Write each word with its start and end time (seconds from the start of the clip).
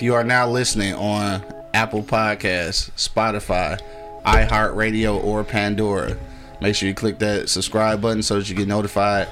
If 0.00 0.04
you 0.04 0.14
are 0.14 0.24
now 0.24 0.48
listening 0.48 0.94
on 0.94 1.44
Apple 1.74 2.02
Podcasts, 2.02 2.90
Spotify, 2.92 3.78
iHeartRadio, 4.24 5.22
or 5.22 5.44
Pandora, 5.44 6.16
make 6.62 6.74
sure 6.74 6.88
you 6.88 6.94
click 6.94 7.18
that 7.18 7.50
subscribe 7.50 8.00
button 8.00 8.22
so 8.22 8.38
that 8.38 8.48
you 8.48 8.54
get 8.56 8.66
notified 8.66 9.28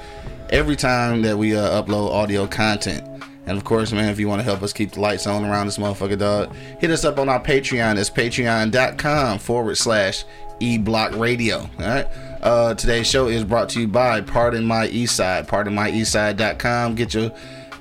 every 0.51 0.75
time 0.75 1.23
that 1.23 1.35
we 1.35 1.55
uh, 1.55 1.81
upload 1.81 2.11
audio 2.11 2.45
content. 2.45 3.03
And 3.47 3.57
of 3.57 3.63
course, 3.63 3.91
man, 3.91 4.09
if 4.09 4.19
you 4.19 4.27
want 4.27 4.41
to 4.41 4.43
help 4.43 4.61
us 4.61 4.71
keep 4.71 4.91
the 4.91 4.99
lights 4.99 5.25
on 5.25 5.43
around 5.43 5.65
this 5.65 5.79
motherfucker, 5.79 6.19
dog, 6.19 6.53
hit 6.79 6.91
us 6.91 7.03
up 7.03 7.17
on 7.17 7.29
our 7.29 7.41
Patreon. 7.41 7.97
It's 7.97 8.11
patreon.com 8.11 9.39
forward 9.39 9.75
slash 9.75 10.23
eblock 10.59 11.19
radio. 11.19 11.61
All 11.61 11.67
right. 11.79 12.07
Uh, 12.41 12.75
today's 12.75 13.09
show 13.09 13.27
is 13.27 13.43
brought 13.43 13.69
to 13.69 13.81
you 13.81 13.87
by 13.87 14.21
Pardon 14.21 14.65
My 14.65 14.87
Eastside. 14.87 15.47
PardonMyEastside.com. 15.47 16.93
Get 16.93 17.15
your 17.15 17.31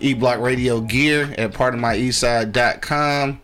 eblock 0.00 0.40
radio 0.40 0.80
gear 0.80 1.34
at 1.38 1.52
PardonMyEastside.com. 1.52 3.40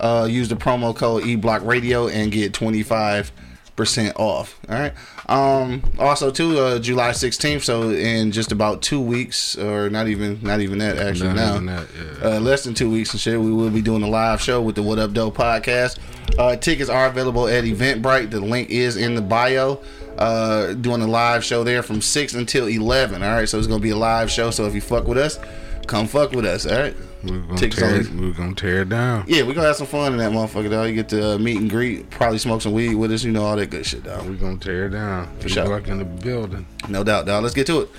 Uh, 0.00 0.26
use 0.28 0.48
the 0.48 0.56
promo 0.56 0.94
code 0.96 1.22
eblock 1.24 1.64
radio 1.64 2.08
and 2.08 2.32
get 2.32 2.52
25 2.52 3.30
percent 3.76 4.14
off. 4.18 4.58
All 4.68 4.78
right. 4.78 4.92
Um. 5.28 5.82
Also, 5.98 6.30
too, 6.30 6.58
uh, 6.58 6.78
July 6.78 7.10
16th. 7.10 7.62
So 7.62 7.90
in 7.90 8.30
just 8.32 8.52
about 8.52 8.82
two 8.82 9.00
weeks, 9.00 9.56
or 9.56 9.88
not 9.90 10.08
even, 10.08 10.40
not 10.42 10.60
even 10.60 10.78
that. 10.78 10.98
Actually, 10.98 11.32
Not 11.34 11.62
now, 11.62 11.76
that, 11.80 11.88
yeah. 12.20 12.28
uh, 12.36 12.40
less 12.40 12.64
than 12.64 12.74
two 12.74 12.90
weeks 12.90 13.12
and 13.12 13.20
shit. 13.20 13.40
We 13.40 13.52
will 13.52 13.70
be 13.70 13.82
doing 13.82 14.02
a 14.02 14.08
live 14.08 14.40
show 14.42 14.60
with 14.60 14.74
the 14.74 14.82
What 14.82 14.98
Up 14.98 15.12
Doe 15.12 15.30
podcast. 15.30 15.98
Uh, 16.38 16.56
tickets 16.56 16.90
are 16.90 17.06
available 17.06 17.48
at 17.48 17.64
Eventbrite. 17.64 18.30
The 18.30 18.40
link 18.40 18.70
is 18.70 18.96
in 18.96 19.14
the 19.14 19.22
bio. 19.22 19.80
Uh, 20.18 20.74
doing 20.74 21.00
a 21.00 21.06
live 21.06 21.42
show 21.42 21.64
there 21.64 21.82
from 21.82 22.02
six 22.02 22.34
until 22.34 22.66
eleven. 22.66 23.22
All 23.22 23.34
right. 23.34 23.48
So 23.48 23.58
it's 23.58 23.66
gonna 23.66 23.80
be 23.80 23.90
a 23.90 23.96
live 23.96 24.30
show. 24.30 24.50
So 24.50 24.66
if 24.66 24.74
you 24.74 24.80
fuck 24.82 25.06
with 25.06 25.18
us, 25.18 25.38
come 25.86 26.06
fuck 26.06 26.32
with 26.32 26.44
us. 26.44 26.66
All 26.66 26.78
right. 26.78 26.94
We're 27.24 27.38
gonna, 27.40 27.56
Tickets 27.56 27.80
tear, 27.80 27.90
only- 27.94 28.26
we're 28.28 28.32
gonna 28.36 28.54
tear 28.54 28.82
it 28.82 28.88
down. 28.88 29.24
Yeah, 29.28 29.42
we're 29.42 29.54
gonna 29.54 29.68
have 29.68 29.76
some 29.76 29.86
fun 29.86 30.12
in 30.12 30.18
that 30.18 30.32
motherfucker, 30.32 30.70
dog. 30.70 30.88
You 30.88 30.94
get 30.94 31.08
to 31.10 31.34
uh, 31.34 31.38
meet 31.38 31.56
and 31.58 31.70
greet, 31.70 32.10
probably 32.10 32.38
smoke 32.38 32.62
some 32.62 32.72
weed 32.72 32.94
with 32.96 33.12
us, 33.12 33.22
you 33.22 33.30
know, 33.30 33.44
all 33.44 33.56
that 33.56 33.70
good 33.70 33.86
shit, 33.86 34.02
dog. 34.02 34.26
We're 34.26 34.34
gonna 34.34 34.56
tear 34.58 34.86
it 34.86 34.90
down. 34.90 35.28
For 35.38 35.48
sure. 35.48 35.68
Back 35.78 35.88
in 35.88 35.98
the 35.98 36.04
building. 36.04 36.66
No 36.88 37.04
doubt, 37.04 37.26
dog. 37.26 37.42
Let's 37.44 37.54
get 37.54 37.66
to 37.68 37.82
it. 37.82 37.90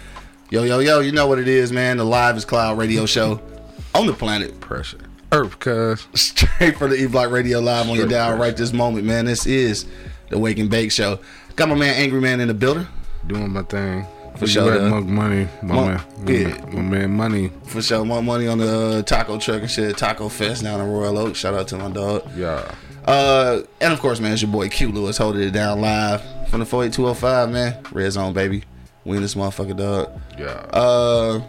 Yo, 0.50 0.64
yo, 0.64 0.80
yo, 0.80 1.00
you 1.00 1.12
know 1.14 1.26
what 1.28 1.40
it 1.40 1.48
is, 1.48 1.72
man. 1.72 1.98
The 1.98 2.04
Live 2.04 2.36
is 2.36 2.44
Cloud 2.46 2.78
radio 2.78 3.06
show 3.06 3.42
on 3.96 4.08
the 4.08 4.14
planet. 4.14 4.60
Pressure. 4.60 4.98
Earth, 5.32 5.58
cuz. 5.60 6.06
Straight 6.14 6.78
for 6.78 6.88
the 6.90 6.96
E 6.96 7.08
Block 7.08 7.32
Radio 7.32 7.60
Live 7.60 7.90
on 7.90 7.96
your 7.96 8.08
dial 8.08 8.38
right 8.38 8.56
this 8.56 8.74
moment, 8.74 9.06
man. 9.06 9.26
This 9.26 9.46
is 9.48 9.86
the 10.30 10.38
Wake 10.38 10.60
and 10.60 10.70
Bake 10.70 10.92
Show. 10.92 11.20
Got 11.56 11.70
my 11.70 11.76
man 11.76 11.96
Angry 11.96 12.20
Man 12.20 12.40
in 12.42 12.50
the 12.50 12.54
building. 12.54 12.88
Doing 13.26 13.52
my 13.52 13.64
thing. 13.64 14.06
For 14.38 14.48
sure, 14.48 14.78
dog. 14.78 14.90
Monk 14.90 15.08
money. 15.08 15.48
My, 15.62 15.76
Monk- 15.76 15.88
man, 15.88 16.26
my, 16.26 16.32
yeah. 16.32 16.48
man, 16.48 16.74
my 16.74 16.82
man 16.82 17.12
money. 17.12 17.52
For 17.66 17.82
sure. 17.82 18.04
More 18.04 18.22
money 18.24 18.48
on 18.48 18.58
the 18.58 18.98
uh, 18.98 19.02
taco 19.04 19.38
truck 19.40 19.62
and 19.62 19.72
shit. 19.72 19.98
Taco 19.98 20.30
Fest 20.30 20.64
down 20.64 20.80
in 20.82 20.88
Royal 20.90 21.18
Oak. 21.18 21.36
Shout 21.36 21.54
out 21.54 21.68
to 21.70 21.78
my 21.78 21.90
dog. 21.90 22.24
Yeah. 22.36 22.74
Uh, 23.06 23.62
and 23.82 23.94
of 23.94 24.00
course, 24.00 24.20
man, 24.20 24.34
it's 24.34 24.42
your 24.42 24.52
boy 24.52 24.70
Q 24.70 24.90
Lewis 24.92 25.18
holding 25.18 25.42
it 25.44 25.52
down 25.52 25.82
live 25.82 26.22
from 26.50 26.62
the 26.62 26.66
48205, 26.66 27.52
man. 27.52 27.78
Red 27.92 28.12
Zone, 28.12 28.34
baby. 28.34 28.64
We 29.06 29.18
in 29.18 29.22
this 29.22 29.36
motherfucker, 29.36 29.76
dog. 29.76 30.10
Yeah. 30.38 30.66
Uh, 30.72 31.42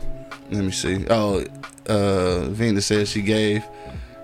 let 0.50 0.64
me 0.64 0.70
see. 0.72 1.06
Oh, 1.08 1.44
uh, 1.88 2.41
Venus 2.50 2.87
said 2.87 3.06
she 3.08 3.22
gave 3.22 3.64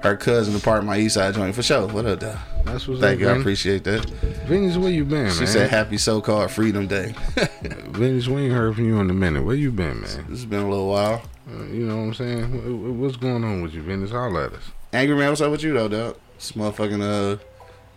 her 0.03 0.17
cousin 0.17 0.55
the 0.55 0.61
part 0.61 0.85
my 0.85 0.99
East 0.99 1.15
Side 1.15 1.35
joint 1.35 1.55
for 1.55 1.63
sure. 1.63 1.87
What 1.87 2.07
up, 2.07 2.21
dog? 2.21 2.39
That's 2.65 2.87
what's 2.87 3.01
Thank 3.01 3.17
up, 3.17 3.21
you. 3.21 3.29
I 3.29 3.37
appreciate 3.39 3.85
that. 3.85 4.05
Venus, 4.47 4.77
where 4.77 4.91
you 4.91 5.05
been, 5.05 5.31
She 5.33 5.41
man? 5.41 5.47
said, 5.49 5.71
"Happy 5.71 5.99
so-called 5.99 6.51
Freedom 6.51 6.87
Day." 6.87 7.15
Venus, 7.89 8.29
we 8.29 8.43
ain't 8.43 8.53
heard 8.53 8.75
from 8.77 8.87
you 8.87 8.99
in 9.01 9.11
a 9.11 9.15
minute. 9.15 9.45
Where 9.45 9.55
you 9.57 9.71
been, 9.71 10.01
man? 10.01 10.25
this 10.29 10.41
has 10.41 10.47
been 10.47 10.61
a 10.63 10.69
little 10.71 10.89
while. 10.89 11.23
Uh, 11.51 11.65
you 11.65 11.85
know 11.87 11.97
what 11.97 12.03
I'm 12.03 12.15
saying? 12.15 12.45
Wh- 12.45 12.97
wh- 12.97 13.01
What's 13.01 13.17
going 13.17 13.45
on 13.45 13.63
with 13.63 13.75
you, 13.75 13.83
Venus? 13.83 14.11
Holla 14.11 14.47
at 14.47 14.53
us. 14.55 14.63
Angry 14.93 15.17
man, 15.17 15.29
what's 15.31 15.41
up 15.41 15.51
with 15.51 15.63
you 15.63 15.73
though, 15.73 15.89
dog? 15.89 16.17
It's 16.37 16.53
motherfucking 16.53 17.03
uh 17.03 17.39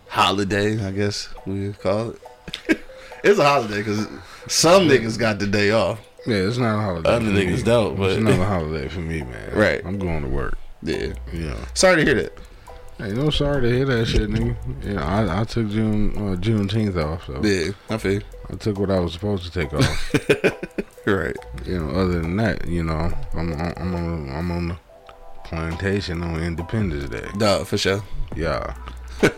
holiday, 0.08 0.84
I 0.84 0.90
guess 0.92 1.28
we 1.46 1.72
call 1.72 2.10
it. 2.10 2.80
it's 3.24 3.38
a 3.38 3.44
holiday 3.44 3.78
because 3.78 4.06
some 4.48 4.88
niggas 4.88 5.18
got 5.18 5.38
the 5.38 5.46
day 5.46 5.70
off. 5.70 6.00
Yeah, 6.26 6.36
it's 6.36 6.56
not 6.58 6.78
a 6.78 6.82
holiday. 6.82 7.08
Other 7.10 7.24
me. 7.26 7.44
niggas 7.46 7.64
don't, 7.64 7.96
but- 7.96 8.12
it's 8.12 8.20
not 8.22 8.38
a 8.38 8.44
holiday 8.44 8.88
for 8.88 9.00
me, 9.00 9.22
man. 9.22 9.50
Right. 9.54 9.84
I'm 9.84 9.98
going 9.98 10.22
to 10.22 10.28
work. 10.28 10.56
Yeah. 10.84 11.14
Know. 11.32 11.56
Sorry 11.74 11.96
to 11.96 12.04
hear 12.04 12.14
that. 12.22 12.38
Hey, 12.98 13.10
no 13.12 13.30
sorry 13.30 13.62
to 13.62 13.68
hear 13.68 13.84
that 13.86 14.06
shit, 14.06 14.30
nigga. 14.30 14.54
Yeah, 14.84 15.04
I, 15.04 15.40
I 15.40 15.44
took 15.44 15.68
June 15.68 16.12
uh, 16.16 16.36
Juneteenth 16.36 16.96
off, 17.02 17.26
so 17.26 17.40
Yeah, 17.42 17.72
I 17.90 17.98
feel. 17.98 18.20
I 18.48 18.54
took 18.54 18.78
what 18.78 18.90
I 18.90 19.00
was 19.00 19.14
supposed 19.14 19.44
to 19.44 19.50
take 19.50 19.72
off. 19.72 20.50
Right. 21.06 21.36
you 21.66 21.78
know, 21.78 21.90
other 22.00 22.22
than 22.22 22.36
that, 22.38 22.66
you 22.66 22.82
know, 22.82 23.12
I'm 23.34 23.52
on, 23.52 23.74
I'm 23.76 23.94
on 23.94 24.30
I'm 24.30 24.50
on 24.50 24.68
the 24.68 24.78
plantation 25.44 26.22
on 26.22 26.40
Independence 26.42 27.10
Day. 27.10 27.28
Dog, 27.36 27.66
for 27.66 27.76
sure. 27.76 28.02
Yeah, 28.34 28.74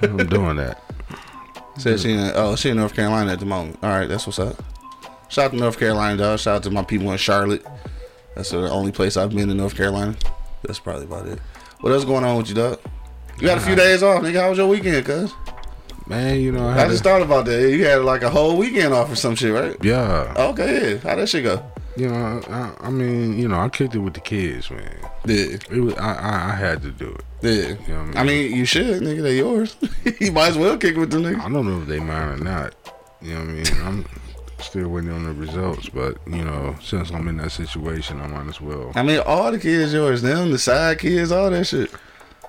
I'm 0.03 0.29
doing 0.29 0.59
that. 0.59 0.81
Said 1.79 1.99
she 1.99 2.13
in 2.13 2.31
oh 2.37 2.55
she 2.55 2.71
in 2.71 2.77
North 2.77 2.95
Carolina 2.95 3.33
at 3.33 3.41
the 3.41 3.47
moment. 3.47 3.79
All 3.83 3.91
right, 3.91 4.07
that's 4.07 4.27
what's 4.29 4.39
up. 4.39 4.63
Shout 5.29 5.47
out 5.47 5.51
to 5.51 5.57
North 5.57 5.77
Carolina, 5.79 6.17
dog. 6.17 6.39
Shout 6.39 6.57
out 6.57 6.63
to 6.63 6.71
my 6.71 6.85
people 6.85 7.11
in 7.11 7.19
Charlotte. 7.19 7.67
That's 8.37 8.51
the 8.51 8.71
only 8.71 8.93
place 8.93 9.17
I've 9.17 9.31
been 9.35 9.51
in 9.51 9.57
North 9.57 9.75
Carolina. 9.75 10.15
That's 10.67 10.79
probably 10.79 11.05
about 11.05 11.27
it. 11.27 11.39
What 11.81 11.93
else 11.93 12.05
going 12.05 12.25
on 12.25 12.37
with 12.37 12.49
you, 12.49 12.55
dog? 12.55 12.79
You 13.39 13.47
got 13.47 13.59
a 13.59 13.61
few 13.61 13.75
days 13.77 14.03
off, 14.03 14.23
nigga. 14.23 14.41
How 14.41 14.49
was 14.49 14.59
your 14.59 14.67
weekend, 14.69 15.05
cuz? 15.05 15.33
Man, 16.09 16.41
you 16.41 16.53
know, 16.53 16.69
I, 16.69 16.85
I 16.85 16.89
just 16.89 17.03
thought 17.03 17.21
about 17.23 17.47
that. 17.47 17.71
You 17.71 17.85
had 17.85 18.03
like 18.03 18.23
a 18.23 18.31
whole 18.31 18.57
weekend 18.57 18.95
off 18.95 19.11
or 19.11 19.17
some 19.17 19.35
shit, 19.35 19.53
right? 19.53 19.77
yeah, 19.85 20.33
oh, 20.37 20.51
Okay, 20.53 20.93
yeah. 20.93 20.99
How 20.99 21.17
that 21.17 21.29
shit 21.29 21.45
go? 21.45 21.63
you 21.97 22.09
know, 22.09 22.43
I, 22.49 22.87
I 22.87 22.91
mean, 22.91 23.39
you 23.39 23.49
know, 23.49 23.59
I 23.59 23.69
kicked 23.71 23.95
it 23.95 23.99
with 24.01 24.15
the 24.15 24.21
kids, 24.21 24.71
man. 24.71 24.83
Yeah, 25.25 25.57
It 25.71 25.81
was 25.83 25.95
I, 25.95 26.13
I, 26.15 26.53
I 26.53 26.55
had 26.55 26.83
to 26.83 26.91
do 26.91 27.09
it. 27.09 27.25
yeah. 27.43 27.87
You 27.89 27.95
know 27.95 28.01
I 28.01 28.05
mean? 28.05 28.17
I 28.19 28.23
mean, 28.25 28.55
you 28.55 28.65
should, 28.65 29.03
nigga. 29.03 29.23
They 29.23 29.39
yours. 29.39 29.77
you 30.21 30.31
might 30.33 30.49
as 30.49 30.59
well 30.59 30.77
kick 30.79 30.95
it 30.97 30.99
with 30.99 31.11
them 31.11 31.23
niggas. 31.23 31.41
I 31.41 31.49
don't 31.51 31.67
know 31.67 31.81
if 31.83 31.89
they 31.89 31.99
mind 32.01 32.41
or 32.41 32.45
not. 32.45 32.75
You 33.21 33.35
know 33.35 33.41
what 33.41 33.49
I 33.49 33.53
mean? 33.53 33.67
I'm 33.83 34.07
still 34.59 34.89
waiting 34.89 35.11
on 35.11 35.25
the 35.25 35.33
results, 35.33 35.89
but 35.89 36.19
you 36.27 36.45
know, 36.45 36.77
since 36.83 37.11
I'm 37.11 37.29
in 37.29 37.37
that 37.39 37.51
situation, 37.51 38.21
I 38.21 38.27
might 38.27 38.49
as 38.49 38.61
well. 38.61 38.93
I 38.95 39.03
mean, 39.03 39.21
all 39.21 39.53
the 39.53 39.59
kids 39.59 39.93
yours. 39.93 40.23
Them, 40.23 40.51
the 40.51 40.59
side 40.59 40.99
kids, 40.99 41.33
all 41.33 41.51
that 41.51 41.67
shit. 41.67 41.91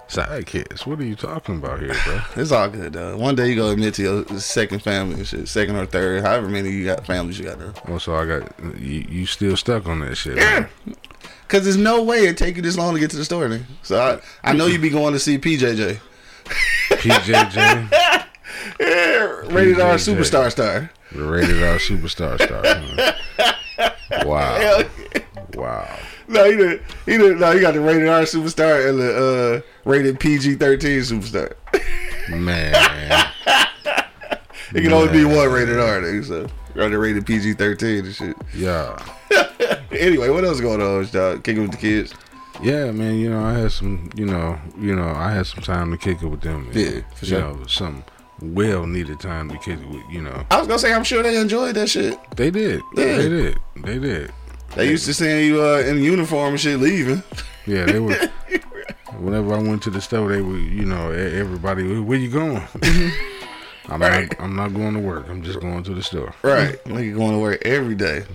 Side 0.10 0.46
kids, 0.46 0.88
what 0.88 1.00
are 1.00 1.04
you 1.04 1.16
talking 1.16 1.58
about 1.58 1.82
here, 1.82 1.94
bro? 2.06 2.22
It's 2.42 2.52
all 2.54 2.70
good, 2.70 2.94
though. 2.94 3.18
One 3.18 3.36
day 3.36 3.50
you 3.50 3.56
go 3.56 3.70
admit 3.72 3.94
to 3.96 4.04
your 4.04 4.40
second 4.40 4.82
family 4.82 5.16
and 5.16 5.28
shit, 5.28 5.50
second 5.50 5.76
or 5.76 5.86
third, 5.86 6.24
however 6.24 6.48
many 6.48 6.70
you 6.70 6.86
got 6.86 7.06
families 7.06 7.38
you 7.38 7.46
got 7.46 7.60
now. 7.60 7.74
Oh, 7.90 7.98
so 7.98 8.16
I 8.16 8.26
got 8.26 8.58
you. 8.80 9.06
You 9.10 9.26
still 9.26 9.58
stuck 9.58 9.86
on 9.86 10.00
that 10.00 10.16
shit? 10.16 10.38
man. 10.38 10.70
Cause 11.50 11.64
there's 11.64 11.78
no 11.78 12.04
way 12.04 12.28
it 12.28 12.38
take 12.38 12.58
you 12.58 12.62
this 12.62 12.78
long 12.78 12.94
to 12.94 13.00
get 13.00 13.10
to 13.12 13.18
the 13.18 13.24
store, 13.24 13.48
nigga. 13.48 13.64
So 13.82 14.22
I, 14.44 14.50
I 14.50 14.54
know 14.54 14.66
you 14.66 14.80
be 14.80 14.90
going 14.90 15.14
to 15.14 15.20
see 15.20 15.38
PJJ. 15.38 16.00
PJJ, 16.90 17.90
Yeah, 18.80 19.26
rated 19.54 19.80
R 19.80 19.96
superstar 19.96 20.52
star. 20.52 20.92
The 21.18 21.24
rated 21.24 21.62
R 21.64 21.76
superstar 21.78 22.42
star. 22.42 22.62
huh? 22.66 23.94
Wow, 24.26 24.84
wow. 25.54 26.00
No, 26.28 26.50
he 26.50 26.58
did. 26.58 26.82
He 27.06 27.18
did. 27.18 27.38
No, 27.40 27.52
he 27.52 27.60
got 27.60 27.74
the 27.74 27.82
rated 27.82 28.08
R 28.08 28.22
superstar 28.22 28.90
and 28.90 29.00
the 29.00 29.64
uh, 29.66 29.90
rated 29.90 30.20
PG 30.20 30.56
thirteen 30.56 31.00
superstar. 31.02 31.54
Man, 32.30 32.74
It 34.74 34.82
can 34.82 34.92
only 34.94 35.12
be 35.12 35.24
one 35.26 35.50
rated 35.52 35.80
R, 35.80 36.02
nigga. 36.02 36.26
So 36.26 36.50
the 36.90 36.98
rated 36.98 37.26
PG 37.26 37.54
thirteen 37.54 38.06
and 38.06 38.16
shit. 38.16 38.36
yeah, 38.56 38.98
Anyway, 39.92 40.30
what 40.30 40.44
else 40.44 40.60
going 40.62 40.82
on, 40.82 41.06
dog? 41.12 41.44
Kicking 41.44 41.62
with 41.64 41.72
the 41.72 41.78
kids. 41.78 42.14
yeah, 42.62 42.92
man. 42.92 43.16
You 43.16 43.30
know, 43.30 43.44
I 43.44 43.54
had 43.54 43.72
some. 43.72 44.10
You 44.16 44.26
know, 44.26 44.60
you 44.80 44.96
know, 44.96 45.08
I 45.10 45.32
had 45.32 45.46
some 45.48 45.64
time 45.64 45.92
to 45.92 45.98
kick 45.98 46.22
it 46.24 46.28
with 46.28 46.42
them. 46.42 46.70
you 46.74 46.82
Yeah, 46.82 47.02
for 47.16 47.26
you 47.26 47.30
sure. 47.30 47.40
know, 47.40 47.66
some 47.68 48.04
well 48.42 48.86
needed 48.88 49.20
time 49.20 49.50
to 49.50 49.56
it. 49.56 49.80
You 50.12 50.22
know, 50.22 50.46
I 50.52 50.60
was 50.60 50.68
gonna 50.68 50.80
say, 50.80 50.94
I'm 50.94 51.04
sure 51.04 51.24
they 51.24 51.38
enjoyed 51.40 51.76
that 51.76 51.90
shit. 51.90 52.18
they 52.36 52.52
did. 52.52 52.82
Yeah. 52.96 53.18
They 53.18 53.30
did. 53.30 53.58
They 53.78 54.00
did. 54.00 54.32
They 54.76 54.90
used 54.90 55.06
to 55.06 55.14
seeing 55.14 55.46
you 55.48 55.62
uh, 55.62 55.80
in 55.80 56.02
uniform 56.04 56.50
and 56.52 56.60
shit 56.60 56.80
leaving. 56.80 57.24
Yeah, 57.66 57.86
they 57.86 58.00
were. 58.00 58.16
whenever 59.20 59.54
I 59.54 59.60
went 59.62 59.82
to 59.84 59.90
the 59.90 60.02
store, 60.02 60.30
they 60.30 60.42
were, 60.42 60.58
you 60.58 60.86
know, 60.86 61.12
everybody, 61.12 62.00
where 62.00 62.18
you 62.18 62.30
going? 62.30 62.62
I'm 63.90 64.02
Right. 64.02 64.28
not. 64.38 64.42
I'm 64.44 64.56
not 64.56 64.74
going 64.74 64.94
to 64.96 65.00
work. 65.00 65.28
I'm 65.30 65.42
just 65.42 65.62
going 65.62 65.82
to 65.84 65.94
the 65.94 66.04
store. 66.04 66.34
Right. 66.44 66.84
Nigga 66.84 67.16
going 67.16 67.32
to 67.32 67.40
work 67.40 67.62
every 67.66 67.96
day. 67.96 68.26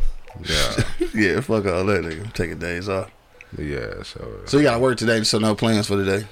Yeah, 0.42 0.84
yeah, 1.14 1.40
fuck 1.40 1.66
all 1.66 1.84
that 1.84 2.02
nigga. 2.02 2.24
I'm 2.24 2.30
taking 2.32 2.58
days 2.58 2.88
off. 2.88 3.10
yeah. 3.58 4.02
So, 4.02 4.40
So 4.46 4.56
you 4.56 4.62
gotta 4.62 4.78
work 4.80 4.96
today, 4.96 5.22
so 5.24 5.38
no 5.38 5.54
plans 5.54 5.86
for 5.88 5.96
today. 5.96 6.26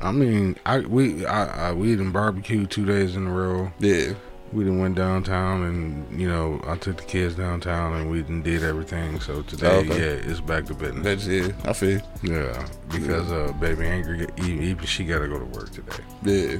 I 0.00 0.12
mean, 0.12 0.56
I 0.66 0.80
we 0.80 1.26
I, 1.26 1.68
I 1.70 1.72
we 1.72 1.94
done 1.96 2.10
barbecue 2.12 2.66
two 2.66 2.86
days 2.86 3.16
in 3.16 3.26
a 3.26 3.32
row. 3.32 3.72
Yeah. 3.78 4.14
We 4.52 4.64
done 4.64 4.80
went 4.80 4.96
downtown, 4.96 5.62
and 5.62 6.20
you 6.20 6.28
know, 6.28 6.60
I 6.66 6.76
took 6.76 6.96
the 6.96 7.04
kids 7.04 7.36
downtown, 7.36 7.92
and 7.94 8.10
we 8.10 8.22
done 8.22 8.42
did 8.42 8.64
everything. 8.64 9.20
So 9.20 9.42
today, 9.42 9.68
Oh, 9.68 9.78
okay. 9.80 9.88
yeah, 10.00 10.30
it's 10.30 10.40
back 10.40 10.64
to 10.66 10.74
business. 10.74 11.04
That's 11.04 11.26
it. 11.28 11.54
I 11.64 11.72
feel. 11.72 12.00
Yeah, 12.22 12.66
because 12.90 13.30
uh, 13.30 13.52
baby 13.60 13.86
angry, 13.86 14.26
even 14.38 14.84
she 14.86 15.04
got 15.04 15.20
to 15.20 15.28
go 15.28 15.38
to 15.38 15.44
work 15.44 15.70
today. 15.70 16.02
Yeah. 16.24 16.58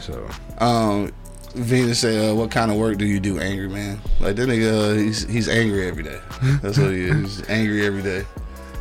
So 0.00 0.28
Um, 0.58 1.12
Venus 1.54 2.00
said, 2.00 2.30
uh, 2.30 2.34
"What 2.34 2.50
kind 2.50 2.70
of 2.70 2.76
work 2.76 2.98
do 2.98 3.06
you 3.06 3.20
do, 3.20 3.38
angry 3.40 3.68
man? 3.70 3.98
Like 4.20 4.36
that 4.36 4.46
nigga, 4.46 4.92
uh, 4.92 4.94
he's 4.98 5.26
he's 5.26 5.48
angry 5.48 5.86
every 5.88 6.02
day. 6.02 6.20
That's 6.60 6.76
what 6.76 6.90
he 6.90 7.04
is. 7.04 7.38
He's 7.38 7.48
angry 7.48 7.86
every 7.86 8.02
day. 8.02 8.24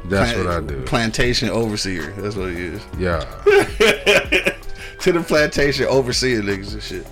That's 0.06 0.34
Plant- 0.34 0.48
what 0.48 0.56
I 0.56 0.62
do. 0.62 0.82
Plantation 0.84 1.50
overseer. 1.50 2.12
That's 2.18 2.36
what 2.36 2.50
he 2.52 2.58
is. 2.58 2.82
Yeah, 2.98 3.20
To 5.02 5.12
the 5.14 5.24
plantation 5.26 5.86
overseer 5.86 6.42
niggas 6.42 6.74
and 6.74 6.84
shit. 6.84 7.08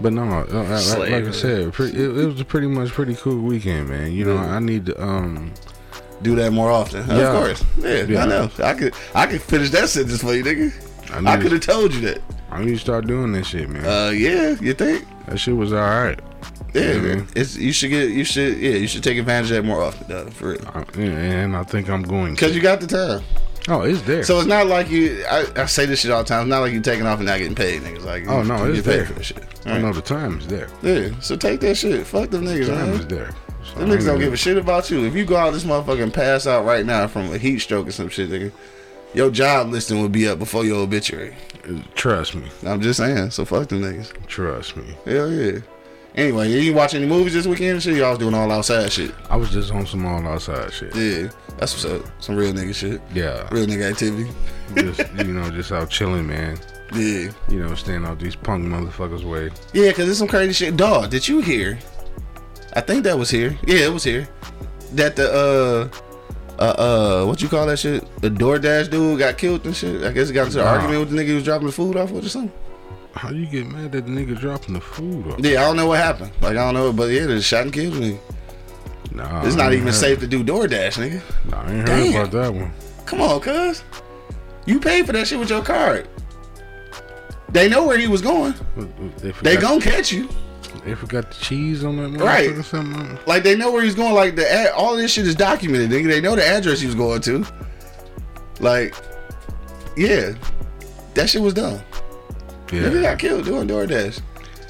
but 0.00 0.12
no, 0.12 0.22
uh, 0.24 0.82
like, 0.98 1.10
like 1.10 1.24
I 1.24 1.30
said, 1.30 1.72
pre- 1.72 1.88
it, 1.90 1.96
it 1.96 2.26
was 2.26 2.40
a 2.40 2.44
pretty 2.44 2.66
much 2.66 2.90
pretty 2.90 3.14
cool 3.16 3.40
weekend, 3.40 3.88
man. 3.88 4.12
You 4.12 4.24
know, 4.26 4.34
Yeah. 4.34 4.56
I 4.56 4.58
need 4.58 4.86
to 4.86 5.02
um. 5.02 5.52
Do 6.22 6.36
that 6.36 6.52
more 6.52 6.70
often. 6.70 7.04
Yeah. 7.08 7.32
Of 7.32 7.34
course. 7.36 7.64
Yeah, 7.78 8.02
Yeah. 8.04 8.22
I 8.22 8.26
know. 8.26 8.50
I 8.62 8.74
could 8.74 8.94
I 9.14 9.26
could 9.26 9.42
finish 9.42 9.70
that 9.70 9.88
sentence 9.88 10.20
for 10.22 10.32
you, 10.34 10.44
nigga. 10.44 10.72
I 11.26 11.32
I 11.32 11.36
could 11.36 11.50
have 11.52 11.62
told 11.62 11.92
you 11.94 12.00
that. 12.02 12.20
I 12.52 12.64
need 12.64 12.72
to 12.74 12.78
start 12.78 13.06
doing 13.06 13.32
this 13.32 13.48
shit, 13.48 13.68
man. 13.68 13.84
Uh, 13.84 14.10
yeah, 14.10 14.56
you 14.60 14.74
think? 14.74 15.06
that 15.26 15.38
shit 15.38 15.56
was 15.56 15.72
all 15.72 15.78
right. 15.80 16.18
Yeah, 16.74 16.98
man. 16.98 17.28
It's 17.36 17.56
you 17.56 17.72
should 17.72 17.90
get 17.90 18.10
you 18.10 18.24
should 18.24 18.56
yeah 18.58 18.72
you 18.76 18.86
should 18.88 19.04
take 19.04 19.18
advantage 19.18 19.50
of 19.50 19.56
that 19.56 19.62
more 19.64 19.82
often, 19.82 20.06
though, 20.08 20.26
for 20.30 20.50
real. 20.52 20.60
I, 20.74 20.82
and 21.00 21.56
I 21.56 21.62
think 21.64 21.88
I'm 21.90 22.02
going. 22.02 22.34
Cause 22.36 22.54
you 22.54 22.62
got 22.62 22.80
the 22.80 22.86
time. 22.86 23.22
Oh, 23.68 23.82
it's 23.82 24.02
there. 24.02 24.24
So 24.24 24.38
it's 24.38 24.48
not 24.48 24.66
like 24.66 24.90
you. 24.90 25.24
I, 25.30 25.46
I 25.54 25.66
say 25.66 25.86
this 25.86 26.00
shit 26.00 26.10
all 26.10 26.22
the 26.24 26.28
time. 26.28 26.42
It's 26.42 26.50
not 26.50 26.60
like 26.60 26.72
you 26.72 26.80
taking 26.80 27.06
off 27.06 27.18
and 27.18 27.28
not 27.28 27.38
getting 27.38 27.54
paid, 27.54 27.82
niggas. 27.82 28.04
Like 28.04 28.26
Oh, 28.26 28.42
no, 28.42 28.64
it's 28.72 28.84
there. 28.84 29.06
for 29.06 29.12
this 29.12 29.26
shit. 29.26 29.38
I 29.64 29.68
Alright. 29.68 29.82
know 29.82 29.92
the 29.92 30.00
time 30.02 30.38
is 30.38 30.48
there. 30.48 30.68
Yeah, 30.82 31.10
so 31.20 31.36
take 31.36 31.60
that 31.60 31.76
shit. 31.76 32.04
Fuck 32.06 32.30
them 32.30 32.44
niggas, 32.44 32.66
The 32.66 32.74
time 32.74 32.90
man. 32.90 33.00
is 33.00 33.06
there. 33.06 33.30
So 33.64 33.78
Them 33.78 33.90
niggas 33.90 34.06
don't 34.06 34.18
give 34.18 34.32
a 34.32 34.36
shit 34.36 34.56
about 34.56 34.90
you. 34.90 35.04
If 35.04 35.14
you 35.14 35.24
go 35.24 35.36
out 35.36 35.52
this 35.52 35.62
motherfucker 35.62 36.02
and 36.02 36.12
pass 36.12 36.48
out 36.48 36.64
right 36.64 36.84
now 36.84 37.06
from 37.06 37.32
a 37.32 37.38
heat 37.38 37.60
stroke 37.60 37.86
or 37.86 37.92
some 37.92 38.08
shit, 38.08 38.30
nigga, 38.30 38.50
your 39.14 39.30
job 39.30 39.68
listing 39.68 40.00
would 40.02 40.12
be 40.12 40.28
up 40.28 40.38
before 40.38 40.64
your 40.64 40.78
obituary. 40.82 41.34
Trust 41.94 42.34
me. 42.34 42.48
I'm 42.66 42.80
just 42.80 42.98
saying. 42.98 43.30
So 43.30 43.44
fuck 43.44 43.68
them 43.68 43.82
niggas. 43.82 44.26
Trust 44.26 44.76
me. 44.76 44.94
Hell 45.04 45.30
yeah. 45.30 45.60
Anyway, 46.14 46.50
you 46.50 46.58
ain't 46.58 46.76
watch 46.76 46.94
any 46.94 47.06
movies 47.06 47.32
this 47.32 47.46
weekend 47.46 47.82
shit? 47.82 47.96
Y'all 47.96 48.10
was 48.10 48.18
doing 48.18 48.34
all 48.34 48.50
outside 48.50 48.92
shit. 48.92 49.14
I 49.30 49.36
was 49.36 49.50
just 49.50 49.72
on 49.72 49.86
some 49.86 50.04
all 50.04 50.26
outside 50.26 50.70
shit. 50.70 50.94
Yeah, 50.94 51.30
that's 51.56 51.72
what's 51.72 51.86
up. 51.86 52.22
Some 52.22 52.36
real 52.36 52.52
nigga 52.52 52.74
shit. 52.74 53.00
Yeah. 53.14 53.48
Real 53.50 53.66
nigga 53.66 53.90
activity. 53.90 54.30
just 54.74 54.98
you 55.14 55.32
know, 55.32 55.50
just 55.50 55.72
out 55.72 55.88
chilling, 55.88 56.26
man. 56.26 56.58
Yeah. 56.94 57.30
You 57.48 57.60
know, 57.60 57.74
staying 57.74 58.04
out 58.04 58.18
these 58.18 58.36
punk 58.36 58.66
motherfuckers' 58.66 59.24
way. 59.24 59.50
Yeah, 59.72 59.88
because 59.88 60.10
it's 60.10 60.18
some 60.18 60.28
crazy 60.28 60.52
shit. 60.52 60.76
Dog, 60.76 61.08
did 61.08 61.26
you 61.26 61.40
hear? 61.40 61.78
I 62.74 62.82
think 62.82 63.04
that 63.04 63.16
was 63.16 63.30
here. 63.30 63.56
Yeah, 63.66 63.86
it 63.86 63.92
was 63.92 64.04
here. 64.04 64.28
That 64.92 65.16
the, 65.16 65.32
uh, 65.32 66.11
uh, 66.62 67.22
uh, 67.22 67.26
what 67.26 67.42
you 67.42 67.48
call 67.48 67.66
that 67.66 67.78
shit? 67.78 68.04
The 68.20 68.30
DoorDash 68.30 68.90
dude 68.90 69.18
got 69.18 69.36
killed 69.38 69.64
and 69.66 69.74
shit. 69.74 70.02
I 70.04 70.12
guess 70.12 70.28
he 70.28 70.34
got 70.34 70.46
into 70.46 70.60
an 70.60 70.66
argument 70.66 71.00
with 71.00 71.10
the 71.10 71.16
nigga 71.16 71.28
who 71.28 71.34
was 71.36 71.44
dropping 71.44 71.66
the 71.66 71.72
food 71.72 71.96
off 71.96 72.10
with 72.10 72.24
or 72.24 72.28
something. 72.28 72.52
How 73.14 73.30
you 73.30 73.46
get 73.46 73.66
mad 73.66 73.92
that 73.92 74.06
the 74.06 74.10
nigga 74.10 74.38
dropping 74.38 74.74
the 74.74 74.80
food 74.80 75.26
off? 75.28 75.40
Yeah, 75.40 75.60
I 75.62 75.64
don't 75.64 75.76
know 75.76 75.86
what 75.86 75.98
happened. 75.98 76.30
Like, 76.40 76.52
I 76.52 76.64
don't 76.64 76.74
know, 76.74 76.92
but 76.92 77.10
yeah, 77.10 77.26
they 77.26 77.40
shot 77.40 77.62
and 77.62 77.72
killed 77.72 77.94
nigga. 77.94 78.18
Nah, 79.12 79.44
It's 79.44 79.56
not 79.56 79.72
even 79.74 79.86
heard- 79.86 79.94
safe 79.94 80.20
to 80.20 80.26
do 80.26 80.42
DoorDash, 80.42 80.94
nigga. 80.98 81.20
Nah, 81.50 81.60
I 81.62 81.70
ain't 81.72 81.88
heard 81.88 82.04
Damn. 82.04 82.14
about 82.14 82.30
that 82.32 82.54
one. 82.54 82.72
Come 83.04 83.20
on, 83.20 83.40
cuz. 83.40 83.82
You 84.64 84.78
paid 84.80 85.06
for 85.06 85.12
that 85.12 85.26
shit 85.26 85.38
with 85.38 85.50
your 85.50 85.62
card. 85.62 86.08
They 87.50 87.68
know 87.68 87.86
where 87.86 87.98
he 87.98 88.08
was 88.08 88.22
going. 88.22 88.54
They 89.18 89.32
They 89.42 89.56
gonna 89.56 89.80
catch 89.80 90.10
you. 90.12 90.28
They 90.84 90.94
forgot 90.94 91.30
the 91.30 91.36
cheese 91.36 91.84
on 91.84 91.96
that 92.14 92.20
Right. 92.20 92.50
or 92.50 92.62
something. 92.62 93.18
Like 93.26 93.42
they 93.44 93.54
know 93.54 93.70
where 93.70 93.82
he's 93.82 93.94
going. 93.94 94.14
Like 94.14 94.34
the 94.36 94.50
ad, 94.52 94.70
all 94.72 94.96
this 94.96 95.12
shit 95.12 95.26
is 95.26 95.34
documented. 95.36 95.90
Nigga. 95.90 96.08
They 96.08 96.20
know 96.20 96.34
the 96.34 96.44
address 96.46 96.80
he 96.80 96.86
was 96.86 96.94
going 96.96 97.20
to. 97.22 97.46
Like, 98.60 98.94
yeah, 99.96 100.32
that 101.14 101.28
shit 101.30 101.42
was 101.42 101.54
done. 101.54 101.80
Nigga 102.68 102.94
Yeah. 102.94 103.02
got 103.02 103.18
killed 103.18 103.44
doing 103.44 103.68
DoorDash. 103.68 104.20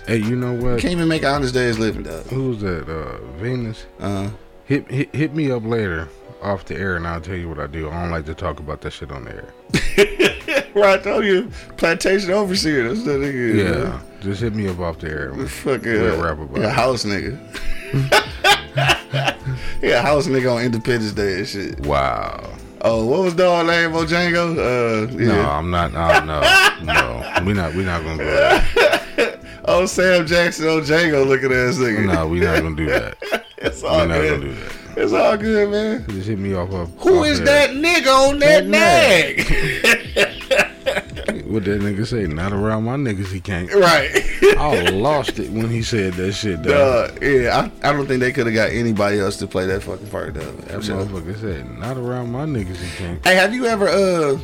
Hey, 0.06 0.16
you 0.16 0.34
know 0.36 0.52
what? 0.54 0.80
Can't 0.80 0.92
even 0.92 1.08
make 1.08 1.22
an 1.22 1.28
honest 1.28 1.54
day's 1.54 1.78
living, 1.78 2.02
dog. 2.02 2.26
Who's 2.26 2.60
that? 2.60 2.88
Uh, 2.88 3.18
Venus. 3.40 3.86
Uh, 4.00 4.28
Hit, 4.64 4.88
hit 4.90 5.14
hit 5.14 5.34
me 5.34 5.50
up 5.50 5.64
later 5.66 6.08
off 6.40 6.64
the 6.64 6.76
air, 6.76 6.96
and 6.96 7.06
I'll 7.06 7.20
tell 7.20 7.34
you 7.36 7.48
what 7.48 7.58
I 7.58 7.66
do. 7.66 7.90
I 7.90 8.00
don't 8.02 8.10
like 8.10 8.24
to 8.26 8.34
talk 8.34 8.58
about 8.60 8.80
that 8.82 8.92
shit 8.92 9.10
on 9.10 9.24
the 9.24 9.32
air. 9.34 10.70
right, 10.74 10.98
I 11.00 11.02
told 11.02 11.24
you, 11.24 11.50
plantation 11.76 12.30
overseer. 12.30 12.88
That's 12.88 13.04
that 13.04 13.20
nigga. 13.20 13.54
Yeah, 13.56 14.00
just 14.22 14.40
hit 14.40 14.54
me 14.54 14.68
up 14.68 14.78
off 14.80 14.98
the 14.98 15.08
air. 15.10 15.32
man. 15.32 15.46
Fucking 15.46 15.92
We'll 15.92 16.20
uh, 16.20 16.24
rap 16.24 16.38
about 16.38 16.60
yeah, 16.60 16.68
it. 16.68 16.72
house 16.74 17.04
nigga. 17.04 17.38
yeah, 19.82 20.02
house 20.02 20.26
nigga 20.26 20.54
on 20.56 20.62
Independence 20.62 21.12
Day 21.12 21.38
and 21.38 21.48
shit. 21.48 21.80
Wow. 21.86 22.50
Oh, 22.84 23.06
what 23.06 23.20
was 23.20 23.34
dog 23.34 23.66
name 23.66 23.94
on 23.94 24.06
Django? 24.06 24.56
Uh, 24.58 25.06
yeah. 25.16 25.26
No, 25.28 25.50
I'm 25.50 25.70
not. 25.70 25.92
No, 25.92 26.24
no, 26.24 26.40
no. 26.84 27.44
We 27.44 27.52
not. 27.52 27.74
We 27.74 27.84
not 27.84 28.02
gonna 28.02 28.18
go 28.18 28.24
there. 28.24 29.38
Oh, 29.64 29.86
Sam 29.86 30.26
Jackson 30.26 30.66
on 30.66 30.80
Django 30.80 31.24
looking 31.24 31.52
ass 31.52 31.76
nigga. 31.76 32.12
No, 32.12 32.26
we 32.26 32.40
not 32.40 32.60
gonna 32.62 32.74
do 32.74 32.86
that. 32.86 33.16
it's 33.58 33.80
We 33.80 33.88
all 33.88 33.98
not 34.08 34.16
gonna 34.16 34.28
good. 34.30 34.40
do 34.40 34.54
that. 34.54 34.72
It's 34.96 35.12
all 35.12 35.36
good, 35.36 35.70
man. 35.70 36.04
Just 36.08 36.26
hit 36.28 36.36
me 36.40 36.52
off 36.54 36.72
of. 36.72 36.90
Who 36.98 37.20
off 37.20 37.26
is 37.26 37.40
that 37.42 37.70
nigga 37.70 38.28
on 38.28 38.40
that 38.40 38.68
That 38.68 39.86
nag? 39.86 40.01
What 41.52 41.64
that 41.64 41.82
nigga 41.82 42.06
say? 42.06 42.26
Not 42.26 42.54
around 42.54 42.84
my 42.84 42.96
niggas. 42.96 43.30
He 43.30 43.38
can't. 43.38 43.70
right. 43.74 44.10
I 44.58 44.88
lost 44.88 45.38
it 45.38 45.50
when 45.50 45.68
he 45.68 45.82
said 45.82 46.14
that 46.14 46.32
shit. 46.32 46.62
Dog. 46.62 47.20
Duh, 47.20 47.26
yeah, 47.26 47.70
I, 47.82 47.90
I 47.90 47.92
don't 47.92 48.06
think 48.06 48.20
they 48.20 48.32
could 48.32 48.46
have 48.46 48.54
got 48.54 48.70
anybody 48.70 49.18
else 49.18 49.36
to 49.36 49.46
play 49.46 49.66
that 49.66 49.82
fucking 49.82 50.06
part, 50.06 50.32
though. 50.32 50.50
That 50.50 50.82
sure. 50.82 51.04
motherfucker 51.04 51.38
said, 51.38 51.78
"Not 51.78 51.98
around 51.98 52.32
my 52.32 52.46
niggas. 52.46 52.76
He 52.76 52.96
can't." 52.96 53.22
Hey, 53.26 53.34
have 53.34 53.52
you 53.52 53.66
ever, 53.66 53.86
uh, 53.86 54.38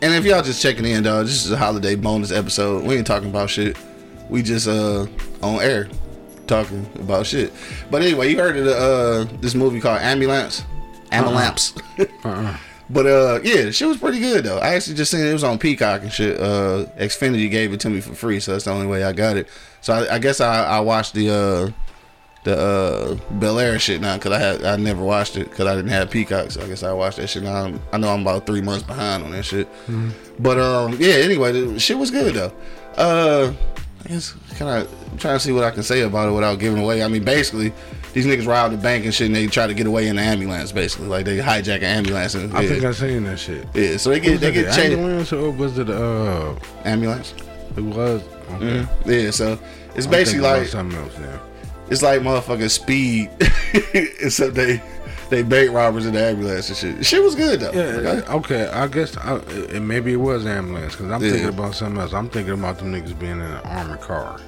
and 0.00 0.14
if 0.14 0.24
y'all 0.24 0.42
just 0.42 0.62
checking 0.62 0.86
in, 0.86 1.02
dog, 1.02 1.26
this 1.26 1.44
is 1.44 1.52
a 1.52 1.56
holiday 1.58 1.96
bonus 1.96 2.32
episode. 2.32 2.82
We 2.84 2.96
ain't 2.96 3.06
talking 3.06 3.28
about 3.28 3.50
shit. 3.50 3.76
We 4.30 4.42
just, 4.42 4.66
uh, 4.66 5.06
on 5.42 5.60
air 5.60 5.90
talking 6.46 6.88
about 6.94 7.26
shit. 7.26 7.52
But 7.90 8.00
anyway, 8.00 8.30
you 8.30 8.38
heard 8.38 8.56
of 8.56 8.64
the, 8.64 8.74
uh, 8.74 9.36
this 9.42 9.54
movie 9.54 9.80
called 9.80 10.00
Ambulance? 10.00 10.64
Ambulance. 11.10 11.74
Uh-uh. 12.24 12.56
But 12.92 13.06
uh, 13.06 13.40
yeah, 13.42 13.62
the 13.62 13.72
shit 13.72 13.88
was 13.88 13.96
pretty 13.96 14.20
good 14.20 14.44
though. 14.44 14.58
I 14.58 14.74
actually 14.74 14.96
just 14.96 15.10
seen 15.10 15.20
it, 15.20 15.28
it 15.30 15.32
was 15.32 15.44
on 15.44 15.58
Peacock 15.58 16.02
and 16.02 16.12
shit. 16.12 16.38
Uh, 16.38 16.84
Xfinity 16.98 17.50
gave 17.50 17.72
it 17.72 17.80
to 17.80 17.90
me 17.90 18.00
for 18.02 18.14
free, 18.14 18.38
so 18.38 18.52
that's 18.52 18.64
the 18.66 18.70
only 18.70 18.86
way 18.86 19.02
I 19.02 19.12
got 19.12 19.36
it. 19.38 19.48
So 19.80 19.94
I, 19.94 20.16
I 20.16 20.18
guess 20.18 20.40
I, 20.40 20.64
I 20.64 20.80
watched 20.80 21.14
the 21.14 21.30
uh, 21.30 21.70
the 22.44 22.58
uh, 22.58 23.14
Bel 23.34 23.58
Air 23.58 23.78
shit 23.78 24.00
now 24.02 24.16
because 24.18 24.32
I 24.32 24.38
had 24.38 24.64
I 24.64 24.76
never 24.76 25.02
watched 25.02 25.36
it 25.36 25.48
because 25.48 25.66
I 25.68 25.74
didn't 25.74 25.90
have 25.90 26.10
Peacock. 26.10 26.50
So 26.50 26.60
I 26.62 26.66
guess 26.68 26.82
I 26.82 26.92
watched 26.92 27.16
that 27.16 27.28
shit 27.28 27.44
now. 27.44 27.54
I'm- 27.54 27.80
I 27.92 27.98
know 27.98 28.12
I'm 28.12 28.20
about 28.22 28.46
three 28.46 28.60
months 28.60 28.82
behind 28.84 29.22
on 29.24 29.30
that 29.30 29.44
shit. 29.44 29.68
But 30.38 30.58
um, 30.58 30.96
yeah. 31.00 31.14
Anyway, 31.14 31.52
the 31.52 31.80
shit 31.80 31.96
was 31.96 32.10
good 32.10 32.34
though. 32.34 32.52
Uh, 32.98 33.52
I 34.04 34.08
guess 34.08 34.32
kind 34.56 34.82
of 34.82 35.12
I'm 35.12 35.18
trying 35.18 35.36
to 35.36 35.40
see 35.40 35.52
what 35.52 35.64
I 35.64 35.70
can 35.70 35.82
say 35.82 36.02
about 36.02 36.28
it 36.28 36.32
without 36.32 36.58
giving 36.58 36.82
away. 36.82 37.02
I 37.02 37.08
mean, 37.08 37.24
basically. 37.24 37.72
These 38.12 38.26
niggas 38.26 38.46
robbed 38.46 38.74
the 38.74 38.78
bank 38.78 39.04
and 39.06 39.14
shit, 39.14 39.26
and 39.28 39.34
they 39.34 39.46
try 39.46 39.66
to 39.66 39.72
get 39.74 39.86
away 39.86 40.06
in 40.08 40.16
the 40.16 40.22
ambulance. 40.22 40.70
Basically, 40.70 41.06
like 41.08 41.24
they 41.24 41.38
hijack 41.38 41.76
an 41.78 41.84
ambulance 41.84 42.34
and 42.34 42.54
I 42.54 42.66
think 42.66 42.84
I 42.84 42.92
seen 42.92 43.24
that 43.24 43.38
shit. 43.38 43.66
Yeah, 43.74 43.96
so 43.96 44.10
they 44.10 44.20
get 44.20 44.32
Was 44.32 44.40
they 44.40 44.48
it 44.48 44.52
get 44.52 44.66
the 44.66 44.72
changed. 44.72 44.98
ambulance 44.98 45.32
or 45.32 45.50
was 45.50 45.78
it 45.78 45.88
uh? 45.88 46.54
Ambulance. 46.84 47.34
It 47.76 47.80
was. 47.82 48.22
Okay. 48.52 48.86
Yeah, 49.06 49.30
so 49.30 49.58
it's 49.94 50.04
I'm 50.06 50.10
basically 50.12 50.42
like 50.42 50.66
something 50.66 50.98
else 50.98 51.16
now. 51.18 51.40
it's 51.88 52.02
like 52.02 52.20
motherfucking 52.20 52.68
speed, 52.70 53.30
except 53.94 54.54
they 54.54 54.82
they 55.30 55.42
bait 55.42 55.68
robbers 55.70 56.04
in 56.04 56.12
the 56.12 56.20
ambulance 56.22 56.68
and 56.68 56.76
shit. 56.76 57.06
Shit 57.06 57.22
was 57.22 57.34
good 57.34 57.60
though. 57.60 57.72
Yeah. 57.72 58.20
Okay. 58.34 58.68
I 58.68 58.86
guess 58.88 59.16
I, 59.16 59.36
and 59.70 59.88
maybe 59.88 60.12
it 60.12 60.16
was 60.16 60.44
ambulance 60.44 60.94
because 60.94 61.10
I'm 61.10 61.22
Yeah. 61.24 61.30
thinking 61.30 61.48
about 61.48 61.74
something 61.74 61.98
else. 62.00 62.12
I'm 62.12 62.28
thinking 62.28 62.52
about 62.52 62.78
them 62.78 62.92
niggas 62.92 63.18
being 63.18 63.32
in 63.32 63.40
an 63.40 63.60
armored 63.64 64.02
car. 64.02 64.38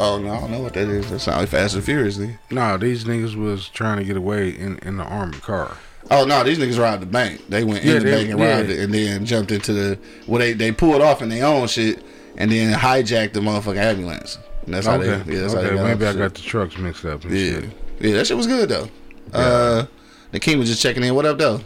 Oh 0.00 0.18
no, 0.18 0.32
I 0.34 0.40
don't 0.40 0.50
know 0.50 0.60
what 0.60 0.74
that 0.74 0.88
is. 0.88 1.08
That 1.10 1.20
sounds 1.20 1.38
like 1.38 1.48
Fast 1.48 1.74
and 1.74 1.84
Furious. 1.84 2.18
Nigga. 2.18 2.38
No, 2.50 2.76
these 2.76 3.04
niggas 3.04 3.36
was 3.36 3.68
trying 3.68 3.98
to 3.98 4.04
get 4.04 4.16
away 4.16 4.48
in 4.50 4.78
in 4.78 4.96
the 4.96 5.04
armored 5.04 5.40
car. 5.42 5.76
Oh 6.10 6.24
no, 6.24 6.42
these 6.42 6.58
niggas 6.58 6.78
robbed 6.80 7.02
the 7.02 7.06
bank. 7.06 7.42
They 7.48 7.62
went 7.64 7.84
Yeah, 7.84 7.94
in 7.94 7.98
the 8.00 8.04
they- 8.04 8.16
bank 8.16 8.30
and 8.30 8.38
yeah. 8.40 8.56
robbed 8.56 8.70
it, 8.70 8.78
and 8.80 8.92
then 8.92 9.24
jumped 9.24 9.52
into 9.52 9.72
the 9.72 9.98
well. 10.26 10.40
They 10.40 10.52
they 10.52 10.72
pulled 10.72 11.00
off 11.00 11.22
in 11.22 11.28
their 11.28 11.46
own 11.46 11.66
shit, 11.68 12.02
and 12.36 12.50
then 12.50 12.76
hijacked 12.78 13.32
the 13.34 13.40
motherfucking 13.40 13.76
ambulance. 13.76 14.38
And 14.66 14.74
that's 14.74 14.86
how 14.86 14.98
they. 14.98 15.06
Yeah, 15.08 15.22
that's 15.42 15.54
how 15.54 15.60
they 15.62 15.70
got 15.74 15.84
maybe 15.84 16.06
I 16.06 16.10
shit. 16.10 16.18
got 16.18 16.34
the 16.34 16.42
trucks 16.42 16.76
mixed 16.76 17.04
up. 17.04 17.24
And 17.24 17.32
Yeah, 17.36 17.52
Shit. 17.60 17.70
yeah, 18.00 18.12
that 18.14 18.26
shit 18.26 18.36
was 18.36 18.46
good 18.46 18.68
though. 18.68 18.88
Uh, 19.32 19.86
the 20.32 20.40
king 20.40 20.58
was 20.58 20.68
just 20.68 20.82
checking 20.82 21.04
in. 21.04 21.14
What 21.14 21.24
up 21.26 21.38
though? 21.38 21.60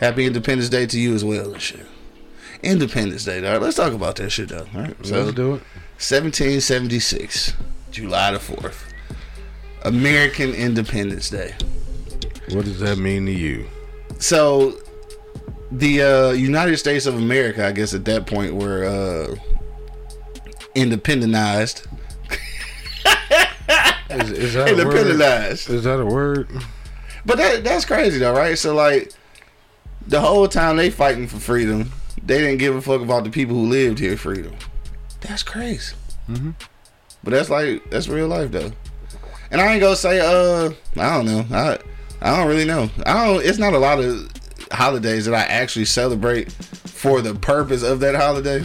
Happy 0.00 0.26
Independence 0.26 0.68
Day 0.68 0.86
to 0.86 0.98
you 0.98 1.14
as 1.14 1.24
well 1.24 1.52
and 1.52 1.60
shit. 1.60 1.84
Independence 2.62 3.24
Day, 3.24 3.40
dog. 3.40 3.62
Let's 3.62 3.76
talk 3.76 3.92
about 3.92 4.16
that 4.16 4.30
shit 4.30 4.48
though. 4.48 4.66
All 4.74 4.80
right. 4.82 4.94
So, 5.06 5.22
Let's 5.22 5.34
do 5.36 5.54
it. 5.56 5.62
1776, 5.98 7.54
July 7.90 8.30
the 8.30 8.38
fourth, 8.38 8.94
American 9.82 10.54
Independence 10.54 11.28
Day. 11.28 11.56
What 12.50 12.66
does 12.66 12.78
that 12.78 12.98
mean 12.98 13.26
to 13.26 13.32
you? 13.32 13.66
So, 14.20 14.78
the 15.72 16.02
uh, 16.02 16.30
United 16.30 16.76
States 16.76 17.06
of 17.06 17.16
America, 17.16 17.66
I 17.66 17.72
guess 17.72 17.94
at 17.94 18.04
that 18.04 18.28
point 18.28 18.54
were 18.54 18.84
uh, 18.84 19.34
independentized. 20.76 21.86
Is, 24.08 24.30
is 24.30 24.54
that 24.54 24.70
a 24.70 24.76
word? 24.76 24.94
Independentized. 24.94 25.68
Is 25.68 25.82
that 25.82 26.00
a 26.00 26.06
word? 26.06 26.48
But 27.26 27.38
that 27.38 27.64
that's 27.64 27.84
crazy 27.84 28.18
though, 28.18 28.32
right? 28.32 28.56
So 28.56 28.72
like 28.72 29.12
the 30.06 30.20
whole 30.20 30.46
time 30.46 30.76
they 30.76 30.90
fighting 30.90 31.26
for 31.26 31.38
freedom, 31.38 31.90
they 32.24 32.38
didn't 32.38 32.58
give 32.58 32.76
a 32.76 32.80
fuck 32.80 33.02
about 33.02 33.24
the 33.24 33.30
people 33.30 33.56
who 33.56 33.66
lived 33.66 33.98
here 33.98 34.16
freedom. 34.16 34.54
That's 35.20 35.42
crazy. 35.42 35.94
Mhm. 36.28 36.54
But 37.24 37.30
that's 37.32 37.50
like 37.50 37.88
that's 37.90 38.08
real 38.08 38.28
life 38.28 38.50
though. 38.50 38.70
And 39.50 39.60
I 39.60 39.72
ain't 39.72 39.80
gonna 39.80 39.96
say 39.96 40.20
uh 40.20 40.70
I 40.96 41.16
don't 41.16 41.26
know. 41.26 41.44
I 41.56 41.78
I 42.20 42.36
don't 42.36 42.48
really 42.48 42.64
know. 42.64 42.90
I 43.06 43.26
don't 43.26 43.44
it's 43.44 43.58
not 43.58 43.72
a 43.74 43.78
lot 43.78 43.98
of 44.00 44.30
holidays 44.72 45.24
that 45.24 45.34
I 45.34 45.42
actually 45.44 45.86
celebrate 45.86 46.52
for 46.52 47.20
the 47.20 47.34
purpose 47.34 47.82
of 47.82 48.00
that 48.00 48.14
holiday. 48.14 48.64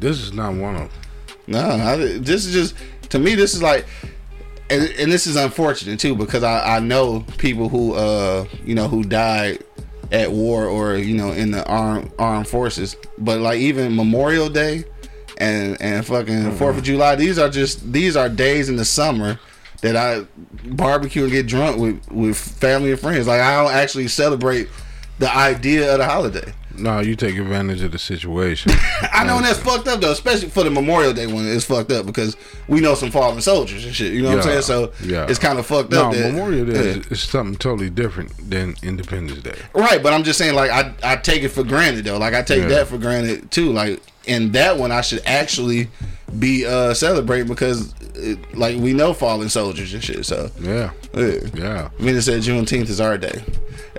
This 0.00 0.20
is 0.20 0.32
not 0.32 0.54
one 0.54 0.74
of 0.76 0.80
them. 0.82 0.90
No, 1.46 1.60
I, 1.60 1.96
this 2.18 2.44
is 2.46 2.52
just 2.52 2.74
to 3.10 3.18
me. 3.18 3.34
This 3.34 3.54
is 3.54 3.62
like, 3.62 3.86
and, 4.68 4.84
and 4.98 5.12
this 5.12 5.26
is 5.26 5.36
unfortunate 5.36 6.00
too 6.00 6.16
because 6.16 6.42
I, 6.42 6.76
I 6.76 6.80
know 6.80 7.20
people 7.38 7.68
who 7.68 7.94
uh 7.94 8.46
you 8.64 8.74
know 8.74 8.88
who 8.88 9.04
died 9.04 9.62
at 10.12 10.30
war 10.32 10.66
or 10.66 10.96
you 10.96 11.14
know 11.16 11.32
in 11.32 11.50
the 11.52 11.64
armed 11.66 12.10
armed 12.18 12.48
forces. 12.48 12.96
But 13.18 13.40
like 13.40 13.58
even 13.60 13.94
Memorial 13.94 14.48
Day 14.48 14.84
and 15.38 15.80
and 15.80 16.04
fucking 16.06 16.34
mm-hmm. 16.34 16.56
Fourth 16.56 16.78
of 16.78 16.84
July, 16.84 17.16
these 17.16 17.38
are 17.38 17.48
just 17.48 17.92
these 17.92 18.16
are 18.16 18.28
days 18.28 18.68
in 18.68 18.76
the 18.76 18.84
summer 18.84 19.38
that 19.82 19.96
I 19.96 20.26
barbecue 20.64 21.24
and 21.24 21.32
get 21.32 21.46
drunk 21.46 21.78
with 21.78 22.10
with 22.10 22.36
family 22.36 22.92
and 22.92 23.00
friends. 23.00 23.26
Like 23.26 23.40
I 23.40 23.62
don't 23.62 23.72
actually 23.72 24.08
celebrate 24.08 24.68
the 25.18 25.34
idea 25.34 25.92
of 25.92 25.98
the 25.98 26.04
holiday. 26.04 26.52
No, 26.78 27.00
you 27.00 27.16
take 27.16 27.36
advantage 27.38 27.82
of 27.82 27.92
the 27.92 27.98
situation. 27.98 28.72
I 29.12 29.24
know 29.24 29.36
and 29.36 29.46
that's 29.46 29.58
fucked 29.58 29.88
up 29.88 30.00
though, 30.00 30.12
especially 30.12 30.48
for 30.48 30.62
the 30.62 30.70
Memorial 30.70 31.12
Day 31.12 31.26
one. 31.26 31.46
It's 31.46 31.64
fucked 31.64 31.90
up 31.90 32.06
because 32.06 32.36
we 32.68 32.80
know 32.80 32.94
some 32.94 33.10
fallen 33.10 33.40
soldiers 33.40 33.84
and 33.84 33.94
shit. 33.94 34.12
You 34.12 34.22
know 34.22 34.30
what 34.36 34.38
I'm 34.38 34.44
saying? 34.44 34.62
So 34.62 34.92
yeah. 35.02 35.26
it's 35.28 35.38
kind 35.38 35.58
of 35.58 35.66
fucked 35.66 35.90
no, 35.90 36.06
up. 36.06 36.14
that- 36.14 36.32
Memorial 36.32 36.66
Day 36.66 36.74
Yeah. 36.74 37.00
is, 37.00 37.06
is 37.06 37.22
something 37.22 37.56
totally 37.56 37.90
different 37.90 38.50
than 38.50 38.76
Independence 38.82 39.40
Day. 39.42 39.56
Right, 39.74 40.02
but 40.02 40.12
I'm 40.12 40.22
just 40.22 40.38
saying, 40.38 40.54
like, 40.54 40.70
I 40.70 40.92
I 41.02 41.16
take 41.16 41.42
it 41.42 41.48
for 41.48 41.64
granted 41.64 42.04
though. 42.04 42.18
Like, 42.18 42.34
I 42.34 42.42
take 42.42 42.62
Yeah. 42.62 42.68
that 42.68 42.88
for 42.88 42.98
granted 42.98 43.50
too. 43.50 43.72
Like, 43.72 44.02
in 44.26 44.52
that 44.52 44.76
one, 44.78 44.92
I 44.92 45.00
should 45.00 45.22
actually 45.26 45.88
be 46.38 46.66
uh 46.66 46.92
celebrating 46.94 47.46
because, 47.48 47.94
it, 48.14 48.38
like, 48.56 48.76
we 48.78 48.92
know 48.92 49.12
fallen 49.14 49.48
soldiers 49.48 49.94
and 49.94 50.02
shit. 50.02 50.24
So, 50.26 50.50
Yeah, 50.60 50.90
yeah. 51.14 51.38
yeah, 51.54 51.88
Venus 51.98 52.24
said 52.26 52.40
Juneteenth 52.42 52.88
is 52.88 53.00
our 53.00 53.16
day. 53.16 53.42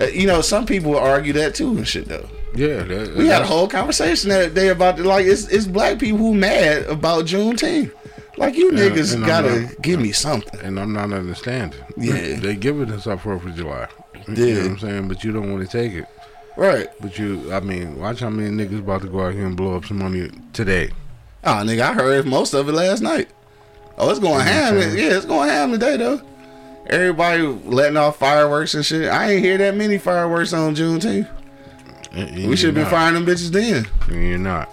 Uh, 0.00 0.04
you 0.06 0.26
know, 0.26 0.40
some 0.40 0.66
people 0.66 0.96
argue 0.96 1.32
that 1.32 1.54
too 1.54 1.76
and 1.76 1.86
shit 1.88 2.06
though. 2.06 2.28
yeah. 2.54 2.82
That, 2.84 3.14
We 3.16 3.26
had 3.26 3.42
a 3.42 3.46
whole 3.46 3.66
conversation 3.68 4.30
that 4.30 4.54
day 4.54 4.68
about 4.68 4.96
the, 4.96 5.04
like 5.04 5.26
it's 5.26 5.48
it's 5.48 5.66
black 5.66 5.98
people 5.98 6.18
who 6.18 6.34
mad 6.34 6.84
about 6.84 7.24
Juneteenth. 7.24 7.90
Like 8.36 8.54
you 8.54 8.70
Yeah, 8.72 8.90
niggas 8.90 9.14
and 9.14 9.26
gotta 9.26 9.60
not- 9.62 9.82
give 9.82 9.98
me 10.00 10.12
something. 10.12 10.60
and 10.60 10.78
I'm 10.78 10.92
not 10.92 11.12
understanding. 11.12 11.80
Yeah. 11.96 12.36
they 12.38 12.54
giving 12.54 12.92
us 12.92 13.06
our 13.08 13.18
Fourth 13.18 13.44
of 13.44 13.56
July. 13.56 13.88
You 14.28 14.34
Yeah. 14.46 14.54
know 14.54 14.60
what 14.62 14.70
I'm 14.70 14.78
saying? 14.78 15.08
But 15.08 15.24
you 15.24 15.32
don't 15.32 15.50
want 15.50 15.68
to 15.68 15.76
take 15.76 15.92
it. 15.94 16.04
Right. 16.58 16.88
But 17.00 17.16
you, 17.20 17.52
I 17.52 17.60
mean, 17.60 17.98
watch 18.00 18.18
how 18.18 18.30
many 18.30 18.50
niggas 18.50 18.80
about 18.80 19.02
to 19.02 19.08
go 19.08 19.24
out 19.24 19.32
here 19.32 19.46
and 19.46 19.56
blow 19.56 19.76
up 19.76 19.84
some 19.84 19.98
money 20.00 20.28
today. 20.52 20.90
Oh 21.44 21.62
nigga, 21.64 21.82
I 21.82 21.92
heard 21.94 22.26
most 22.26 22.52
of 22.52 22.68
it 22.68 22.72
last 22.72 23.00
night. 23.00 23.28
Oh, 23.96 24.10
it's 24.10 24.18
going 24.18 24.40
ham. 24.40 24.74
Yeah, 24.76 25.16
it's 25.16 25.24
going 25.24 25.48
ham 25.48 25.70
today 25.70 25.96
though. 25.96 26.20
Everybody 26.88 27.42
letting 27.42 27.96
off 27.96 28.18
fireworks 28.18 28.74
and 28.74 28.84
shit. 28.84 29.08
I 29.08 29.30
ain't 29.32 29.44
hear 29.44 29.56
that 29.58 29.76
many 29.76 29.98
fireworks 29.98 30.52
on 30.52 30.74
Juneteenth. 30.74 31.28
And- 32.12 32.30
and 32.30 32.48
We 32.50 32.56
should 32.56 32.74
have 32.74 32.74
been 32.74 32.86
firing 32.86 33.14
them 33.14 33.26
bitches 33.26 33.52
then. 33.52 33.86
And 34.08 34.28
You're 34.28 34.38
not. 34.38 34.68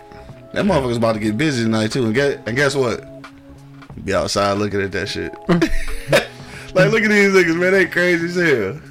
That 0.53 0.65
motherfucker's 0.65 0.97
about 0.97 1.13
to 1.13 1.19
get 1.19 1.37
busy 1.37 1.63
tonight 1.65 1.91
too. 1.91 2.05
And 2.05 2.15
guess, 2.15 2.39
and 2.47 2.55
guess 2.55 2.73
what? 2.75 3.03
Be 4.03 4.15
outside 4.15 4.53
looking 4.53 4.81
at 4.81 4.91
that 4.93 5.07
shit. 5.07 5.33
like, 5.49 6.91
look 6.91 7.03
at 7.03 7.09
these 7.09 7.31
niggas, 7.31 7.59
man. 7.59 7.73
They 7.73 7.85
crazy 7.85 8.25
as 8.25 8.35
hell. 8.35 8.81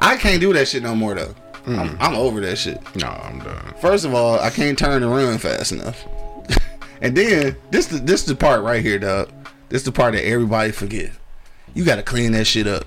I 0.00 0.16
can't 0.16 0.40
do 0.40 0.54
that 0.54 0.68
shit 0.68 0.82
no 0.82 0.94
more 0.94 1.14
though. 1.14 1.34
I'm, 1.66 1.88
hmm. 1.88 1.96
I'm 2.02 2.14
over 2.14 2.40
that 2.40 2.56
shit. 2.56 2.80
No, 2.96 3.08
I'm 3.08 3.38
done. 3.38 3.74
First 3.80 4.04
of 4.04 4.14
all, 4.14 4.38
I 4.38 4.50
can't 4.50 4.78
turn 4.78 5.02
and 5.02 5.10
run 5.10 5.38
fast 5.38 5.72
enough. 5.72 6.04
and 7.00 7.16
then 7.16 7.56
this 7.70 7.86
the 7.86 7.98
this 7.98 8.24
the 8.24 8.34
part 8.34 8.62
right 8.62 8.82
here, 8.82 8.98
dog. 8.98 9.30
This 9.70 9.82
the 9.82 9.92
part 9.92 10.14
that 10.14 10.26
everybody 10.26 10.72
forget. 10.72 11.10
You 11.74 11.84
gotta 11.84 12.02
clean 12.02 12.32
that 12.32 12.46
shit 12.46 12.66
up. 12.66 12.84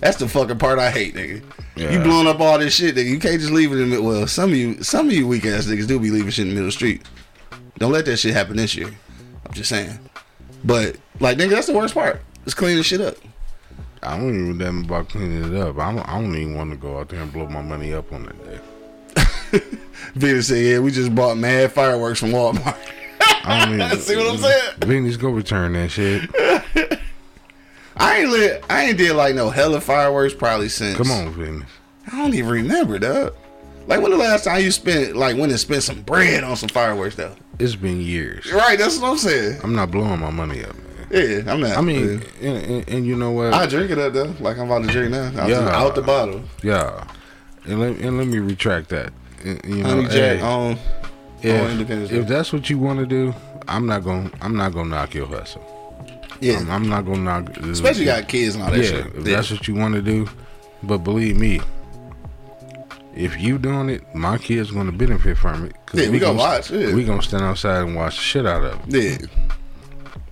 That's 0.00 0.16
the 0.16 0.28
fucking 0.28 0.58
part 0.58 0.78
I 0.78 0.90
hate, 0.90 1.14
nigga. 1.14 1.42
You 1.76 2.00
blowing 2.00 2.26
up 2.26 2.40
all 2.40 2.58
this 2.58 2.74
shit, 2.74 2.94
nigga. 2.94 3.08
You 3.08 3.18
can't 3.18 3.40
just 3.40 3.52
leave 3.52 3.72
it 3.72 3.76
in 3.76 3.80
the 3.80 3.86
middle. 3.86 4.04
well. 4.04 4.26
Some 4.26 4.50
of 4.50 4.56
you, 4.56 4.82
some 4.82 5.06
of 5.06 5.12
you 5.12 5.26
weak 5.26 5.44
ass 5.46 5.66
niggas 5.66 5.88
do 5.88 5.98
be 5.98 6.10
leaving 6.10 6.30
shit 6.30 6.42
in 6.42 6.48
the 6.50 6.54
middle 6.54 6.68
of 6.68 6.72
the 6.74 6.76
street. 6.76 7.02
Don't 7.78 7.92
let 7.92 8.04
that 8.06 8.18
shit 8.18 8.34
happen 8.34 8.56
this 8.56 8.74
year. 8.74 8.90
I'm 9.46 9.52
just 9.52 9.68
saying. 9.68 9.98
But 10.64 10.96
like, 11.20 11.38
nigga, 11.38 11.50
that's 11.50 11.66
the 11.66 11.74
worst 11.74 11.94
part. 11.94 12.22
Just 12.44 12.56
clean 12.56 12.76
the 12.76 12.82
shit 12.82 13.00
up. 13.00 13.16
I 14.04 14.18
don't 14.18 14.30
even 14.34 14.58
damn 14.58 14.84
about 14.84 15.08
cleaning 15.08 15.54
it 15.54 15.60
up. 15.60 15.78
I 15.78 15.92
don't, 15.94 16.08
I 16.08 16.20
don't 16.20 16.34
even 16.34 16.56
want 16.56 16.70
to 16.70 16.76
go 16.76 16.98
out 16.98 17.08
there 17.08 17.20
and 17.20 17.32
blow 17.32 17.46
my 17.48 17.62
money 17.62 17.92
up 17.94 18.12
on 18.12 18.26
that 18.26 18.44
day. 18.44 19.60
Vita 20.14 20.42
said, 20.42 20.64
"Yeah, 20.64 20.78
we 20.80 20.90
just 20.90 21.14
bought 21.14 21.36
mad 21.36 21.72
fireworks 21.72 22.20
from 22.20 22.30
Walmart." 22.30 22.76
I 23.44 23.64
don't 23.64 23.80
even, 23.80 23.98
See 24.00 24.16
what 24.16 24.26
I'm 24.26 24.38
saying? 24.38 24.74
Vinny's 24.78 25.16
go 25.16 25.30
return 25.30 25.74
that 25.74 25.90
shit. 25.90 26.28
I 27.96 28.18
ain't 28.18 28.30
lit. 28.30 28.64
I 28.68 28.86
ain't 28.86 28.98
did 28.98 29.14
like 29.14 29.34
no 29.34 29.50
hella 29.50 29.80
fireworks 29.80 30.34
probably 30.34 30.68
since. 30.68 30.96
Come 30.96 31.10
on, 31.10 31.32
Vinny. 31.32 31.62
I 32.10 32.18
don't 32.18 32.34
even 32.34 32.50
remember, 32.50 32.98
dog. 32.98 33.34
Like 33.86 34.00
when 34.00 34.10
the 34.10 34.16
last 34.16 34.44
time 34.44 34.62
you 34.62 34.70
spent 34.70 35.14
like 35.14 35.36
when 35.36 35.50
to 35.50 35.58
spent 35.58 35.82
some 35.82 36.02
bread 36.02 36.42
on 36.42 36.56
some 36.56 36.70
fireworks 36.70 37.16
though? 37.16 37.34
It's 37.58 37.76
been 37.76 38.00
years. 38.00 38.50
Right, 38.50 38.78
that's 38.78 38.98
what 38.98 39.10
I'm 39.10 39.18
saying. 39.18 39.60
I'm 39.62 39.74
not 39.74 39.90
blowing 39.90 40.20
my 40.20 40.30
money 40.30 40.64
up, 40.64 40.74
man. 40.74 40.93
Yeah, 41.14 41.52
I'm 41.52 41.60
not. 41.60 41.76
I 41.76 41.80
mean, 41.80 42.22
yeah. 42.40 42.48
and, 42.50 42.64
and, 42.66 42.88
and 42.88 43.06
you 43.06 43.14
know 43.16 43.30
what? 43.30 43.52
I 43.54 43.66
drink 43.66 43.90
it 43.90 43.98
up 43.98 44.12
though, 44.12 44.34
like 44.40 44.58
I'm 44.58 44.66
about 44.70 44.82
to 44.84 44.88
drink 44.92 45.10
now. 45.12 45.26
Out, 45.40 45.48
Yeah. 45.48 45.60
the, 45.60 45.70
out 45.72 45.94
the 45.94 46.02
bottle. 46.02 46.42
yeah. 46.62 47.06
And 47.66 47.80
let, 47.80 47.96
and 47.98 48.18
let 48.18 48.26
me 48.26 48.38
retract 48.40 48.88
that. 48.90 49.12
And, 49.44 49.60
you 49.64 49.82
know, 49.82 49.88
Honey 49.88 50.02
Jack 50.08 50.38
hey, 50.38 50.40
on. 50.42 50.72
on 50.72 51.70
Independence 51.70 52.10
if, 52.10 52.16
Day. 52.16 52.22
if 52.22 52.28
that's 52.28 52.52
what 52.52 52.68
you 52.68 52.78
want 52.78 52.98
to 52.98 53.06
do, 53.06 53.32
I'm 53.68 53.86
not 53.86 54.02
gonna 54.04 54.30
I'm 54.42 54.56
not 54.56 54.72
gonna 54.74 54.90
knock 54.90 55.14
your 55.14 55.26
hustle. 55.26 55.62
Yeah, 56.40 56.58
I'm, 56.58 56.70
I'm 56.70 56.88
not 56.88 57.06
gonna 57.06 57.18
knock. 57.22 57.56
especially 57.58 58.00
you 58.02 58.06
got 58.06 58.28
kids 58.28 58.54
and 58.56 58.64
all 58.64 58.70
that 58.70 58.78
yeah, 58.78 58.84
shit. 58.84 59.06
if 59.14 59.24
that's 59.24 59.50
what 59.50 59.66
you 59.68 59.74
want 59.76 59.94
to 59.94 60.02
do. 60.02 60.28
But 60.82 60.98
believe 60.98 61.36
me, 61.38 61.60
if 63.14 63.40
you 63.40 63.58
doing 63.58 63.88
it, 63.90 64.02
my 64.14 64.36
kids 64.38 64.70
gonna 64.70 64.92
benefit 64.92 65.38
from 65.38 65.66
it. 65.66 65.76
'cause 65.86 66.00
Yeah, 66.00 66.10
we 66.10 66.18
gonna 66.18 66.36
watch, 66.38 66.70
yeah. 66.70 66.92
We 66.92 67.04
gonna 67.04 67.22
stand 67.22 67.44
outside 67.44 67.82
and 67.82 67.94
watch 67.94 68.16
the 68.16 68.22
shit 68.22 68.44
out 68.46 68.64
of 68.64 68.94
it. 68.94 69.20
yeah. 69.20 69.26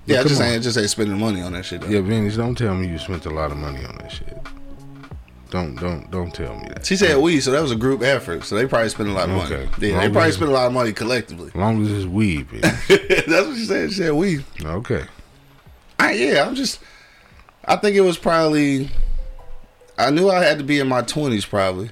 Yeah, 0.07 0.21
I 0.21 0.23
just 0.25 0.41
on. 0.41 0.49
ain't 0.49 0.63
just 0.63 0.77
ain't 0.79 0.91
spending 0.91 1.19
money 1.19 1.43
on 1.43 1.53
that 1.53 1.65
shit. 1.65 1.81
Though. 1.81 1.89
Yeah, 1.89 2.01
Vinny's, 2.01 2.37
don't 2.37 2.57
tell 2.57 2.75
me 2.75 2.89
you 2.89 2.99
spent 2.99 3.25
a 3.27 3.31
lot 3.31 3.53
of 3.53 3.57
money 3.57 3.85
on 3.85 3.97
that 3.99 4.11
shit. 4.11 4.37
Don't 5.53 5.77
don't 5.77 6.11
don't 6.11 6.35
tell 6.35 6.57
me 6.57 6.69
that. 6.69 6.87
She 6.87 6.97
said 6.97 7.19
we, 7.19 7.39
so 7.41 7.51
that 7.51 7.61
was 7.61 7.73
a 7.73 7.77
group 7.77 8.03
effort. 8.03 8.45
So 8.45 8.55
they 8.55 8.67
probably 8.67 8.89
spent 8.89 9.11
a 9.11 9.13
lot 9.13 9.29
of 9.29 9.37
money. 9.37 9.69
Yeah, 9.79 9.93
Long 9.93 10.01
they 10.01 10.11
probably 10.11 10.33
spent 10.33 10.51
a 10.51 10.55
lot 10.55 10.67
of 10.67 10.73
money 10.73 10.95
collectively. 10.95 11.49
As 11.49 11.55
long 11.55 11.85
as 11.85 11.93
it's 11.93 12.07
weed, 12.07 12.49
that's 12.51 12.89
what 12.89 13.57
she 13.57 13.67
said. 13.67 13.91
She 13.91 13.97
said 13.97 14.13
we. 14.15 14.43
okay. 14.65 15.05
I, 15.99 16.13
yeah, 16.13 16.47
I'm 16.47 16.55
just. 16.55 16.81
I 17.67 17.77
think 17.77 17.97
it 17.97 18.01
was 18.01 18.17
probably. 18.17 18.89
I 19.99 20.11
knew 20.11 20.31
I 20.31 20.43
had 20.43 20.57
to 20.57 20.65
be 20.65 20.81
in 20.81 20.89
my 20.89 21.03
twenties 21.03 21.45
probably, 21.45 21.91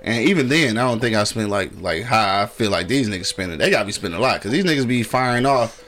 and 0.00 0.26
even 0.26 0.48
then, 0.48 0.78
I 0.78 0.88
don't 0.88 1.00
think 1.00 1.14
I 1.14 1.24
spent 1.24 1.50
like 1.50 1.78
like 1.80 2.04
how 2.04 2.42
I 2.42 2.46
feel 2.46 2.70
like 2.70 2.88
these 2.88 3.10
niggas 3.10 3.26
spending. 3.26 3.58
They 3.58 3.70
gotta 3.70 3.84
be 3.84 3.92
spending 3.92 4.18
a 4.18 4.22
lot 4.22 4.40
because 4.40 4.52
these 4.52 4.64
niggas 4.64 4.88
be 4.88 5.02
firing 5.02 5.44
off 5.44 5.84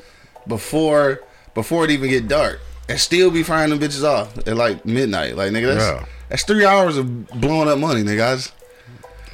before 0.47 1.23
before 1.55 1.85
it 1.85 1.91
even 1.91 2.09
get 2.11 2.29
dark, 2.29 2.61
and 2.89 2.99
still 2.99 3.31
be 3.31 3.43
firing 3.43 3.71
them 3.71 3.79
bitches 3.79 4.05
off 4.05 4.37
at 4.47 4.57
like 4.57 4.85
midnight. 4.87 5.37
Like 5.37 5.53
nigga, 5.53 5.75
that's 5.75 5.85
Yeah. 5.85 6.07
that's 6.29 6.45
three 6.45 6.65
hours 6.65 6.97
of 6.97 7.29
blowing 7.41 7.69
up 7.69 7.79
money, 7.79 8.03
nigga. 8.03 8.33
I, 8.33 8.35
just- 8.37 8.53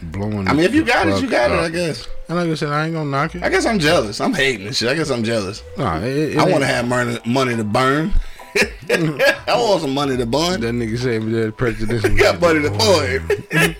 Blowing. 0.00 0.46
I 0.46 0.52
mean, 0.52 0.64
if 0.64 0.72
you 0.76 0.84
got 0.84 1.08
it, 1.08 1.16
you 1.16 1.22
fuck 1.22 1.30
got 1.30 1.50
it. 1.50 1.58
up. 1.58 1.64
I 1.64 1.68
guess. 1.70 2.06
And 2.28 2.38
like 2.38 2.48
I 2.48 2.54
said, 2.54 2.68
I 2.68 2.84
ain't 2.84 2.94
gonna 2.94 3.10
knock 3.10 3.34
it. 3.34 3.42
I 3.42 3.48
guess 3.48 3.66
I'm 3.66 3.80
jealous. 3.80 4.20
I'm 4.20 4.32
hating 4.32 4.66
this 4.66 4.76
shit. 4.78 4.88
I 4.88 4.94
guess 4.94 5.10
I'm 5.10 5.24
jealous. 5.24 5.60
Nah, 5.76 5.98
it, 5.98 6.34
it 6.34 6.38
I 6.38 6.44
want 6.44 6.60
to 6.60 6.66
have 6.68 6.86
money, 6.86 7.18
money 7.26 7.56
to 7.56 7.64
burn. 7.64 8.12
I 8.90 9.38
want 9.48 9.80
some 9.82 9.94
money 9.94 10.16
to 10.16 10.24
burn. 10.24 10.60
That 10.60 10.72
nigga 10.72 10.98
said 10.98 11.22
that 11.32 11.56
prejudice. 11.56 12.02
got 12.20 12.40
money 12.40 12.62
to 12.62 12.70
burn. 12.70 13.76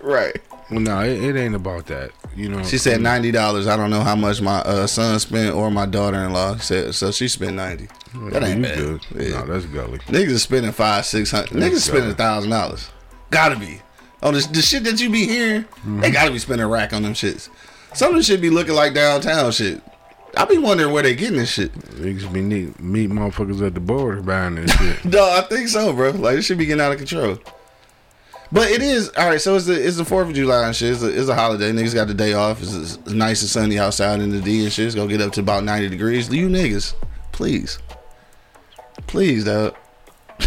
right. 0.00 0.36
Well, 0.72 0.80
no, 0.80 1.00
it, 1.02 1.22
it 1.22 1.36
ain't 1.36 1.54
about 1.54 1.86
that. 1.86 2.10
You 2.36 2.48
know. 2.48 2.62
She 2.64 2.78
said 2.78 3.00
ninety 3.00 3.30
dollars. 3.30 3.66
I 3.66 3.76
don't 3.76 3.90
know 3.90 4.00
how 4.02 4.16
much 4.16 4.40
my 4.40 4.58
uh, 4.60 4.86
son 4.86 5.18
spent 5.20 5.54
or 5.54 5.70
my 5.70 5.86
daughter-in-law 5.86 6.56
said. 6.56 6.94
So 6.94 7.10
she 7.12 7.28
spent 7.28 7.54
ninety. 7.54 7.88
That 8.30 8.42
ain't 8.44 8.62
bad. 8.62 8.78
good. 8.78 9.00
Yeah. 9.16 9.40
No, 9.40 9.46
that's 9.46 9.66
gully. 9.66 9.98
Niggas 10.00 10.28
is 10.28 10.42
spending 10.42 10.72
five, 10.72 11.04
six 11.06 11.30
hundred. 11.30 11.50
Niggas 11.50 11.80
spending 11.88 12.14
thousand 12.14 12.50
dollars. 12.50 12.90
Gotta 13.30 13.56
be. 13.58 13.80
On 14.22 14.32
this, 14.32 14.46
the 14.46 14.62
shit 14.62 14.84
that 14.84 15.00
you 15.00 15.10
be 15.10 15.26
hearing, 15.26 15.64
Mm-hmm. 15.64 16.00
they 16.00 16.10
gotta 16.10 16.30
be 16.30 16.38
spending 16.38 16.64
a 16.64 16.68
rack 16.68 16.92
on 16.92 17.02
them 17.02 17.12
shits. 17.14 17.48
Some 17.94 18.10
of 18.10 18.16
this 18.16 18.26
shit 18.26 18.40
be 18.40 18.50
looking 18.50 18.74
like 18.74 18.94
downtown 18.94 19.52
shit. 19.52 19.82
I 20.36 20.44
be 20.46 20.58
wondering 20.58 20.92
where 20.92 21.02
they 21.02 21.14
getting 21.14 21.36
this 21.38 21.52
shit. 21.52 21.72
Niggas 21.74 22.32
be 22.32 22.40
neat, 22.40 22.80
meet 22.80 23.10
motherfuckers 23.10 23.64
at 23.64 23.74
the 23.74 23.80
border 23.80 24.20
buying 24.22 24.56
this 24.56 24.72
shit. 24.78 25.04
No, 25.04 25.22
I 25.30 25.42
think 25.42 25.68
so, 25.68 25.92
bro. 25.92 26.10
Like 26.10 26.36
this 26.36 26.46
should 26.46 26.58
be 26.58 26.66
getting 26.66 26.80
out 26.80 26.90
of 26.92 26.98
control. 26.98 27.38
But 28.54 28.70
it 28.70 28.82
is 28.82 29.08
all 29.18 29.28
right. 29.28 29.40
So 29.40 29.56
it's 29.56 29.66
the 29.66 29.72
it's 29.84 29.96
the 29.96 30.04
Fourth 30.04 30.28
of 30.28 30.34
July 30.34 30.64
and 30.68 30.76
shit. 30.76 30.92
It's 30.92 31.02
a, 31.02 31.08
it's 31.08 31.28
a 31.28 31.34
holiday. 31.34 31.72
Niggas 31.72 31.92
got 31.92 32.06
the 32.06 32.14
day 32.14 32.34
off. 32.34 32.62
It's, 32.62 32.72
it's 32.72 33.10
nice 33.10 33.40
and 33.42 33.50
sunny 33.50 33.80
outside 33.80 34.20
in 34.20 34.30
the 34.30 34.40
D 34.40 34.62
and 34.62 34.72
shit. 34.72 34.86
It's 34.86 34.94
gonna 34.94 35.08
get 35.08 35.20
up 35.20 35.32
to 35.32 35.40
about 35.40 35.64
ninety 35.64 35.88
degrees. 35.88 36.32
You 36.32 36.48
niggas, 36.48 36.94
please, 37.32 37.80
please, 39.08 39.44
dog. 39.44 39.74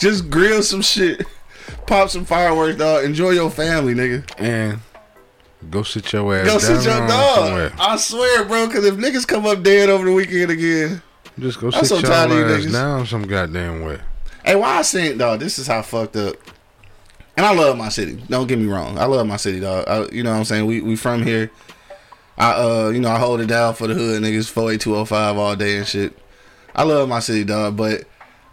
Just 0.00 0.30
grill 0.30 0.62
some 0.62 0.80
shit, 0.80 1.26
pop 1.86 2.08
some 2.08 2.24
fireworks, 2.24 2.78
dog. 2.78 3.04
Enjoy 3.04 3.30
your 3.30 3.50
family, 3.50 3.92
nigga. 3.94 4.24
And 4.38 4.80
go 5.70 5.82
sit 5.82 6.10
your 6.10 6.34
ass 6.34 6.46
Go 6.46 6.52
down 6.52 6.60
sit 6.60 6.84
your 6.90 7.06
dog. 7.06 7.36
somewhere. 7.36 7.72
I 7.78 7.96
swear, 7.96 8.44
bro. 8.46 8.66
Because 8.66 8.86
if 8.86 8.94
niggas 8.94 9.26
come 9.28 9.44
up 9.44 9.62
dead 9.62 9.90
over 9.90 10.06
the 10.06 10.12
weekend 10.12 10.50
again, 10.50 11.02
Just 11.38 11.60
go 11.60 11.66
I'm 11.66 11.72
sit 11.84 11.86
so 11.86 11.98
your 11.98 12.06
tired 12.10 12.30
of 12.30 12.60
you 12.62 12.66
ass 12.66 12.72
down 12.72 13.04
some 13.06 13.24
goddamn 13.24 13.82
way. 13.82 14.00
Hey, 14.44 14.56
why 14.56 14.76
I 14.76 14.82
saying 14.82 15.18
dog? 15.18 15.40
This 15.40 15.58
is 15.58 15.66
how 15.66 15.80
fucked 15.80 16.16
up. 16.16 16.36
And 17.36 17.46
I 17.46 17.54
love 17.54 17.78
my 17.78 17.88
city. 17.88 18.22
Don't 18.28 18.46
get 18.46 18.58
me 18.58 18.66
wrong. 18.66 18.98
I 18.98 19.06
love 19.06 19.26
my 19.26 19.36
city, 19.36 19.58
dog. 19.58 19.86
I, 19.88 20.06
you 20.14 20.22
know 20.22 20.32
what 20.32 20.38
I'm 20.38 20.44
saying? 20.44 20.66
We 20.66 20.82
we 20.82 20.96
from 20.96 21.22
here. 21.22 21.50
I 22.36 22.52
uh 22.52 22.88
you 22.90 23.00
know 23.00 23.10
I 23.10 23.18
hold 23.18 23.40
it 23.40 23.46
down 23.46 23.74
for 23.74 23.86
the 23.86 23.94
hood 23.94 24.22
niggas. 24.22 24.50
Four 24.50 24.72
eight 24.72 24.82
two 24.82 24.94
oh 24.96 25.06
five 25.06 25.38
all 25.38 25.56
day 25.56 25.78
and 25.78 25.86
shit. 25.86 26.16
I 26.74 26.82
love 26.82 27.08
my 27.08 27.20
city, 27.20 27.44
dog. 27.44 27.76
But 27.76 28.04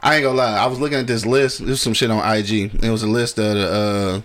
I 0.01 0.15
ain't 0.15 0.24
gonna 0.24 0.38
lie. 0.38 0.57
I 0.57 0.65
was 0.67 0.79
looking 0.79 0.98
at 0.98 1.07
this 1.07 1.25
list. 1.25 1.65
There's 1.65 1.81
some 1.81 1.93
shit 1.93 2.10
on 2.10 2.38
IG. 2.38 2.74
It 2.81 2.89
was 2.89 3.03
a 3.03 3.07
list 3.07 3.38
of 3.38 3.55
the 3.55 3.67
uh 3.69 4.21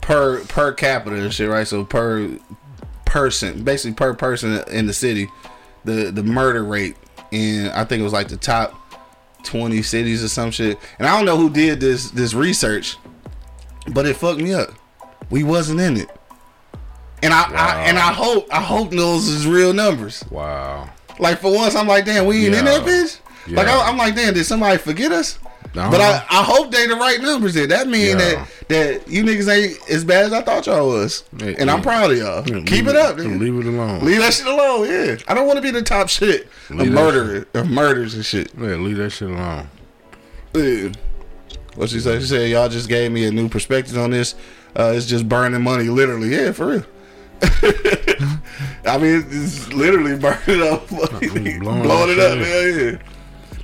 per 0.00 0.42
per 0.46 0.72
capita 0.72 1.16
and 1.16 1.32
shit, 1.32 1.50
right? 1.50 1.68
So 1.68 1.84
per 1.84 2.38
person, 3.04 3.64
basically 3.64 3.94
per 3.94 4.14
person 4.14 4.64
in 4.68 4.86
the 4.86 4.94
city, 4.94 5.28
the 5.84 6.10
the 6.10 6.22
murder 6.22 6.64
rate, 6.64 6.96
and 7.32 7.68
I 7.70 7.84
think 7.84 8.00
it 8.00 8.04
was 8.04 8.14
like 8.14 8.28
the 8.28 8.38
top 8.38 8.79
20 9.44 9.82
cities 9.82 10.22
or 10.24 10.28
some 10.28 10.50
shit. 10.50 10.78
And 10.98 11.06
I 11.08 11.16
don't 11.16 11.24
know 11.26 11.36
who 11.36 11.50
did 11.50 11.80
this 11.80 12.10
this 12.10 12.34
research, 12.34 12.96
but 13.92 14.06
it 14.06 14.16
fucked 14.16 14.40
me 14.40 14.54
up. 14.54 14.70
We 15.30 15.42
wasn't 15.44 15.80
in 15.80 15.96
it. 15.96 16.08
And 17.22 17.32
I, 17.34 17.42
I 17.52 17.82
and 17.88 17.98
I 17.98 18.12
hope 18.12 18.48
I 18.52 18.60
hope 18.62 18.90
those 18.90 19.28
is 19.28 19.46
real 19.46 19.72
numbers. 19.72 20.24
Wow. 20.30 20.88
Like 21.18 21.38
for 21.40 21.52
once, 21.54 21.74
I'm 21.76 21.86
like, 21.86 22.04
damn, 22.06 22.24
we 22.26 22.46
ain't 22.46 22.54
in 22.54 22.64
that 22.64 22.86
Yeah. 22.86 22.92
bitch. 22.92 23.20
Like 23.48 23.66
Yeah. 23.66 23.78
I, 23.78 23.88
I'm 23.88 23.96
like, 23.98 24.14
damn, 24.14 24.32
did 24.34 24.44
somebody 24.44 24.78
forget 24.78 25.12
us? 25.12 25.38
But 25.72 26.00
I, 26.00 26.24
I 26.28 26.42
hope 26.42 26.70
they 26.72 26.86
the 26.86 26.96
right 26.96 27.20
numbers. 27.20 27.54
Then 27.54 27.68
that 27.68 27.86
mean 27.86 28.08
Yeah. 28.08 28.14
that 28.16 28.48
that 28.68 29.08
you 29.08 29.22
niggas 29.22 29.48
ain't 29.48 29.90
as 29.90 30.04
bad 30.04 30.26
as 30.26 30.32
I 30.32 30.42
thought 30.42 30.66
y'all 30.66 30.88
was. 30.88 31.24
Yeah, 31.38 31.54
and 31.58 31.70
I'm 31.70 31.80
proud 31.82 32.10
of 32.10 32.18
y'all. 32.18 32.48
Yeah, 32.48 32.62
Keep 32.64 32.86
it 32.88 32.96
up. 32.96 33.16
Leave 33.18 33.56
it 33.56 33.66
alone. 33.66 34.04
Leave 34.04 34.18
that 34.18 34.32
shit 34.34 34.46
alone. 34.46 34.88
Yeah, 34.88 35.16
I 35.28 35.34
don't 35.34 35.46
want 35.46 35.58
to 35.58 35.62
be 35.62 35.70
the 35.70 35.82
top 35.82 36.08
shit 36.08 36.48
of 36.70 36.76
Leave 36.76 36.92
that 36.92 36.94
murder 36.94 37.46
of 37.54 37.70
murders 37.70 38.14
and 38.14 38.24
shit. 38.24 38.52
Yeah, 38.58 38.74
leave 38.76 38.96
that 38.96 39.10
shit 39.10 39.30
alone. 39.30 39.68
Yeah. 40.54 40.88
What 41.76 41.88
she 41.88 42.00
said? 42.00 42.20
She 42.20 42.26
said 42.26 42.50
y'all 42.50 42.68
just 42.68 42.88
gave 42.88 43.12
me 43.12 43.24
a 43.26 43.30
new 43.30 43.48
perspective 43.48 43.96
on 43.96 44.10
this. 44.10 44.34
Uh, 44.76 44.92
it's 44.94 45.06
just 45.06 45.28
burning 45.28 45.62
money, 45.62 45.84
literally. 45.84 46.28
Yeah, 46.30 46.50
for 46.52 46.66
real. 46.66 46.84
I 48.84 48.98
mean, 48.98 49.24
it's 49.28 49.72
literally 49.72 50.16
burning 50.18 50.62
up, 50.62 50.90
money. 50.90 51.28
Blowing 51.58 51.82
blowing, 51.82 52.10
it 52.10 52.18
up, 52.18 52.38
man. 52.38 52.78
Yeah. 52.94 52.98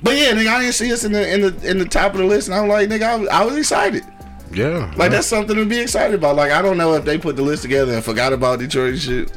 But 0.03 0.15
yeah, 0.15 0.31
nigga, 0.33 0.47
I 0.47 0.59
didn't 0.61 0.75
see 0.75 0.91
us 0.93 1.03
in 1.03 1.11
the 1.11 1.33
in 1.33 1.41
the 1.41 1.69
in 1.69 1.77
the 1.79 1.85
top 1.85 2.13
of 2.13 2.19
the 2.19 2.25
list, 2.25 2.47
and 2.49 2.55
I'm 2.57 2.67
like, 2.67 2.87
nigga, 2.89 3.03
I 3.03 3.15
was, 3.15 3.29
I 3.29 3.43
was 3.45 3.55
excited. 3.57 4.03
Yeah. 4.51 4.93
Like 4.95 5.11
that's 5.11 5.27
something 5.27 5.55
to 5.55 5.65
be 5.65 5.79
excited 5.79 6.13
about. 6.15 6.35
Like 6.35 6.51
I 6.51 6.61
don't 6.61 6.77
know 6.77 6.93
if 6.93 7.03
they 7.05 7.17
put 7.17 7.35
the 7.35 7.41
list 7.41 7.63
together 7.63 7.93
and 7.93 8.03
forgot 8.03 8.31
about 8.33 8.59
Detroit 8.59 8.93
and 8.93 9.01
shit. 9.01 9.31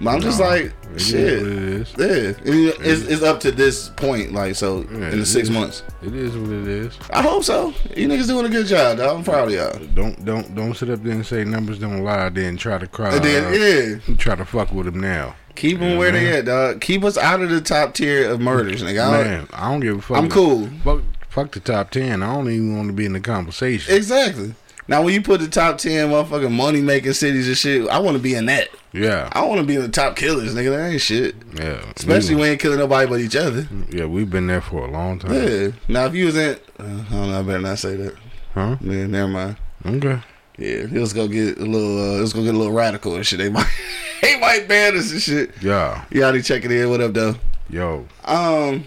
But 0.00 0.10
I'm 0.16 0.20
just 0.20 0.40
No, 0.40 0.46
like, 0.46 0.64
it 0.64 0.72
is 0.96 1.06
shit. 1.06 1.40
what 1.40 1.52
it 1.52 1.58
is. 1.62 1.94
Yeah, 1.96 2.04
It- 2.52 2.76
it's, 2.80 3.02
it's 3.02 3.22
up 3.22 3.38
to 3.40 3.52
this 3.52 3.90
point, 3.90 4.32
like 4.32 4.56
so 4.56 4.84
Yeah, 4.90 5.10
in 5.12 5.20
the 5.20 5.24
six 5.26 5.48
is. 5.48 5.54
months. 5.54 5.82
It 6.02 6.14
is 6.16 6.36
what 6.36 6.50
it 6.50 6.66
is. 6.66 6.98
I 7.10 7.22
hope 7.22 7.44
so. 7.44 7.72
You 7.96 8.08
niggas 8.08 8.26
doing 8.26 8.44
a 8.44 8.48
good 8.48 8.66
job, 8.66 8.98
dog. 8.98 9.18
I'm 9.18 9.24
proud 9.24 9.48
of 9.48 9.54
y'all. 9.54 9.78
Don't 9.94 10.22
don't 10.24 10.52
don't 10.54 10.74
sit 10.74 10.90
up 10.90 11.02
there 11.04 11.12
and 11.12 11.24
say 11.24 11.44
numbers 11.44 11.78
don't 11.78 12.02
lie. 12.02 12.28
Then 12.30 12.56
try 12.56 12.78
to 12.78 12.88
cry. 12.88 13.14
And 13.14 13.24
then 13.24 14.00
yeah, 14.08 14.14
Try 14.16 14.34
to 14.34 14.44
fuck 14.44 14.72
with 14.72 14.86
them 14.86 15.00
now. 15.00 15.36
Keep 15.54 15.78
them 15.78 15.90
Yeah, 15.92 15.98
where 15.98 16.12
they 16.12 16.38
at, 16.38 16.44
dog. 16.44 16.80
Keep 16.80 17.04
us 17.04 17.16
out 17.18 17.40
of 17.42 17.50
the 17.50 17.60
top 17.60 17.94
tier 17.94 18.30
of 18.30 18.40
murders, 18.40 18.82
nigga. 18.82 19.02
I 19.08 19.16
don't- 19.16 19.26
Man, 19.26 19.48
I 19.52 19.70
don't 19.70 19.80
give 19.80 19.98
a 19.98 20.02
fuck. 20.02 20.16
I'm 20.18 20.28
cool. 20.30 20.68
Fuck, 20.84 21.00
fuck 21.28 21.52
the 21.52 21.60
top 21.60 21.90
ten. 21.90 22.22
I 22.22 22.34
don't 22.34 22.50
even 22.50 22.76
want 22.76 22.88
to 22.88 22.92
be 22.94 23.06
in 23.06 23.12
the 23.12 23.20
conversation. 23.20 23.94
Exactly. 23.94 24.54
Now 24.86 25.02
when 25.02 25.14
you 25.14 25.22
put 25.22 25.40
the 25.40 25.48
top 25.48 25.78
ten 25.78 26.10
motherfucking 26.10 26.52
money 26.52 26.82
making 26.82 27.14
cities 27.14 27.48
and 27.48 27.56
shit, 27.56 27.88
I 27.88 27.98
want 28.00 28.16
to 28.18 28.22
be 28.22 28.34
in 28.34 28.44
that. 28.46 28.68
yeah, 28.92 29.30
I 29.32 29.42
want 29.46 29.60
to 29.62 29.66
be 29.66 29.76
in 29.76 29.80
the 29.80 29.88
top 29.88 30.14
killers, 30.14 30.54
nigga. 30.54 30.76
That 30.76 30.90
ain't 30.92 31.00
shit. 31.00 31.34
yeah. 31.54 31.80
Especially 31.96 32.34
we, 32.34 32.42
when 32.42 32.50
ain't 32.50 32.60
killing 32.60 32.78
nobody 32.78 33.08
but 33.08 33.20
each 33.20 33.34
other. 33.34 33.66
yeah, 33.90 34.04
we've 34.04 34.28
been 34.28 34.46
there 34.46 34.60
for 34.60 34.84
a 34.86 34.90
long 34.90 35.18
time. 35.18 35.32
Yeah. 35.32 35.68
Now 35.88 36.04
if 36.04 36.14
you 36.14 36.26
was 36.26 36.36
in, 36.36 36.58
uh, 36.78 36.82
I 36.82 36.86
don't 36.86 37.30
know. 37.30 37.38
I 37.38 37.42
better 37.42 37.60
not 37.60 37.78
say 37.78 37.96
that. 37.96 38.14
Huh? 38.52 38.76
Man, 38.82 39.10
never 39.10 39.28
mind. 39.28 39.56
Okay. 39.86 40.20
Yeah, 40.58 40.86
let's 40.92 41.12
go 41.14 41.26
get 41.28 41.56
a 41.58 41.64
little. 41.64 41.98
Uh, 42.16 42.18
let's 42.20 42.32
go 42.34 42.42
get 42.44 42.54
a 42.54 42.58
little 42.58 42.72
radical 42.74 43.16
and 43.16 43.26
shit. 43.26 43.38
They 43.38 43.48
might, 43.48 43.66
they 44.24 44.38
might 44.40 44.66
ban 44.68 44.96
us 44.96 45.12
and 45.12 45.20
shit. 45.20 45.50
Yeah. 45.62 46.04
You 46.10 46.22
already 46.22 46.42
checking 46.42 46.70
in. 46.70 46.88
What 46.90 47.00
up, 47.00 47.12
though? 47.14 47.34
Yo, 47.70 48.06
Um. 48.24 48.86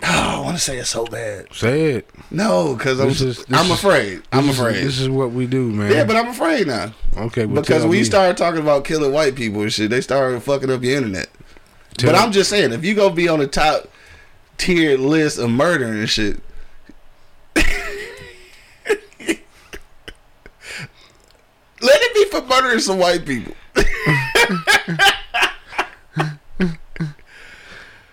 Oh, 0.00 0.06
I 0.38 0.40
want 0.40 0.56
to 0.56 0.62
say 0.62 0.78
it 0.78 0.84
so 0.86 1.04
bad. 1.06 1.52
say 1.52 1.92
it. 1.94 2.10
No, 2.30 2.74
because 2.74 3.00
I'm, 3.00 3.08
is- 3.08 3.44
I'm 3.50 3.66
is- 3.66 3.72
afraid. 3.72 4.22
I'm 4.32 4.48
is- 4.48 4.58
afraid. 4.58 4.76
This 4.84 5.00
is 5.00 5.08
what 5.10 5.32
we 5.32 5.46
do, 5.46 5.70
man. 5.70 5.90
yeah, 5.90 6.04
but 6.04 6.14
I'm 6.16 6.28
afraid 6.28 6.66
now. 6.68 6.92
okay. 7.16 7.46
Well, 7.46 7.62
Because 7.62 7.78
tell 7.82 7.88
when 7.88 7.96
you 7.98 8.02
me. 8.02 8.04
started 8.04 8.36
talking 8.36 8.60
about 8.60 8.84
killing 8.84 9.12
white 9.12 9.34
people 9.34 9.60
and 9.62 9.72
shit, 9.72 9.90
they 9.90 10.00
started 10.00 10.40
fucking 10.42 10.70
up 10.70 10.82
your 10.82 10.96
internet. 10.96 11.28
Tell- 11.96 12.12
but 12.12 12.18
I'm 12.20 12.30
just 12.32 12.48
saying, 12.50 12.72
if 12.72 12.84
you 12.84 12.94
go 12.94 13.10
be 13.10 13.28
on 13.28 13.40
the 13.40 13.46
top 13.48 13.88
tier 14.56 14.96
list 14.96 15.38
of 15.38 15.50
murder 15.50 15.86
and 15.86 16.08
shit, 16.08 16.40
let 17.56 19.40
it 21.80 22.14
be 22.14 22.24
for 22.26 22.46
murdering 22.46 22.80
some 22.80 22.98
white 22.98 23.24
people. 23.26 23.52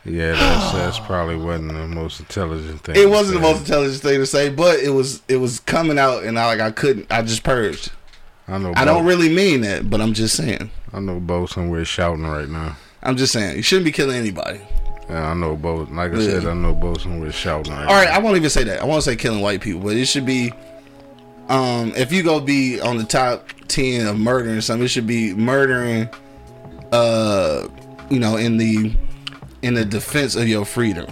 Yeah, 0.06 0.36
that's 0.36 0.72
that's 0.72 1.00
probably 1.00 1.36
wasn't 1.36 1.70
the 1.74 1.88
most 1.88 2.20
intelligent 2.20 2.82
thing. 2.82 2.96
It 2.96 3.10
wasn't 3.10 3.36
the 3.40 3.42
most 3.42 3.62
intelligent 3.62 4.02
thing 4.02 4.20
to 4.20 4.26
say, 4.26 4.50
but 4.50 4.80
it 4.80 4.90
was 4.90 5.22
it 5.28 5.38
was 5.38 5.60
coming 5.62 5.98
out, 5.98 6.24
and 6.24 6.38
I 6.38 6.46
like 6.46 6.60
I 6.60 6.72
couldn't. 6.72 7.12
I 7.12 7.22
just 7.22 7.44
purged. 7.44 7.92
I 8.48 8.58
know. 8.60 8.74
I 8.76 8.86
don't 8.86 9.06
really 9.06 9.30
mean 9.34 9.62
that, 9.62 9.90
but 9.90 10.02
I'm 10.02 10.14
just 10.14 10.36
saying. 10.38 10.70
I 10.94 11.00
know 11.00 11.20
Bo 11.20 11.48
somewhere 11.48 11.84
shouting 11.86 12.26
right 12.26 12.48
now. 12.48 12.78
I'm 13.02 13.18
just 13.18 13.34
saying 13.34 13.58
you 13.58 13.64
shouldn't 13.64 13.86
be 13.86 13.92
killing 13.92 14.16
anybody. 14.16 14.62
Yeah, 15.10 15.32
I 15.32 15.34
know 15.34 15.56
Bo. 15.56 15.88
Like 15.92 16.14
I 16.14 16.18
Yeah. 16.18 16.40
said, 16.40 16.46
I 16.46 16.54
know 16.54 16.74
Bo 16.74 16.96
somewhere 16.98 17.32
shouting 17.32 17.74
right 17.74 17.88
All 17.88 17.94
right, 17.96 18.10
now. 18.10 18.16
I 18.16 18.20
won't 18.20 18.38
even 18.38 18.50
say 18.50 18.64
that. 18.66 18.82
I 18.82 18.86
won't 18.86 19.04
say 19.04 19.16
killing 19.16 19.42
white 19.42 19.62
people, 19.62 19.82
but 19.82 19.96
it 19.96 20.06
should 20.06 20.26
be. 20.26 20.52
Um, 21.48 21.94
if 21.96 22.12
you 22.12 22.24
go 22.24 22.40
be 22.40 22.80
on 22.82 22.98
the 22.98 23.04
top 23.04 23.48
ten 23.68 24.08
of 24.08 24.18
murdering 24.20 24.62
something, 24.62 24.86
it 24.86 24.90
should 24.90 25.06
be 25.08 25.34
murdering. 25.34 26.10
Uh, 26.92 27.68
you 28.10 28.20
know, 28.20 28.38
in 28.38 28.58
the 28.58 28.94
in 29.62 29.74
the 29.74 29.84
defense 29.86 30.36
of 30.36 30.48
your 30.48 30.64
freedom 30.66 31.08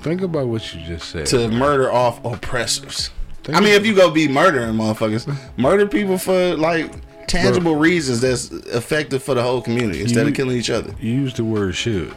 Think 0.00 0.20
about 0.20 0.48
what 0.48 0.74
you 0.74 0.80
just 0.84 1.08
said. 1.10 1.26
to 1.26 1.48
murder 1.48 1.90
off 1.92 2.22
oppressors. 2.24 3.10
Think 3.44 3.56
I 3.56 3.60
mean, 3.60 3.74
if 3.74 3.86
you 3.86 3.94
go 3.94 4.10
be 4.10 4.26
murdering 4.28 4.74
motherfuckers, 4.74 5.32
murder 5.56 5.86
people 5.86 6.18
for 6.18 6.56
like 6.56 6.92
tangible 7.26 7.76
reasons 7.76 8.20
that's 8.20 8.50
effective 8.50 9.22
for 9.22 9.34
the 9.34 9.42
whole 9.42 9.62
community 9.62 10.00
instead 10.02 10.22
You- 10.22 10.28
of 10.28 10.34
killing 10.34 10.56
each 10.56 10.70
other. 10.70 10.94
you 11.00 11.12
use 11.12 11.34
the 11.34 11.44
word 11.44 11.74
should. 11.74 12.12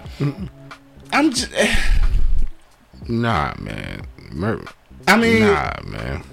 I'm 1.14 1.32
just, 1.32 1.50
Nah, 3.08 3.54
man. 3.60 4.02
Mur- 4.32 4.64
I 5.08 5.16
mean, 5.18 5.40
nah, 5.42 5.72
man. 5.86 6.24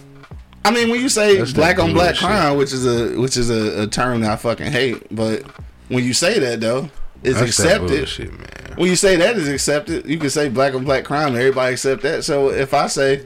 I 0.65 0.71
mean, 0.73 0.89
when 0.91 1.01
you 1.01 1.09
say 1.09 1.37
That's 1.37 1.53
black 1.53 1.79
on 1.79 1.93
black 1.93 2.15
bullshit. 2.15 2.27
crime, 2.27 2.57
which 2.57 2.73
is 2.73 2.87
a 2.87 3.19
which 3.21 3.37
is 3.37 3.51
a, 3.51 3.83
a 3.83 3.87
term 3.87 4.23
that 4.23 4.33
I 4.33 4.37
fucking 4.37 4.73
hate, 4.73 5.15
but 5.15 5.43
when 5.89 6.05
you 6.05 6.15
say 6.15 6.39
that 6.39 6.61
though, 6.61 6.91
it's 7.23 7.39
That's 7.41 7.57
that 7.59 7.65
accepted. 7.83 7.89
bullshit. 7.99 8.79
When 8.79 8.89
you 8.91 8.97
say 8.97 9.17
that 9.17 9.37
is 9.37 9.49
accepted, 9.49 10.07
you 10.07 10.19
can 10.19 10.31
say 10.31 10.49
black 10.49 10.75
on 10.75 10.85
black 10.85 11.05
crime, 11.05 11.29
and 11.29 11.37
everybody 11.37 11.75
accept 11.75 12.03
that. 12.03 12.25
So 12.25 12.51
if 12.51 12.75
I 12.75 12.87
say 12.89 13.25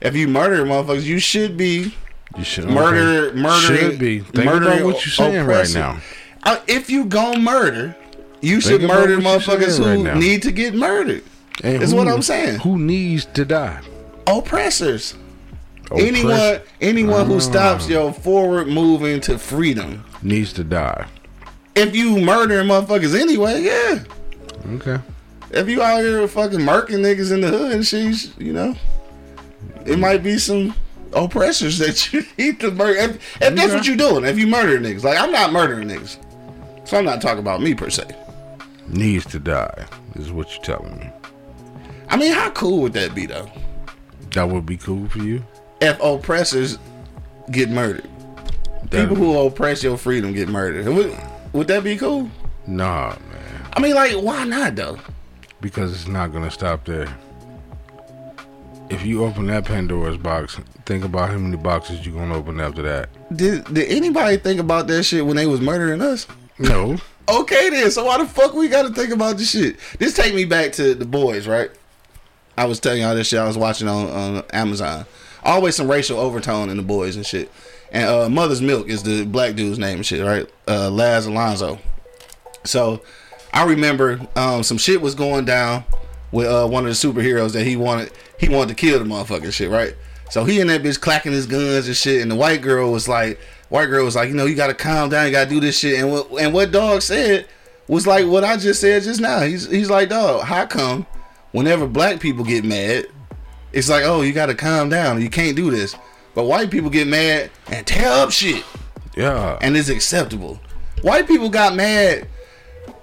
if 0.00 0.14
you 0.14 0.28
murder 0.28 0.64
motherfuckers, 0.64 1.02
you 1.04 1.18
should 1.18 1.56
be 1.56 1.94
You 2.38 2.44
should 2.44 2.64
murder, 2.68 3.28
okay. 3.30 3.40
murdering, 3.40 3.90
Should 3.90 3.98
be. 3.98 4.20
Think 4.20 4.44
murdering 4.46 4.78
about 4.78 4.84
what 4.84 5.04
you're 5.06 5.12
saying 5.12 5.46
right 5.46 5.72
now. 5.74 5.98
Uh, 6.42 6.58
if 6.66 6.90
you 6.90 7.04
go 7.06 7.34
murder, 7.36 7.96
you 8.40 8.60
should 8.60 8.80
Think 8.80 8.84
about 8.90 9.00
murder 9.08 9.18
motherfuckers 9.18 9.78
saying 9.78 10.04
right 10.04 10.14
who 10.14 10.20
need 10.20 10.42
to 10.42 10.52
get 10.52 10.74
murdered. 10.74 11.22
And 11.62 11.82
Is 11.82 11.90
who- 11.92 11.96
what 11.96 12.08
I'm 12.08 12.22
saying. 12.22 12.60
Who 12.60 12.78
needs 12.78 13.24
to 13.34 13.44
die? 13.44 13.80
Oppressors. 14.26 15.14
Oppress- 15.90 16.02
Anyone, 16.02 16.58
anyone 16.80 17.26
who 17.26 17.36
Ah. 17.36 17.40
stops 17.40 17.88
your 17.88 18.12
forward 18.12 18.68
moving 18.68 19.20
to 19.22 19.38
freedom. 19.38 20.04
needs 20.22 20.52
to 20.54 20.64
die. 20.64 21.04
If 21.76 21.94
you 21.96 22.18
murdering 22.20 22.68
motherfuckers 22.68 23.18
anyway, 23.18 23.62
yeah. 23.62 24.04
Okay. 24.74 24.98
If 25.50 25.68
you 25.68 25.82
out 25.82 26.00
here 26.00 26.26
fucking 26.28 26.60
murking 26.60 27.00
niggas 27.00 27.32
in 27.32 27.40
the 27.40 27.48
hood 27.48 27.72
and 27.72 27.86
shit, 27.86 28.32
you 28.38 28.52
know, 28.52 28.74
it 29.84 29.98
might 29.98 30.22
be 30.22 30.38
some 30.38 30.74
oppressors 31.12 31.78
that 31.78 32.12
you 32.12 32.24
need 32.38 32.60
to 32.60 32.70
murder. 32.70 32.98
If, 32.98 33.42
if 33.42 33.54
that's 33.54 33.72
what 33.72 33.86
you're 33.86 33.96
doing, 33.96 34.24
if 34.24 34.38
you 34.38 34.46
murdering 34.46 34.82
niggas, 34.82 35.04
like 35.04 35.18
I'm 35.18 35.30
not 35.32 35.52
murdering 35.52 35.88
niggas, 35.88 36.16
so 36.88 36.98
I'm 36.98 37.04
not 37.04 37.20
talking 37.20 37.38
about 37.40 37.60
me 37.60 37.74
per 37.74 37.90
se. 37.90 38.04
Needs 38.88 39.24
to 39.26 39.38
die. 39.38 39.86
Is 40.16 40.30
what 40.32 40.52
you're 40.54 40.62
telling 40.64 40.98
me. 40.98 41.10
I 42.08 42.16
mean, 42.16 42.32
how 42.32 42.50
cool 42.50 42.82
would 42.82 42.92
that 42.94 43.14
be 43.14 43.26
though? 43.26 43.50
That 44.32 44.48
would 44.48 44.66
be 44.66 44.76
cool 44.76 45.08
for 45.08 45.18
you. 45.18 45.44
if 45.80 46.00
oppressors 46.02 46.78
get 47.50 47.68
murdered. 47.70 48.08
That- 48.90 49.08
People 49.08 49.16
who 49.16 49.38
oppress 49.38 49.82
your 49.82 49.96
freedom 49.96 50.32
get 50.32 50.48
murdered. 50.48 50.86
Would, 50.86 51.16
would 51.54 51.68
that 51.68 51.82
be 51.82 51.96
cool? 51.96 52.30
Nah, 52.66 53.16
man. 53.30 53.66
I 53.72 53.80
mean, 53.80 53.94
like, 53.94 54.12
why 54.12 54.44
not 54.44 54.76
though? 54.76 54.98
Because 55.60 55.92
it's 55.92 56.08
not 56.08 56.32
gonna 56.32 56.50
stop 56.50 56.84
there. 56.84 57.08
If 58.90 59.06
you 59.06 59.24
open 59.24 59.46
that 59.46 59.64
Pandora's 59.64 60.18
box, 60.18 60.58
think 60.84 61.04
about 61.04 61.30
how 61.30 61.38
many 61.38 61.56
boxes 61.56 62.04
you 62.04 62.12
gonna 62.12 62.36
open 62.36 62.60
after 62.60 62.82
that. 62.82 63.08
Did 63.34 63.64
Did 63.72 63.88
anybody 63.90 64.36
think 64.36 64.60
about 64.60 64.86
that 64.88 65.04
shit 65.04 65.24
when 65.24 65.36
they 65.36 65.46
was 65.46 65.60
murdering 65.60 66.02
us? 66.02 66.26
No. 66.58 66.98
Okay 67.28 67.70
then, 67.70 67.90
so 67.90 68.04
why 68.04 68.18
the 68.18 68.26
fuck 68.26 68.52
we 68.52 68.68
gotta 68.68 68.90
think 68.90 69.10
about 69.10 69.38
this 69.38 69.50
shit? 69.50 69.78
This 69.98 70.12
take 70.12 70.34
me 70.34 70.44
back 70.44 70.72
to 70.72 70.94
the 70.94 71.06
boys, 71.06 71.46
right? 71.46 71.70
I 72.56 72.66
was 72.66 72.78
telling 72.78 73.00
y'all 73.00 73.14
this 73.14 73.28
shit 73.28 73.38
I 73.38 73.46
was 73.46 73.58
watching 73.58 73.88
on, 73.88 74.08
on 74.10 74.42
Amazon. 74.52 75.06
Always 75.42 75.74
some 75.74 75.90
racial 75.90 76.18
overtone 76.18 76.68
in 76.68 76.76
the 76.76 76.82
boys 76.82 77.16
and 77.16 77.24
shit. 77.24 77.50
And 77.92 78.08
uh, 78.08 78.28
Mother's 78.28 78.62
Milk 78.62 78.88
is 78.88 79.02
the 79.02 79.24
black 79.24 79.54
dude's 79.54 79.78
name 79.78 79.96
and 79.96 80.06
shit, 80.06 80.24
right? 80.24 80.50
Uh, 80.66 80.90
Laz 80.90 81.26
Alonso. 81.26 81.78
So 82.64 83.02
I 83.52 83.64
remember 83.64 84.20
um, 84.36 84.62
some 84.62 84.78
shit 84.78 85.00
was 85.00 85.14
going 85.14 85.44
down 85.44 85.84
with 86.32 86.48
uh, 86.48 86.66
one 86.66 86.86
of 86.86 86.88
the 86.88 87.08
superheroes 87.08 87.52
that 87.52 87.64
he 87.64 87.76
wanted 87.76 88.10
he 88.38 88.48
wanted 88.48 88.70
to 88.70 88.74
kill 88.74 88.98
the 88.98 89.04
motherfucking 89.04 89.52
shit, 89.52 89.70
right? 89.70 89.94
So 90.30 90.44
he 90.44 90.60
and 90.60 90.68
that 90.70 90.82
bitch 90.82 91.00
clacking 91.00 91.32
his 91.32 91.46
guns 91.46 91.86
and 91.86 91.96
shit, 91.96 92.22
and 92.22 92.30
the 92.30 92.34
white 92.34 92.62
girl 92.62 92.90
was 92.90 93.08
like, 93.08 93.38
white 93.68 93.86
girl 93.86 94.04
was 94.04 94.16
like, 94.16 94.28
you 94.28 94.34
know, 94.34 94.46
you 94.46 94.56
gotta 94.56 94.74
calm 94.74 95.10
down, 95.10 95.26
you 95.26 95.32
gotta 95.32 95.48
do 95.48 95.60
this 95.60 95.78
shit. 95.78 96.00
And 96.00 96.10
what 96.10 96.28
and 96.40 96.52
what 96.52 96.72
dog 96.72 97.02
said 97.02 97.46
was 97.86 98.06
like 98.06 98.26
what 98.26 98.42
I 98.42 98.56
just 98.56 98.80
said 98.80 99.02
just 99.04 99.20
now. 99.20 99.40
He's 99.42 99.70
he's 99.70 99.90
like, 99.90 100.08
dog, 100.08 100.44
how 100.44 100.66
come 100.66 101.06
whenever 101.52 101.86
black 101.86 102.18
people 102.18 102.44
get 102.44 102.64
mad, 102.64 103.06
it's 103.72 103.88
like, 103.88 104.02
oh, 104.04 104.22
you 104.22 104.32
gotta 104.32 104.54
calm 104.54 104.88
down, 104.88 105.22
you 105.22 105.30
can't 105.30 105.54
do 105.54 105.70
this. 105.70 105.94
But 106.34 106.44
white 106.44 106.70
people 106.70 106.90
get 106.90 107.06
mad 107.06 107.50
and 107.70 107.86
tear 107.86 108.08
up 108.10 108.30
shit 108.32 108.64
Yeah. 109.16 109.58
and 109.60 109.76
it's 109.76 109.88
acceptable. 109.88 110.60
White 111.02 111.26
people 111.28 111.48
got 111.48 111.74
mad. 111.76 112.26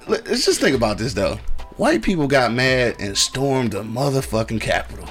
Let- 0.08 0.28
Let's 0.28 0.46
just 0.46 0.60
think 0.60 0.76
about 0.76 0.98
this 0.98 1.14
though. 1.14 1.40
White 1.78 2.02
people 2.02 2.28
got 2.28 2.52
mad 2.54 2.96
and 3.00 3.18
stormed 3.18 3.72
the 3.72 3.84
motherfucking 3.84 4.62
Capitol. 4.62 5.08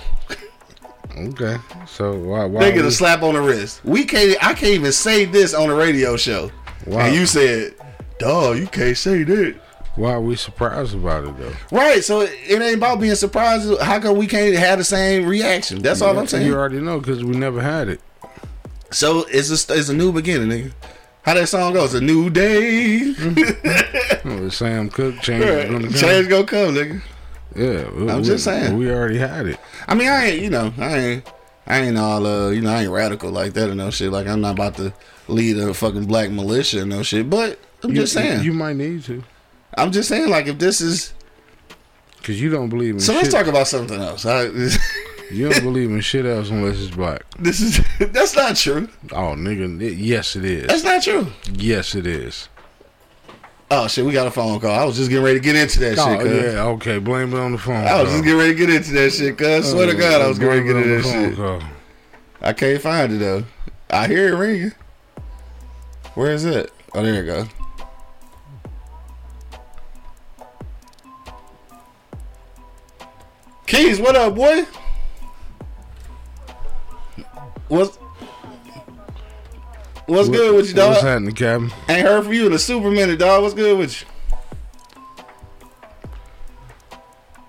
Okay. 1.19 1.57
So 1.87 2.15
why 2.17 2.45
why 2.45 2.61
They 2.65 2.73
get 2.73 2.85
a 2.85 2.91
slap 2.91 3.23
on 3.23 3.35
the 3.35 3.41
wrist. 3.41 3.81
We 3.85 4.05
can't. 4.05 4.37
I 4.43 4.55
can't 4.55 4.75
even 4.75 4.93
say 4.93 5.25
this 5.25 5.53
on 5.55 5.69
a 5.69 5.75
radio 5.75 6.17
show. 6.17 6.51
Wow. 6.87 7.01
And 7.01 7.15
you 7.17 7.27
said, 7.27 7.75
"Dog, 8.19 8.59
you 8.59 8.67
can't 8.67 8.97
say 8.97 9.23
that." 9.25 9.55
why 9.97 10.13
are 10.13 10.21
we 10.21 10.35
surprised 10.37 10.95
about 10.95 11.25
it 11.25 11.37
though? 11.37 11.53
Right. 11.77 12.03
So 12.03 12.21
it, 12.21 12.31
it 12.49 12.63
ain't 12.63 12.77
about 12.77 13.01
being 13.01 13.15
surprised. 13.17 13.79
How 13.81 13.99
come 13.99 14.17
we 14.17 14.27
can't 14.27 14.55
have 14.57 14.79
the 14.79 14.85
same 14.85 15.27
reaction? 15.27 15.83
That's 15.83 16.01
all 16.01 16.17
I'm 16.19 16.27
saying. 16.27 16.47
You 16.47 16.55
already 16.55 16.81
know 16.81 17.01
because 17.01 17.23
we 17.25 17.37
never 17.37 17.61
had 17.61 17.89
it. 17.89 18.01
So 18.91 19.25
it's 19.29 19.51
a 19.71 19.75
it's 19.75 19.89
a 19.89 19.95
new 19.95 20.13
beginning, 20.13 20.49
nigga. 20.49 20.73
How 21.23 21.35
that 21.35 21.49
song 21.49 21.73
goes? 21.75 21.95
A 21.95 22.01
new 22.01 22.31
day. 22.31 23.15
Oh, 24.23 24.51
Sam 24.51 24.91
Cooke 24.91 25.19
change 25.23 25.43
is 25.45 25.71
gonna 25.71 25.85
come. 25.85 25.93
Change 25.95 26.29
gonna 26.29 26.45
come, 26.45 26.75
nigga. 26.75 27.03
Yeah, 27.57 27.91
we, 27.91 28.09
I'm 28.11 28.19
we- 28.19 28.23
just 28.25 28.45
saying. 28.45 28.77
we 28.77 28.91
already 28.91 29.17
had 29.17 29.47
it. 29.47 29.59
I 29.89 29.95
mean, 29.95 30.09
I 30.09 30.27
ain't, 30.27 30.43
you 30.43 30.51
know, 30.51 30.73
I 30.79 30.97
ain't, 30.99 31.33
I 31.67 31.79
ain't 31.81 31.97
all, 31.97 32.27
uh, 32.27 32.51
you 32.51 32.61
know, 32.61 32.71
I 32.71 32.83
ain't 32.83 32.91
radical 32.93 33.31
like 33.31 33.55
that 33.55 33.71
or 33.71 33.75
no 33.75 33.91
shit. 33.91 34.13
Like, 34.13 34.27
I'm 34.27 34.43
not 34.43 34.53
about 34.53 34.77
to 34.77 34.93
lead 35.27 35.57
a 35.59 35.73
fucking 35.73 36.05
black 36.05 36.31
militia 36.31 36.83
or 36.83 36.85
no 36.87 37.03
shit. 37.03 37.31
But 37.31 37.59
I'm 37.83 37.95
just 37.95 38.15
You- 38.15 38.21
saying, 38.21 38.45
you 38.45 38.53
might 38.53 38.77
need 38.77 39.05
to 39.05 39.25
I'm 39.79 39.91
just 39.91 40.09
saying, 40.11 40.29
like, 40.29 40.47
if 40.47 40.59
this 40.59 40.83
is, 40.83 41.15
because 42.19 42.39
you 42.41 42.51
don't 42.51 42.69
believe 42.69 42.95
in. 42.97 43.01
so 43.01 43.15
shit. 43.15 43.23
let's 43.23 43.35
talk 43.35 43.47
about 43.47 43.69
something 43.69 44.01
else. 44.01 44.27
I, 44.27 44.49
You 45.31 45.49
don't 45.49 45.63
believe 45.63 45.91
in 45.91 46.01
shit 46.01 46.27
else 46.27 46.51
unless 46.51 46.81
it's 46.81 46.95
black. 46.95 47.23
this 47.39 47.61
is, 47.61 47.81
that's 48.13 48.35
not 48.35 48.57
true. 48.57 48.89
Oh, 49.13 49.35
nigga, 49.37 49.81
it- 49.81 49.97
yes 49.97 50.37
it 50.37 50.45
is. 50.45 50.67
That's 50.67 50.85
not 50.85 51.03
true. 51.03 51.27
Yes 51.53 51.95
it 51.95 52.07
is. 52.07 52.49
Oh 53.73 53.87
shit, 53.87 54.05
we 54.05 54.13
got 54.13 54.27
a 54.27 54.33
phone 54.33 54.59
call. 54.59 54.73
I 54.73 54.85
was 54.85 54.97
just 54.97 55.11
getting 55.11 55.25
ready 55.25 55.39
to 55.39 55.45
get 55.45 55.55
into 55.55 55.79
that 55.81 55.97
Oh 55.99 56.09
shit. 56.09 56.21
Cause 56.21 56.55
yeah, 56.55 56.65
okay. 56.65 56.99
Blame 56.99 57.33
it 57.33 57.39
on 57.39 57.53
the 57.53 57.59
phone. 57.59 57.77
I 57.77 58.03
was 58.03 58.07
call. 58.09 58.13
just 58.15 58.25
getting 58.25 58.39
ready 58.39 58.53
to 58.53 58.59
get 58.59 58.71
into 58.71 58.93
that 58.95 59.13
shit. 59.13 59.39
Cause 59.39 59.71
swear 59.71 59.87
to 59.87 59.97
oh, 59.97 59.99
God, 59.99 60.21
I 60.23 60.27
was 60.27 60.41
getting 60.41 60.67
ready 60.67 60.67
to 60.67 60.75
get 60.75 60.93
into 60.97 61.09
that 61.09 61.29
shit. 61.29 61.37
call. 61.37 61.63
I 62.41 62.53
can't 62.53 62.83
find 62.83 63.13
it 63.13 63.19
though. 63.19 63.45
I 63.89 64.09
hear 64.09 64.29
it 64.35 64.37
ringing. 64.37 64.73
Where 66.15 66.33
is 66.33 66.45
it? 66.45 66.73
Oh, 66.95 67.03
there 67.05 67.15
you 67.15 67.27
go. 67.27 67.47
Keys, 73.67 74.01
what 74.01 74.17
up, 74.17 74.35
boy? 74.35 74.65
What's 77.71 77.97
What's 80.07 80.29
good 80.29 80.57
with 80.57 80.69
you, 80.71 80.75
dog? 80.75 80.91
What's 80.91 81.03
happening, 81.03 81.35
Captain? 81.37 81.71
Ain't 81.89 82.05
heard 82.05 82.25
from 82.25 82.33
you 82.33 82.49
in 82.49 82.53
a 82.53 82.59
super 82.59 82.91
minute, 82.91 83.21
dog. 83.21 83.45
What's 83.45 83.55
good 83.55 83.79
with 83.79 84.01
you? 84.01 84.09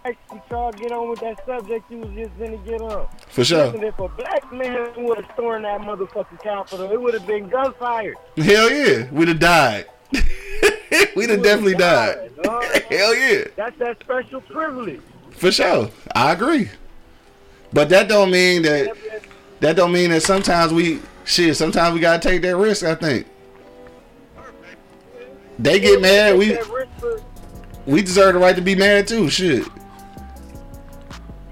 actually 0.05 0.41
try 0.47 0.69
to 0.69 0.77
get 0.77 0.91
on 0.91 1.09
with 1.09 1.19
that 1.21 1.43
subject 1.43 1.89
you 1.89 1.97
was 1.97 2.11
just 2.15 2.37
gonna 2.37 2.57
get 2.57 2.81
on. 2.81 3.07
For 3.29 3.43
sure. 3.43 3.65
Listen, 3.65 3.83
if 3.83 3.97
a 3.97 4.09
black 4.09 4.53
man 4.53 4.91
would 5.05 5.17
have 5.17 5.31
stormed 5.33 5.65
that 5.65 5.81
motherfucking 5.81 6.43
Capitol, 6.43 6.91
it 6.91 7.01
would 7.01 7.15
have 7.15 7.25
been 7.25 7.49
gunfire. 7.49 8.13
Hell 8.37 8.69
yeah, 8.69 9.09
we'd 9.09 9.27
have 9.27 9.39
died. 9.39 9.85
we'd 11.15 11.31
have 11.31 11.41
definitely 11.41 11.73
died. 11.73 12.29
dog. 12.43 12.63
Hell 12.91 13.15
yeah. 13.15 13.45
That's 13.55 13.77
that 13.79 13.97
special 14.01 14.41
privilege. 14.41 15.01
For 15.31 15.51
sure. 15.51 15.89
I 16.13 16.33
agree. 16.33 16.69
But 17.73 17.89
that 17.89 18.07
don't 18.07 18.29
mean 18.29 18.61
that 18.61 18.95
that 19.61 19.75
don't 19.75 19.91
mean 19.91 20.09
that 20.11 20.21
sometimes 20.23 20.73
we 20.73 20.99
shit, 21.23 21.55
sometimes 21.55 21.93
we 21.93 21.99
gotta 22.01 22.19
take 22.19 22.41
that 22.41 22.57
risk, 22.57 22.83
I 22.83 22.95
think. 22.95 23.27
They 25.59 25.79
get 25.79 26.01
mad, 26.01 26.37
we 26.37 26.49
That 26.53 26.67
risk 26.69 26.89
for- 26.99 27.21
we 27.85 28.01
deserve 28.01 28.33
the 28.33 28.39
right 28.39 28.55
to 28.55 28.61
be 28.61 28.75
mad 28.75 29.07
too, 29.07 29.29
shit. 29.29 29.65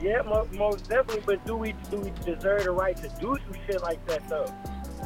Yeah, 0.02 0.22
most 0.54 0.90
definitely. 0.90 1.22
But 1.26 1.46
do 1.46 1.56
we 1.56 1.74
do 1.92 1.98
we 1.98 2.12
deserve 2.26 2.64
the 2.64 2.72
right 2.72 2.96
to 2.98 3.10
do 3.20 3.38
some 3.46 3.56
shit 3.68 3.82
like 3.82 4.04
that 4.08 4.28
though? 4.30 4.52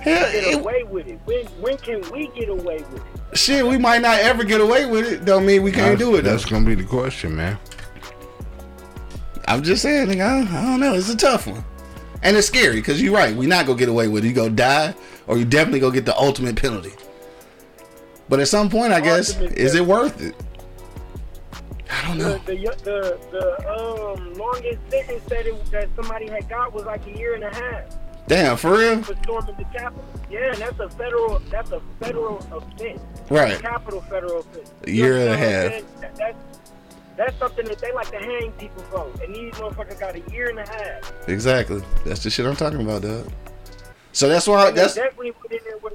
Hell, 0.02 0.32
Get 0.32 0.36
it- 0.36 0.56
away 0.60 0.84
with 0.84 1.08
it. 1.08 1.20
When 1.26 1.46
when 1.60 1.78
can 1.78 2.02
we 2.12 2.28
get 2.30 2.50
away 2.50 2.78
with 2.92 3.02
it? 3.32 3.38
shit, 3.38 3.66
we 3.66 3.78
might 3.78 4.02
not 4.02 4.20
ever 4.20 4.44
get 4.44 4.62
away 4.62 4.86
with 4.86 5.12
it. 5.12 5.26
Don't 5.26 5.46
mean 5.46 5.64
we 5.64 5.72
can't 5.72 5.98
do 5.98 6.16
it 6.16 6.22
though. 6.22 6.32
That's 6.32 6.46
gonna 6.46 6.66
be 6.66 6.76
the 6.76 6.84
question, 6.84 7.36
man. 7.36 7.58
I'm 9.48 9.62
just 9.64 9.82
saying, 9.82 10.10
I, 10.10 10.16
don't, 10.16 10.48
I 10.54 10.62
don't 10.62 10.80
know. 10.80 10.94
It's 10.94 11.10
a 11.10 11.18
tough 11.18 11.48
one. 11.48 11.66
And 12.24 12.38
it's 12.38 12.48
scary 12.48 12.76
because 12.76 13.02
you're 13.02 13.14
right. 13.14 13.36
We're 13.36 13.50
not 13.50 13.66
gonna 13.66 13.78
get 13.78 13.90
away 13.90 14.08
with 14.08 14.24
it. 14.24 14.30
You 14.30 14.34
go 14.34 14.50
die, 14.50 14.96
or 15.28 15.38
you 15.38 15.46
definitely 15.46 15.82
go 15.82 15.92
get 15.92 16.06
the 16.06 16.18
ultimate 16.18 16.56
penalty. 16.56 16.94
But 18.30 18.40
at 18.40 18.48
some 18.48 18.70
point, 18.70 18.94
I 18.94 19.02
guess, 19.02 19.36
Ultimate 19.36 19.58
is 19.58 19.76
it 19.76 19.86
worth 19.86 20.22
it? 20.22 20.36
I 21.92 22.08
don't 22.08 22.18
know. 22.18 22.38
The 22.40 22.56
the 22.56 22.76
the, 22.84 23.20
the 23.32 24.18
um 24.18 24.34
longest 24.36 24.80
sentence 24.90 25.24
that 25.26 25.46
it, 25.46 25.66
that 25.72 25.90
somebody 25.96 26.28
had 26.30 26.50
got 26.50 26.74
was 26.74 26.86
like 26.86 27.06
a 27.08 27.12
year 27.18 27.36
and 27.36 27.44
a 27.44 27.54
half 27.54 27.84
Damn, 28.28 28.56
for 28.56 28.78
real? 28.78 29.04
for 29.04 29.16
storming 29.24 29.56
the 29.58 29.66
Capitol. 29.66 30.04
Yeah, 30.32 30.54
and 30.54 30.58
that's 30.58 30.80
a 30.80 30.90
federal 30.90 31.40
that's 31.52 31.72
a 31.72 31.82
federal 32.00 32.38
offense. 32.52 33.02
Right. 33.30 33.60
Capital 33.60 34.02
federal 34.02 34.40
offense. 34.40 34.72
A 34.88 34.92
year 34.92 35.18
and 35.18 35.24
a 35.24 35.26
know 35.26 35.32
what 35.32 35.40
I'm 35.40 35.72
half. 35.72 36.02
That- 36.02 36.16
That's 36.16 36.53
that's 37.16 37.38
something 37.38 37.66
that 37.66 37.80
they 37.80 37.92
like 37.94 38.10
to 38.12 38.18
hang 38.18 38.52
people 38.54 38.84
for, 38.84 39.10
and 39.24 39.36
these 39.36 39.54
motherfuckers 39.54 40.00
got 40.00 40.16
a 40.16 40.32
year 40.32 40.50
and 40.50 40.60
a 40.60 40.68
half. 40.68 41.14
Exactly. 41.28 41.82
That's 42.06 42.24
the 42.24 42.30
shit 42.30 42.46
I'm 42.46 42.56
talking 42.56 42.82
about, 42.82 43.04
dog. 43.04 43.32
So 44.12 44.30
that's 44.30 44.48
why. 44.48 44.68
And 44.68 44.78
they 44.78 44.82
That's 44.82 44.96
definitely 44.96 45.32
went 45.32 45.52
in 45.52 45.60
there 45.64 45.78
with 45.78 45.94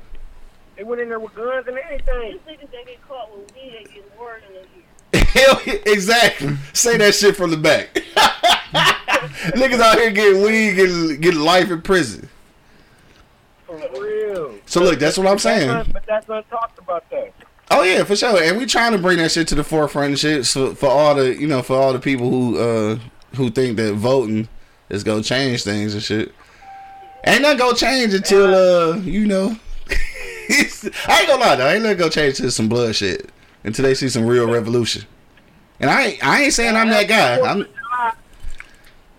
they 0.76 0.84
went 0.84 1.00
in 1.00 1.08
there 1.08 1.18
with 1.18 1.34
guns 1.34 1.66
and 1.66 1.76
everything. 1.78 2.38
These 2.46 2.56
niggas 2.56 2.70
that 2.70 2.86
get 2.86 3.02
caught 3.08 3.36
with 3.36 3.52
weed 3.54 3.74
ain't 3.78 3.88
getting 3.88 4.02
word 4.18 4.42
in 4.48 4.56
a 4.56 5.18
year. 5.20 5.24
hell 5.28 5.60
yeah, 5.66 5.74
exactly. 5.86 6.56
Say 6.72 6.96
that 6.98 7.14
shit 7.14 7.36
from 7.36 7.50
the 7.50 7.56
back. 7.56 7.94
Niggas 9.54 9.80
out 9.80 9.98
here 9.98 10.10
getting 10.10 10.42
weed, 10.42 10.74
getting 10.74 11.20
getting 11.20 11.40
life 11.40 11.70
in 11.70 11.82
prison. 11.82 12.28
For 13.66 13.76
real. 14.00 14.54
So 14.66 14.80
look, 14.80 14.98
that's 14.98 15.18
what 15.18 15.26
I'm 15.26 15.38
saying. 15.38 15.90
But 15.92 16.06
that's 16.06 16.28
not 16.28 16.48
talked 16.48 16.78
about 16.78 17.08
though. 17.10 17.32
Oh 17.70 17.82
yeah, 17.82 18.04
for 18.04 18.16
sure. 18.16 18.42
And 18.42 18.56
we 18.56 18.66
trying 18.66 18.92
to 18.92 18.98
bring 18.98 19.18
that 19.18 19.30
shit 19.30 19.48
to 19.48 19.54
the 19.54 19.64
forefront 19.64 20.10
and 20.10 20.18
shit 20.18 20.46
so 20.46 20.74
for 20.74 20.88
all 20.88 21.14
the 21.14 21.38
you 21.38 21.46
know 21.46 21.62
for 21.62 21.76
all 21.76 21.92
the 21.92 21.98
people 21.98 22.30
who 22.30 22.58
uh 22.58 22.98
who 23.36 23.50
think 23.50 23.76
that 23.76 23.94
voting 23.94 24.48
is 24.88 25.04
gonna 25.04 25.22
change 25.22 25.64
things 25.64 25.94
and 25.94 26.02
shit. 26.02 26.32
Ain't 27.26 27.42
nothing 27.42 27.58
gonna 27.58 27.76
change 27.76 28.14
until 28.14 28.54
uh 28.54 28.96
you 28.96 29.26
know. 29.26 29.56
I 29.90 31.18
ain't 31.20 31.28
gonna 31.28 31.40
lie 31.40 31.56
though. 31.56 31.68
Ain't 31.68 31.82
nothing 31.82 31.98
gonna 31.98 32.10
change 32.10 32.36
to 32.38 32.50
some 32.50 32.68
blood 32.68 32.96
shit 32.96 33.30
until 33.64 33.84
they 33.84 33.94
see 33.94 34.08
some 34.08 34.24
real 34.24 34.48
revolution. 34.48 35.04
And 35.80 35.90
I 35.90 36.06
ain't, 36.06 36.26
I 36.26 36.42
ain't 36.42 36.54
saying 36.54 36.74
I'm 36.74 36.88
that 36.88 37.06
guy. 37.06 37.40
I'm 37.40 37.66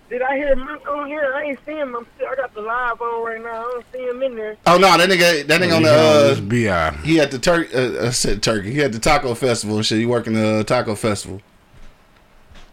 Did 0.10 0.24
I 0.24 0.38
hear 0.38 0.56
Monk 0.56 0.88
on 0.88 1.08
here? 1.08 1.34
I 1.36 1.44
ain't 1.44 1.60
see 1.68 1.74
him. 1.74 1.96
I'm 1.96 2.08
still, 2.16 2.28
I 2.28 2.36
got 2.36 2.54
the 2.56 2.62
live 2.62 3.00
on 3.00 3.24
right 3.24 3.42
now. 3.42 3.50
I 3.50 3.62
don't 3.62 3.86
see 3.94 4.00
him 4.00 4.24
in 4.24 4.36
there. 4.36 4.58
oh 4.66 4.78
no 4.78 4.98
that 4.98 5.08
nigga 5.08 5.46
that 5.46 5.62
nigga 5.62 5.76
on 5.76 5.84
the 5.84 5.92
uh 5.92 6.36
This 6.36 6.40
bi. 6.40 6.98
he 7.04 7.18
had 7.18 7.30
the 7.30 7.38
turkey 7.38 7.74
uh, 7.76 8.08
I 8.08 8.10
said 8.10 8.42
turkey. 8.42 8.72
He 8.72 8.80
had 8.80 8.92
the 8.92 9.00
taco 9.00 9.36
festival 9.36 9.78
and 9.78 9.86
shit. 9.86 10.00
He 10.00 10.08
working 10.08 10.34
the 10.34 10.64
taco 10.64 10.96
festival. 10.96 11.42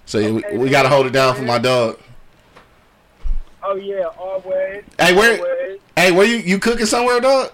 So 0.07 0.19
Okay, 0.19 0.53
we, 0.53 0.59
we 0.65 0.71
gotta 0.71 0.89
hold 0.89 1.07
it 1.07 1.13
down 1.13 1.35
for 1.37 1.43
my 1.43 1.59
dog. 1.59 1.99
Oh 3.63 3.75
yeah, 3.75 4.05
always. 4.19 4.85
Hey, 4.99 5.15
where 5.15 5.39
Always. 5.39 5.81
Hey, 5.97 6.13
where 6.13 6.25
you 6.25 6.37
you 6.37 6.59
cooking 6.59 6.87
somewhere, 6.87 7.21
dog? 7.21 7.53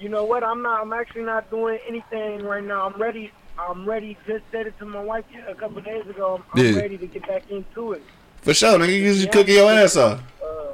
You 0.00 0.08
know 0.08 0.24
what? 0.24 0.42
I'm 0.42 0.62
not. 0.62 0.82
I'm 0.82 0.92
actually 0.92 1.22
not 1.22 1.48
doing 1.48 1.78
anything 1.86 2.42
right 2.42 2.64
now. 2.64 2.88
I'm 2.88 3.00
ready. 3.00 3.30
I'm 3.68 3.84
ready. 3.88 4.16
Just 4.26 4.44
said 4.50 4.66
it 4.66 4.78
to 4.78 4.84
my 4.86 5.02
wife 5.02 5.24
a 5.48 5.54
couple 5.54 5.78
of 5.78 5.84
days 5.84 6.06
ago. 6.08 6.42
I'm, 6.54 6.60
I'm 6.60 6.74
Yeah. 6.74 6.80
ready 6.80 6.98
to 6.98 7.06
get 7.06 7.26
back 7.26 7.50
into 7.50 7.92
it. 7.92 8.02
For 8.42 8.54
sure, 8.54 8.78
nigga. 8.78 8.94
You 8.98 9.12
just 9.12 9.26
Yeah. 9.26 9.30
cooking 9.30 9.54
your 9.54 9.70
ass 9.70 9.96
off. 9.96 10.20
Uh, 10.42 10.72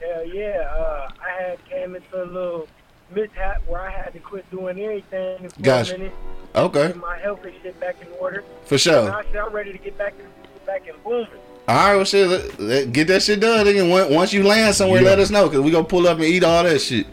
hell 0.00 0.24
yeah. 0.26 0.68
Uh, 0.72 1.08
I 1.20 1.42
had 1.42 1.64
came 1.68 1.94
into 1.96 2.22
a 2.22 2.24
little 2.24 2.68
mishap 3.14 3.62
where 3.66 3.80
I 3.80 3.90
had 3.90 4.12
to 4.12 4.18
quit 4.20 4.48
doing 4.50 4.80
everything 4.80 5.48
for 5.48 5.60
Gotcha. 5.62 5.94
a 5.94 5.98
minute. 5.98 6.12
Okay, 6.54 6.88
Get 6.88 6.96
my 6.96 7.18
health 7.18 7.44
and 7.44 7.52
shit 7.62 7.78
back 7.80 7.96
in 8.00 8.08
order. 8.20 8.42
for 8.64 8.76
sure. 8.78 9.04
Now 9.04 9.22
shit, 9.22 9.36
I'm 9.36 9.52
ready 9.52 9.72
to 9.72 9.78
get 9.78 9.96
back 9.98 10.14
in, 10.18 10.26
back 10.66 10.86
in 10.86 10.94
booming. 11.04 11.26
All 11.68 11.76
right, 11.76 11.94
well, 11.96 12.04
shit, 12.04 12.26
let, 12.28 12.60
let- 12.60 12.92
get 12.92 13.06
that 13.08 13.22
shit 13.22 13.38
done. 13.40 13.64
Nigga. 13.66 13.88
Once- 13.88 14.10
Once 14.10 14.32
you 14.32 14.42
land 14.42 14.74
somewhere, 14.74 15.00
Yeah. 15.02 15.08
let 15.10 15.18
us 15.20 15.30
know, 15.30 15.48
cause 15.48 15.60
we 15.60 15.70
gonna 15.70 15.84
pull 15.84 16.08
up 16.08 16.16
and 16.16 16.24
eat 16.26 16.42
all 16.44 16.64
that 16.64 16.80
shit. 16.80 17.06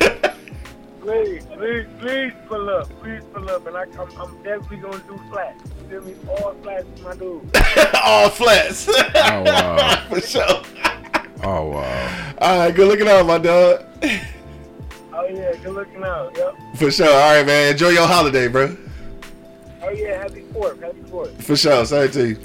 Please, 1.04 1.44
please, 1.44 1.86
please 1.98 2.32
pull 2.46 2.70
up. 2.70 2.88
Please 3.02 3.22
pull 3.34 3.50
up. 3.50 3.66
And 3.66 3.76
I, 3.76 3.82
I'm, 3.82 4.10
I'm 4.18 4.42
definitely 4.42 4.78
going 4.78 4.98
to 5.02 5.06
do 5.06 5.20
flats. 5.30 5.62
You 5.82 6.00
feel 6.00 6.02
me? 6.02 6.14
All 6.30 6.54
flats, 6.62 7.00
my 7.02 7.14
dude. 7.14 7.50
all 8.02 8.30
flats. 8.30 8.88
Oh 8.88 9.42
wow. 9.42 10.06
for 10.08 10.20
sure. 10.22 10.62
Oh 11.42 11.66
wow. 11.66 12.34
All 12.40 12.58
right, 12.58 12.74
good 12.74 12.88
looking 12.88 13.06
out, 13.06 13.26
my 13.26 13.36
dog. 13.36 13.84
Oh, 15.12 15.26
yeah. 15.28 15.54
Good 15.56 15.74
looking 15.74 16.02
out. 16.02 16.34
Yep. 16.38 16.56
For 16.76 16.90
sure. 16.90 17.06
All 17.06 17.36
right, 17.36 17.46
man. 17.46 17.72
Enjoy 17.72 17.90
your 17.90 18.06
holiday, 18.06 18.48
bro. 18.48 18.74
Oh, 19.82 19.90
yeah. 19.90 20.22
Happy 20.22 20.40
4th. 20.54 20.80
Happy 20.80 21.00
4th. 21.02 21.42
For 21.42 21.54
sure. 21.54 21.84
Say 21.84 22.06
it 22.06 22.12
to 22.14 22.28
you. 22.28 22.38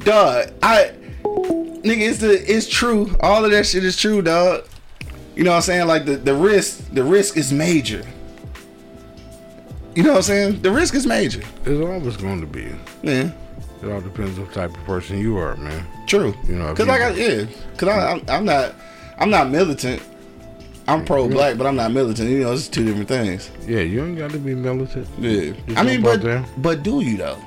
Dog, 0.00 0.50
I 0.60 0.92
nigga, 1.22 2.10
it's 2.10 2.18
the 2.18 2.32
it's 2.52 2.68
true. 2.68 3.16
All 3.20 3.44
of 3.44 3.52
that 3.52 3.64
shit 3.64 3.84
is 3.84 3.96
true, 3.96 4.22
dog. 4.22 4.66
You 5.34 5.42
know 5.44 5.50
what 5.50 5.56
I'm 5.56 5.62
saying? 5.62 5.86
Like 5.88 6.04
the, 6.04 6.16
the 6.16 6.34
risk, 6.34 6.92
the 6.92 7.02
risk 7.04 7.36
is 7.36 7.52
major. 7.52 8.02
You 9.94 10.02
know 10.02 10.10
what 10.10 10.16
I'm 10.18 10.22
saying? 10.22 10.62
The 10.62 10.70
risk 10.72 10.94
is 10.94 11.06
major. 11.06 11.42
It's 11.64 11.80
always 11.80 12.16
going 12.16 12.40
to 12.40 12.46
be. 12.46 12.68
Yeah, 13.02 13.30
It 13.82 13.88
all 13.90 14.00
depends 14.00 14.38
what 14.38 14.52
type 14.52 14.70
of 14.70 14.84
person 14.84 15.18
you 15.18 15.36
are, 15.38 15.56
man. 15.56 15.86
true. 16.06 16.34
You 16.46 16.56
know, 16.56 16.74
Cause 16.74 16.86
you- 16.86 16.92
like 16.92 17.00
I 17.02 17.10
yeah, 17.10 17.44
cause 17.76 17.88
I, 17.88 18.12
I'm, 18.12 18.22
I'm 18.28 18.44
not 18.44 18.74
I'm 19.18 19.30
not 19.30 19.50
militant. 19.50 20.02
I'm 20.86 21.04
pro 21.04 21.28
black, 21.28 21.56
but 21.56 21.66
I'm 21.66 21.76
not 21.76 21.92
militant. 21.92 22.28
You 22.28 22.40
know, 22.40 22.52
it's 22.52 22.68
two 22.68 22.84
different 22.84 23.08
things. 23.08 23.50
Yeah, 23.66 23.80
you 23.80 24.04
ain't 24.04 24.18
got 24.18 24.32
to 24.32 24.38
be 24.38 24.54
militant. 24.54 25.08
Yeah, 25.18 25.52
Just 25.66 25.78
I 25.78 25.82
mean, 25.82 26.02
but 26.02 26.22
but 26.58 26.82
do 26.82 27.00
you 27.00 27.16
though? 27.16 27.38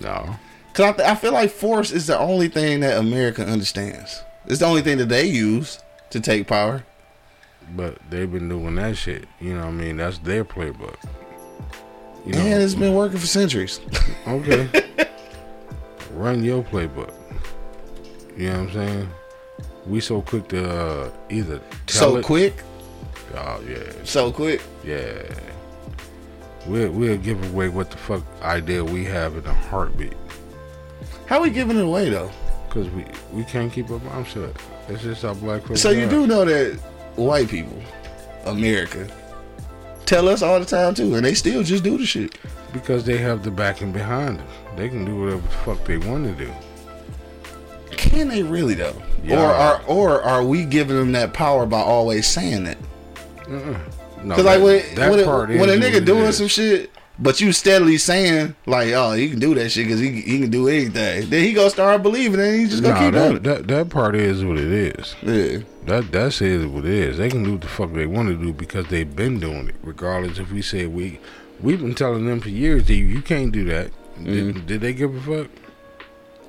No. 0.00 0.36
Cause 0.72 0.86
I, 0.86 0.92
th- 0.92 1.08
I 1.08 1.14
feel 1.14 1.32
like 1.32 1.50
force 1.50 1.90
is 1.90 2.06
the 2.06 2.18
only 2.18 2.48
thing 2.48 2.80
that 2.80 2.98
America 2.98 3.44
understands. 3.46 4.22
It's 4.46 4.60
the 4.60 4.66
only 4.66 4.82
thing 4.82 4.98
that 4.98 5.08
they 5.08 5.24
use 5.26 5.80
to 6.10 6.20
take 6.20 6.46
power. 6.46 6.84
But 7.74 7.98
they've 8.10 8.30
been 8.30 8.48
doing 8.48 8.76
that 8.76 8.96
shit. 8.96 9.26
You 9.40 9.54
know 9.54 9.62
what 9.62 9.68
I 9.68 9.72
mean? 9.72 9.96
That's 9.96 10.18
their 10.18 10.44
playbook. 10.44 10.96
You 12.24 12.32
know, 12.32 12.38
And 12.40 12.62
it's 12.62 12.74
been 12.74 12.94
working 12.94 13.18
for 13.18 13.26
centuries. 13.26 13.80
okay. 14.26 14.68
Run 16.12 16.44
your 16.44 16.62
playbook. 16.62 17.12
You 18.36 18.50
know 18.50 18.60
what 18.60 18.68
I'm 18.68 18.72
saying? 18.72 19.08
We 19.86 20.00
so 20.00 20.22
quick 20.22 20.48
to 20.48 20.68
uh, 20.70 21.10
either 21.30 21.60
so 21.86 22.16
it. 22.16 22.24
quick, 22.24 22.54
Oh 23.34 23.60
yeah, 23.68 23.92
so 24.04 24.32
quick. 24.32 24.60
yeah. 24.84 25.22
We'll 26.66 26.90
we'll 26.90 27.18
give 27.18 27.42
away 27.52 27.68
what 27.68 27.90
the 27.90 27.96
fuck 27.96 28.22
idea 28.42 28.84
we 28.84 29.04
have 29.04 29.36
in 29.36 29.46
a 29.46 29.52
heartbeat. 29.54 30.14
How 31.26 31.40
we 31.40 31.50
giving 31.50 31.76
it 31.76 31.84
away 31.84 32.08
though? 32.10 32.30
Cause 32.70 32.88
we 32.90 33.04
we 33.32 33.44
can't 33.44 33.72
keep 33.72 33.90
up 33.90 34.04
our 34.12 34.24
shit. 34.24 34.56
It's 34.88 35.02
just 35.02 35.24
our 35.24 35.34
black. 35.34 35.62
So 35.76 35.90
you 35.90 36.08
do 36.08 36.26
know 36.26 36.44
that 36.44 36.80
white 37.16 37.48
people, 37.48 37.80
America, 38.44 39.08
tell 40.04 40.28
us 40.28 40.42
all 40.42 40.58
the 40.60 40.66
time 40.66 40.94
too, 40.94 41.14
and 41.14 41.24
they 41.24 41.34
still 41.34 41.62
just 41.62 41.82
do 41.84 41.98
the 41.98 42.06
shit. 42.06 42.36
because 42.72 43.04
they 43.04 43.18
have 43.18 43.42
the 43.42 43.50
backing 43.50 43.92
behind 43.92 44.38
them. 44.38 44.46
They 44.76 44.88
can 44.88 45.04
do 45.04 45.20
whatever 45.20 45.40
the 45.40 45.48
fuck 45.48 45.84
they 45.84 45.98
want 45.98 46.24
to 46.26 46.44
do. 46.44 46.52
Can 47.90 48.28
they 48.28 48.42
really 48.42 48.74
though? 48.74 49.00
Yeah. 49.24 49.40
Or 49.40 49.46
are 49.46 49.82
or 49.86 50.22
are 50.22 50.44
we 50.44 50.64
giving 50.64 50.96
them 50.96 51.12
that 51.12 51.32
power 51.32 51.66
by 51.66 51.80
always 51.80 52.26
saying 52.26 52.64
that? 52.64 52.78
Uh-uh. 53.48 53.78
No, 54.22 54.34
Cause 54.34 54.44
like 54.44 54.62
when 54.62 54.94
that 54.96 55.10
when, 55.10 55.24
part 55.24 55.50
a, 55.50 55.58
when 55.58 55.68
a 55.70 55.72
nigga 55.74 56.04
doing 56.04 56.30
some 56.32 56.48
shit, 56.48 56.90
but 57.18 57.40
you 57.40 57.52
steadily 57.52 57.96
saying 57.96 58.54
like, 58.66 58.88
oh, 58.92 59.12
he 59.12 59.30
can 59.30 59.38
do 59.38 59.54
that 59.54 59.70
shit 59.70 59.86
because 59.86 60.00
he 60.00 60.20
he 60.20 60.40
can 60.40 60.50
do 60.50 60.68
anything. 60.68 61.28
Then 61.30 61.44
he 61.44 61.52
gonna 61.52 61.70
start 61.70 62.02
believing, 62.02 62.40
and 62.40 62.60
he 62.60 62.66
just 62.66 62.82
gonna 62.82 62.94
Nah, 62.94 63.00
keep 63.00 63.14
doing 63.14 63.32
that, 63.34 63.36
it. 63.36 63.42
that 63.42 63.68
that 63.68 63.90
part 63.90 64.14
is 64.14 64.44
what 64.44 64.58
it 64.58 64.70
is. 64.70 65.14
Yeah. 65.22 65.58
That 65.86 66.10
that's 66.12 66.42
is 66.42 66.66
what 66.66 66.84
it 66.84 66.90
is. 66.92 67.18
They 67.18 67.28
can 67.30 67.44
do 67.44 67.52
what 67.52 67.60
the 67.62 67.68
fuck 67.68 67.92
they 67.92 68.06
want 68.06 68.28
to 68.28 68.34
do 68.36 68.52
because 68.52 68.86
they've 68.88 69.14
been 69.16 69.38
doing 69.40 69.68
it. 69.68 69.76
Regardless 69.82 70.38
if 70.38 70.50
we 70.50 70.60
say 70.62 70.86
we 70.86 71.20
we've 71.60 71.80
been 71.80 71.94
telling 71.94 72.26
them 72.26 72.40
for 72.40 72.48
years 72.50 72.86
that 72.86 72.94
you 72.94 73.22
can't 73.22 73.52
do 73.52 73.64
that. 73.66 73.90
Mm-hmm. 74.18 74.24
Did, 74.52 74.66
did 74.66 74.80
they 74.80 74.92
give 74.94 75.14
a 75.14 75.20
fuck? 75.44 75.50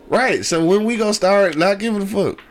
Right. 0.07 0.43
So 0.45 0.65
when 0.65 0.85
we 0.85 0.97
gonna 0.97 1.13
start 1.13 1.55
not 1.57 1.79
giving 1.79 2.01
a 2.01 2.05
fuck? 2.05 2.41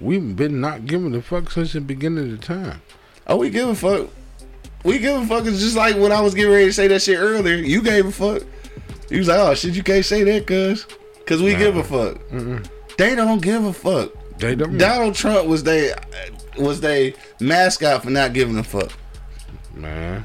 We've 0.00 0.34
been 0.36 0.60
not 0.60 0.84
giving 0.86 1.14
a 1.14 1.22
fuck 1.22 1.50
since 1.50 1.72
the 1.72 1.80
beginning 1.80 2.32
of 2.32 2.40
the 2.40 2.44
time. 2.46 2.82
Oh, 3.26 3.36
we 3.36 3.48
give 3.50 3.68
a 3.68 3.74
fuck. 3.74 4.10
We 4.86 4.98
give 4.98 5.20
a 5.20 5.26
fuck. 5.26 5.44
It's 5.46 5.58
just 5.60 5.76
like 5.76 5.96
when 5.96 6.12
I 6.12 6.20
was 6.20 6.34
getting 6.34 6.52
ready 6.52 6.66
to 6.66 6.72
say 6.72 6.88
that 6.88 7.02
shit 7.02 7.18
earlier. 7.18 7.56
You 7.56 7.82
gave 7.82 8.06
a 8.06 8.12
fuck. 8.12 8.42
You 9.10 9.18
was 9.18 9.28
like, 9.28 9.38
oh 9.38 9.54
shit, 9.54 9.74
you 9.74 9.82
can't 9.82 10.04
say 10.04 10.22
that, 10.24 10.46
cuz, 10.46 10.86
cause 11.26 11.42
we 11.42 11.52
Nah. 11.52 11.58
give 11.58 11.76
a 11.76 11.84
fuck. 11.84 12.18
They 12.96 13.14
don't 13.14 13.42
give 13.42 13.64
a 13.64 13.72
fuck. 13.72 14.12
They 14.38 14.54
don't. 14.54 14.78
Donald 14.78 15.14
Trump 15.14 15.46
was 15.48 15.62
they 15.64 15.92
was 16.58 16.80
they 16.80 17.14
mascot 17.40 18.02
for 18.04 18.10
not 18.10 18.32
giving 18.32 18.56
a 18.58 18.64
fuck. 18.64 18.92
man. 19.74 20.24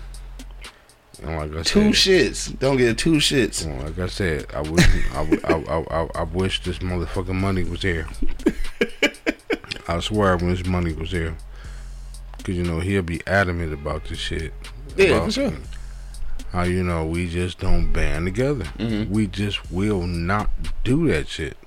And 1.24 1.36
like 1.38 1.56
I 1.60 1.62
Two 1.64 1.94
said, 1.94 2.32
shits. 2.34 2.58
Don't 2.60 2.78
get 2.78 2.98
two 2.98 3.14
shits. 3.18 3.66
like 3.84 4.00
I 4.00 4.08
said, 4.08 4.48
I 4.56 4.62
wish 4.62 4.88
I, 5.14 5.40
I, 5.44 5.84
I, 5.92 6.08
I 6.16 6.24
wish 6.24 6.64
this 6.64 6.80
motherfucking 6.80 7.36
money 7.36 7.64
was 7.64 7.84
here. 7.84 8.08
I 9.88 10.00
swear 10.00 10.36
when 10.38 10.50
this 10.50 10.66
money 10.66 10.94
was 10.94 11.12
here. 11.12 11.36
Cause 12.44 12.56
you 12.56 12.64
know 12.64 12.80
he'll 12.80 13.04
be 13.04 13.22
adamant 13.28 13.74
about 13.74 14.06
this 14.06 14.18
shit. 14.18 14.54
Yeah, 14.98 15.08
About 15.08 15.26
for 15.26 15.32
sure. 15.32 15.54
How 16.52 16.64
you 16.64 16.84
know 16.84 17.06
we 17.06 17.30
just 17.30 17.60
don't 17.60 17.94
band 17.94 18.26
together. 18.26 18.66
Mm-hmm. 18.78 19.14
We 19.14 19.28
just 19.28 19.72
will 19.72 20.06
not 20.08 20.50
do 20.84 21.08
that 21.10 21.28
shit. 21.28 21.58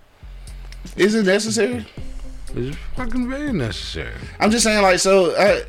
Is 0.96 1.14
it 1.14 1.24
necessary? 1.24 1.86
It's 2.54 2.76
fucking 2.96 3.28
very 3.28 3.52
necessary. 3.52 4.14
I'm 4.38 4.50
just 4.50 4.64
saying, 4.64 4.82
like, 4.82 4.98
so 4.98 5.34
I, 5.36 5.62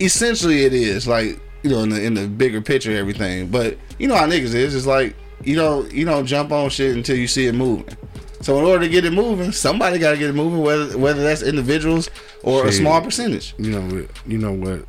essentially 0.00 0.64
it 0.64 0.74
is 0.74 1.06
like 1.06 1.40
you 1.62 1.70
know 1.70 1.80
in 1.80 1.90
the 1.90 2.02
in 2.02 2.14
the 2.14 2.26
bigger 2.26 2.60
picture 2.60 2.96
everything. 2.96 3.48
But 3.48 3.78
you 3.98 4.08
know 4.08 4.16
how 4.16 4.26
niggas 4.26 4.54
is. 4.54 4.74
It's 4.74 4.86
like 4.86 5.14
you 5.44 5.54
don't 5.54 5.92
you 5.92 6.04
don't 6.04 6.26
jump 6.26 6.52
on 6.52 6.70
shit 6.70 6.96
until 6.96 7.16
you 7.16 7.28
see 7.28 7.46
it 7.46 7.54
moving. 7.54 7.96
So 8.42 8.58
in 8.58 8.64
order 8.64 8.84
to 8.84 8.88
get 8.90 9.04
it 9.04 9.12
moving, 9.12 9.52
somebody 9.52 9.98
got 9.98 10.10
to 10.12 10.18
get 10.18 10.28
it 10.30 10.34
moving. 10.34 10.60
Whether 10.60 10.98
whether 10.98 11.22
that's 11.22 11.42
individuals 11.42 12.10
or 12.42 12.66
a 12.66 12.72
small 12.72 13.00
percentage. 13.00 13.54
You 13.58 13.70
know, 13.70 13.96
what- 13.96 14.10
you 14.26 14.38
know 14.38 14.52
what? 14.52 14.84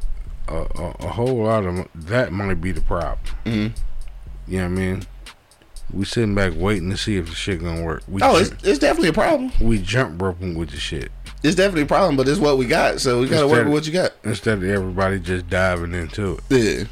A, 0.49 0.55
a, 0.55 0.95
a 1.05 1.07
whole 1.07 1.43
lot 1.43 1.65
of 1.65 1.87
that 1.95 2.33
might 2.33 2.59
be 2.59 2.71
the 2.73 2.81
problem. 2.81 3.19
Mhm. 3.45 3.71
You 4.47 4.57
know 4.57 4.63
what 4.63 4.65
I 4.65 4.67
mean? 4.69 5.03
We 5.93 6.03
sitting 6.05 6.33
back 6.35 6.53
waiting 6.55 6.89
to 6.89 6.97
see 6.97 7.15
if 7.17 7.29
the 7.29 7.35
shit 7.35 7.63
gonna 7.63 7.81
work. 7.83 8.03
We 8.07 8.21
Oh, 8.21 8.35
it's, 8.37 8.49
it's 8.63 8.79
definitely 8.79 9.09
a 9.09 9.13
problem. 9.13 9.51
we 9.61 9.77
jump 9.79 10.21
roping 10.21 10.55
with 10.55 10.71
the 10.71 10.77
shit 10.79 11.11
It's 11.43 11.55
definitely 11.55 11.83
a 11.83 11.85
problem, 11.85 12.17
but 12.17 12.27
it's 12.27 12.39
what 12.39 12.57
we 12.57 12.65
got. 12.65 12.99
So 12.99 13.19
we 13.21 13.27
got 13.27 13.37
to 13.37 13.43
Instead 13.43 13.57
work 13.57 13.65
with 13.65 13.73
what 13.73 13.85
you 13.87 13.93
got. 13.93 14.11
instead 14.23 14.57
of 14.57 14.63
everybody 14.63 15.19
just 15.19 15.49
diving 15.49 15.93
into 15.93 16.39
it. 16.39 16.41
Yeah. 16.49 16.85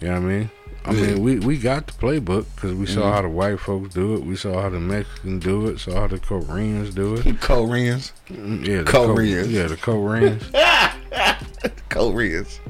You 0.00 0.08
know 0.08 0.14
what 0.14 0.16
I 0.16 0.20
mean? 0.20 0.50
I 0.84 0.92
Yeah. 0.92 1.06
mean, 1.14 1.22
we, 1.22 1.38
we 1.40 1.56
got 1.58 1.86
the 1.86 1.92
playbook 1.92 2.46
because 2.54 2.72
we 2.74 2.86
saw 2.86 3.02
Mhm. 3.02 3.12
how 3.12 3.22
the 3.22 3.28
white 3.28 3.60
folks 3.60 3.92
do 3.94 4.14
it. 4.14 4.22
We 4.24 4.36
saw 4.36 4.62
how 4.62 4.70
the 4.70 4.80
Mexicans 4.80 5.44
do 5.44 5.66
it. 5.66 5.80
Saw 5.80 6.00
how 6.02 6.06
the 6.06 6.18
Koreans 6.18 6.94
do 6.94 7.16
it. 7.16 7.40
Koreans. 7.40 8.12
Mm, 8.30 8.66
Yeah, 8.66 8.78
the 8.78 8.84
Koreans. 8.90 9.46
Co- 9.46 9.52
yeah, 9.52 9.66
the 9.66 9.76
Koreans. 9.76 10.44
Koreans. 11.88 12.60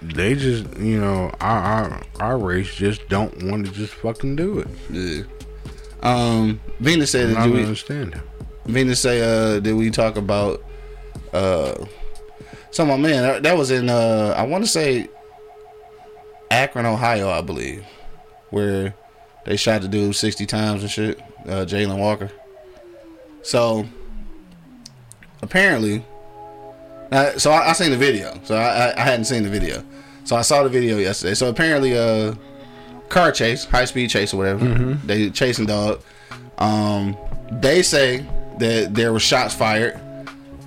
they 0.00 0.34
just, 0.34 0.64
you 0.78 1.00
know, 1.00 1.30
our, 1.40 1.58
our 1.62 2.02
our 2.20 2.38
race 2.38 2.74
just 2.74 3.08
don't 3.08 3.42
want 3.44 3.66
to 3.66 3.72
just 3.72 3.94
fucking 3.94 4.36
do 4.36 4.58
it. 4.60 4.68
Yeah. 4.90 5.22
Um, 6.02 6.60
Venus 6.80 7.10
said 7.12 7.34
don't 7.34 7.52
we, 7.52 7.62
understand. 7.62 8.20
Venus 8.66 9.00
say, 9.00 9.20
uh, 9.22 9.60
did 9.60 9.74
we 9.74 9.90
talk 9.90 10.16
about, 10.16 10.62
uh, 11.32 11.74
some 12.70 12.90
of 12.90 12.98
my 13.00 13.08
man 13.08 13.22
that, 13.22 13.42
that 13.44 13.56
was 13.56 13.70
in, 13.70 13.88
uh, 13.88 14.34
I 14.36 14.42
want 14.44 14.64
to 14.64 14.70
say 14.70 15.08
Akron, 16.52 16.86
Ohio, 16.86 17.30
I 17.30 17.40
believe, 17.40 17.84
where 18.50 18.94
they 19.46 19.56
shot 19.56 19.82
the 19.82 19.88
dude 19.88 20.14
60 20.14 20.44
times 20.46 20.82
and 20.82 20.90
shit, 20.90 21.18
uh, 21.46 21.64
Jayland 21.64 21.98
Walker. 21.98 22.30
So, 23.42 23.86
apparently, 25.42 26.04
uh, 27.10 27.38
so 27.38 27.50
I, 27.50 27.70
I 27.70 27.72
seen 27.72 27.90
the 27.90 27.96
video. 27.96 28.38
So 28.44 28.54
I, 28.54 28.90
I, 28.90 28.96
I 28.96 29.00
hadn't 29.00 29.24
seen 29.24 29.42
the 29.42 29.48
video. 29.48 29.82
So 30.24 30.36
I 30.36 30.42
saw 30.42 30.62
the 30.62 30.68
video 30.68 30.98
yesterday. 30.98 31.34
So 31.34 31.48
apparently, 31.48 31.96
uh, 31.98 32.34
car 33.08 33.32
chase, 33.32 33.64
high 33.64 33.84
speed 33.84 34.10
chase 34.10 34.32
or 34.32 34.36
whatever. 34.38 34.64
They 35.04 35.30
chasing 35.30 35.66
dog. 35.66 36.02
Um, 36.58 37.16
they 37.50 37.82
say 37.82 38.24
that 38.58 38.94
there 38.94 39.12
were 39.12 39.20
shots 39.20 39.54
fired. 39.54 40.00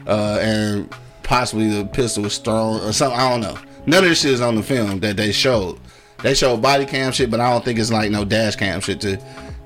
uh, 0.08 0.38
and 0.41 0.93
possibly 1.24 1.67
the 1.69 1.86
pistol 1.86 2.24
was 2.24 2.38
thrown 2.38 2.80
or 2.82 2.91
something. 2.91 3.19
I 3.19 3.30
don't 3.30 3.41
know. 3.41 3.58
None 3.86 4.04
of 4.04 4.10
this 4.10 4.21
shit 4.21 4.32
is 4.32 4.41
on 4.41 4.56
the 4.56 4.63
film 4.63 5.00
that 5.02 5.17
they 5.17 5.32
showed. 5.32 5.80
They 6.24 6.34
showed 6.34 6.62
body 6.62 6.86
cam 6.86 7.12
shit, 7.12 7.30
but 7.30 7.39
I 7.39 7.50
don't 7.52 7.63
think 7.63 7.78
it's 7.78 7.91
like 7.91 8.10
no 8.12 8.26
dash 8.26 8.56
cam 8.56 8.82
shit 8.82 9.02
to 9.02 9.17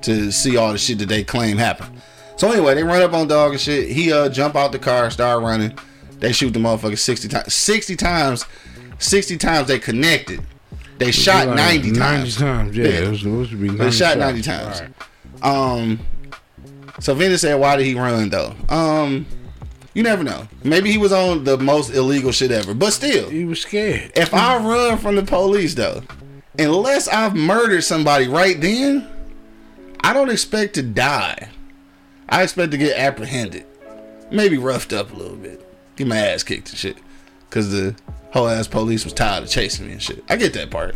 to 0.02 0.30
see 0.32 0.56
all 0.56 0.72
the 0.72 0.78
shit 0.78 0.98
that 0.98 1.08
they 1.08 1.22
claim 1.24 1.56
happened. 1.58 2.00
So 2.36 2.50
anyway, 2.50 2.74
they 2.74 2.82
run 2.82 3.02
up 3.02 3.12
on 3.12 3.28
dog 3.28 3.52
and 3.52 3.60
shit. 3.60 3.88
He 3.90 4.12
uh 4.12 4.28
jump 4.28 4.56
out 4.56 4.72
the 4.72 4.78
car, 4.78 5.10
start 5.10 5.42
running. 5.42 5.76
They 6.18 6.32
shoot 6.32 6.50
the 6.52 6.58
motherfucker 6.58 6.98
sixty 6.98 7.28
times. 7.28 7.54
Sixty 7.54 7.96
times. 7.96 8.44
Sixty 8.98 9.36
times 9.38 9.68
they 9.68 9.78
connected. 9.78 10.40
They 10.98 11.10
shot 11.12 11.46
Like, 11.46 11.56
ninety 11.56 11.92
90 11.92 11.98
times. 11.98 12.36
times. 12.36 12.76
Yeah, 12.76 12.84
it 12.84 13.08
was 13.08 13.20
supposed 13.20 13.50
to 13.52 13.56
be 13.56 13.68
90 13.68 13.84
They 13.84 13.90
shot 13.90 14.18
90 14.18 14.42
times. 14.42 14.82
All 15.42 15.76
right. 15.76 15.80
Um, 15.82 16.00
so 16.98 17.14
Vinny 17.14 17.38
said, 17.38 17.54
"Why 17.54 17.76
did 17.76 17.86
he 17.86 17.94
run 17.94 18.28
though?" 18.28 18.54
Um, 18.68 19.24
you 20.00 20.04
never 20.04 20.24
know. 20.24 20.48
Maybe 20.64 20.90
he 20.90 20.96
was 20.96 21.12
on 21.12 21.44
the 21.44 21.58
most 21.58 21.90
illegal 21.90 22.32
shit 22.32 22.50
ever. 22.50 22.72
But 22.72 22.92
still, 22.94 23.28
He 23.28 23.44
was 23.44 23.60
scared. 23.60 24.10
if 24.16 24.32
I 24.32 24.56
run 24.56 24.96
from 24.96 25.16
the 25.16 25.22
police 25.22 25.74
though, 25.74 26.02
unless 26.58 27.06
I've 27.06 27.36
murdered 27.36 27.84
somebody 27.84 28.26
right 28.26 28.58
then, 28.58 29.06
I 30.02 30.14
don't 30.14 30.30
expect 30.30 30.72
to 30.76 30.82
die. 30.82 31.50
I 32.30 32.42
expect 32.44 32.70
to 32.72 32.78
get 32.78 32.96
apprehended, 32.96 33.66
maybe 34.30 34.56
roughed 34.56 34.94
up 34.94 35.12
a 35.12 35.14
little 35.14 35.36
bit, 35.36 35.60
get 35.96 36.06
my 36.06 36.16
ass 36.16 36.44
kicked 36.44 36.70
and 36.70 36.78
shit, 36.78 36.96
cause 37.50 37.70
the 37.70 37.94
whole 38.32 38.48
ass 38.48 38.68
police 38.68 39.04
was 39.04 39.12
tired 39.12 39.42
of 39.42 39.50
chasing 39.50 39.86
me 39.86 39.92
and 39.92 40.02
shit. 40.02 40.24
I 40.30 40.36
get 40.36 40.54
that 40.54 40.70
part. 40.70 40.94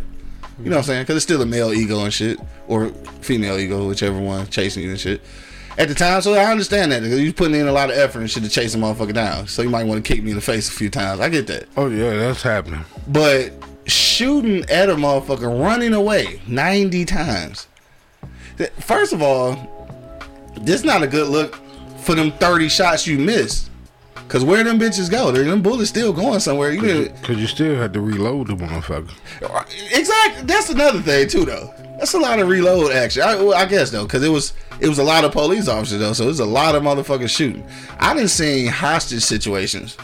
You 0.57 0.69
know 0.71 0.77
what 0.77 0.83
I'm 0.83 0.83
saying? 0.85 1.05
Cause 1.05 1.17
it's 1.17 1.23
still 1.25 1.43
a 1.43 1.45
male 1.45 1.71
ego 1.73 1.99
and 2.03 2.11
shit, 2.11 2.39
or 2.67 2.87
female 3.21 3.59
ego, 3.59 3.87
whichever 3.87 4.19
one 4.19 4.47
chasing 4.47 4.81
you 4.81 4.89
and 4.91 4.99
shit. 4.99 5.21
At 5.77 5.89
the 5.89 5.95
time, 5.95 6.21
so 6.21 6.33
I 6.33 6.45
understand 6.51 6.93
that 6.93 7.01
because 7.01 7.19
you 7.19 7.33
putting 7.33 7.59
in 7.59 7.67
a 7.67 7.71
lot 7.71 7.89
of 7.89 7.97
effort 7.97 8.19
and 8.19 8.31
shit 8.31 8.43
to 8.43 8.49
chase 8.49 8.75
a 8.75 8.77
motherfucker 8.77 9.13
down. 9.13 9.47
So 9.47 9.61
you 9.61 9.69
might 9.69 9.83
want 9.85 10.03
to 10.03 10.13
kick 10.13 10.23
me 10.23 10.31
in 10.31 10.35
the 10.35 10.41
face 10.41 10.69
a 10.69 10.71
few 10.71 10.89
times. 10.89 11.19
I 11.19 11.27
get 11.27 11.47
that. 11.47 11.67
Oh 11.75 11.89
yeah, 11.89 12.11
that's 12.11 12.41
happening. 12.41 12.85
But 13.07 13.51
shooting 13.85 14.63
at 14.69 14.89
a 14.89 14.95
motherfucker 14.95 15.61
running 15.61 15.93
away 15.93 16.41
90 16.47 17.03
times. 17.05 17.67
First 18.79 19.11
of 19.11 19.21
all, 19.21 19.57
this 20.61 20.83
not 20.85 21.03
a 21.03 21.07
good 21.07 21.27
look 21.27 21.59
for 21.99 22.15
them 22.15 22.31
30 22.31 22.69
shots 22.69 23.05
you 23.05 23.19
missed. 23.19 23.69
Cause 24.27 24.43
where 24.43 24.63
them 24.63 24.79
bitches 24.79 25.09
go? 25.09 25.31
Them 25.31 25.61
bullets 25.61 25.89
still 25.89 26.11
going 26.11 26.39
somewhere. 26.39 26.71
You 26.71 26.81
didn't 26.81 27.23
Cause 27.23 27.37
you 27.37 27.45
still 27.47 27.75
had 27.75 27.93
to 27.93 28.01
reload 28.01 28.47
the 28.47 28.55
motherfucker. 28.55 29.11
exactly. 29.91 30.43
That's 30.45 30.69
another 30.71 30.99
thing 31.01 31.27
too, 31.29 31.45
though. 31.45 31.71
That's 31.99 32.13
a 32.13 32.17
lot 32.19 32.39
of 32.39 32.47
reload 32.49 32.91
action. 32.91 33.21
I, 33.21 33.35
well, 33.35 33.53
I 33.53 33.65
guess 33.65 33.91
though, 33.91 34.03
because 34.03 34.23
it 34.23 34.29
was 34.29 34.53
it 34.81 34.89
was 34.89 34.97
a 34.99 35.03
lot 35.03 35.23
of 35.23 35.31
police 35.31 35.67
officers 35.67 35.99
though, 35.99 36.13
so 36.13 36.23
it 36.25 36.27
was 36.27 36.39
a 36.39 36.45
lot 36.45 36.75
of 36.75 36.81
motherfuckers 36.83 37.29
shooting. 37.29 37.65
I 37.99 38.13
didn't 38.15 38.29
see 38.29 38.61
any 38.61 38.67
hostage 38.67 39.21
situations 39.23 39.95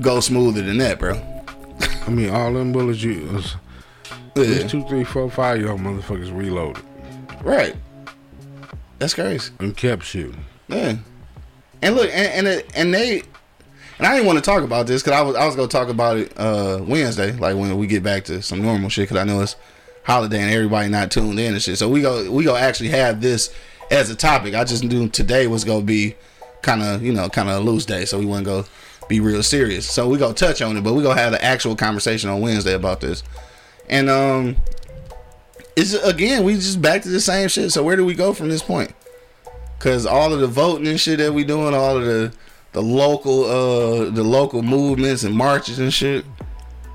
go 0.00 0.20
smoother 0.20 0.62
than 0.62 0.78
that, 0.78 0.98
bro. 0.98 1.20
I 2.06 2.10
mean, 2.10 2.30
all 2.30 2.52
them 2.52 2.72
bullets 2.72 3.02
you 3.02 3.28
was 3.32 3.56
Yeah. 4.36 4.66
two, 4.68 4.86
three, 4.86 5.04
four, 5.04 5.28
five 5.30 5.60
y'all 5.60 5.76
motherfuckers 5.78 6.34
reloaded 6.34 6.82
Right. 7.42 7.74
That's 8.98 9.14
crazy. 9.14 9.50
and 9.58 9.76
kept 9.76 10.04
shooting. 10.04 10.44
Yeah. 10.68 10.96
And 11.82 11.94
look, 11.94 12.10
and 12.12 12.46
and, 12.46 12.64
and 12.74 12.94
they, 12.94 13.20
and 13.98 14.06
I 14.06 14.14
didn't 14.14 14.26
want 14.26 14.38
to 14.38 14.44
talk 14.44 14.62
about 14.62 14.86
this 14.86 15.02
because 15.02 15.18
I 15.18 15.22
was 15.22 15.36
I 15.36 15.46
was 15.46 15.56
gonna 15.56 15.68
talk 15.68 15.88
about 15.88 16.18
it 16.18 16.32
uh 16.38 16.80
Wednesday, 16.86 17.32
like 17.32 17.56
when 17.56 17.76
we 17.78 17.86
get 17.86 18.02
back 18.02 18.24
to 18.24 18.42
some 18.42 18.62
normal 18.62 18.88
shit. 18.88 19.08
Because 19.08 19.16
I 19.16 19.24
know 19.24 19.40
it's 19.40 19.56
holiday 20.04 20.40
and 20.40 20.52
everybody 20.52 20.88
not 20.88 21.10
tuned 21.10 21.38
in 21.38 21.52
and 21.52 21.62
shit. 21.62 21.78
So 21.78 21.88
we 21.88 22.02
go 22.02 22.30
we 22.30 22.44
go 22.44 22.56
actually 22.56 22.90
have 22.90 23.20
this 23.20 23.54
as 23.90 24.10
a 24.10 24.16
topic. 24.16 24.54
I 24.54 24.64
just 24.64 24.84
knew 24.84 25.08
today 25.08 25.46
was 25.46 25.64
gonna 25.64 25.84
be 25.84 26.16
kind 26.62 26.82
of 26.82 27.02
you 27.02 27.12
know 27.12 27.28
kind 27.28 27.48
of 27.48 27.56
a 27.56 27.60
loose 27.60 27.86
day, 27.86 28.04
so 28.04 28.18
we 28.18 28.26
to 28.26 28.42
go 28.42 28.64
be 29.08 29.20
real 29.20 29.42
serious. 29.42 29.90
So 29.90 30.08
we 30.08 30.18
gonna 30.18 30.34
touch 30.34 30.62
on 30.62 30.76
it, 30.76 30.82
but 30.82 30.94
we 30.94 31.02
gonna 31.02 31.20
have 31.20 31.32
the 31.32 31.44
actual 31.44 31.74
conversation 31.74 32.30
on 32.30 32.40
Wednesday 32.40 32.74
about 32.74 33.00
this. 33.00 33.22
And 33.88 34.08
um, 34.08 34.56
it's 35.76 35.94
again 35.94 36.44
we 36.44 36.54
just 36.54 36.80
back 36.80 37.02
to 37.02 37.08
the 37.08 37.20
same 37.20 37.48
shit. 37.48 37.72
So 37.72 37.82
where 37.82 37.96
do 37.96 38.04
we 38.04 38.14
go 38.14 38.32
from 38.32 38.48
this 38.48 38.62
point? 38.62 38.94
Cause 39.80 40.04
all 40.04 40.32
of 40.32 40.40
the 40.40 40.46
voting 40.46 40.86
and 40.86 41.00
shit 41.00 41.18
that 41.18 41.32
we 41.32 41.42
doing, 41.42 41.74
all 41.74 41.96
of 41.96 42.04
the 42.04 42.32
the 42.72 42.82
local 42.82 43.44
uh 43.46 44.10
the 44.10 44.22
local 44.22 44.62
movements 44.62 45.24
and 45.24 45.34
marches 45.34 45.78
and 45.78 45.92
shit, 45.92 46.24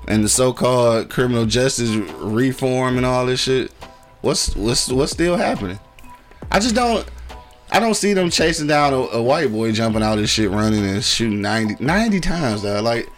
and 0.06 0.22
the 0.22 0.28
so 0.28 0.52
called 0.52 1.10
criminal 1.10 1.46
justice 1.46 1.90
reform 1.90 2.96
and 2.96 3.04
all 3.04 3.26
this 3.26 3.40
shit. 3.40 3.72
What's 4.20 4.54
what's 4.54 4.88
what's 4.88 5.10
still 5.10 5.36
happening? 5.36 5.80
I 6.52 6.60
just 6.60 6.76
don't 6.76 7.04
I 7.72 7.80
don't 7.80 7.94
see 7.94 8.12
them 8.12 8.30
chasing 8.30 8.68
down 8.68 8.92
a, 8.92 8.96
a 8.96 9.22
white 9.22 9.50
boy 9.50 9.72
jumping 9.72 10.04
out 10.04 10.16
this 10.16 10.30
shit 10.30 10.50
running 10.50 10.86
and 10.86 11.02
shooting 11.02 11.40
90, 11.40 11.84
90 11.84 12.20
times 12.20 12.62
though. 12.62 12.80
Like 12.80 13.08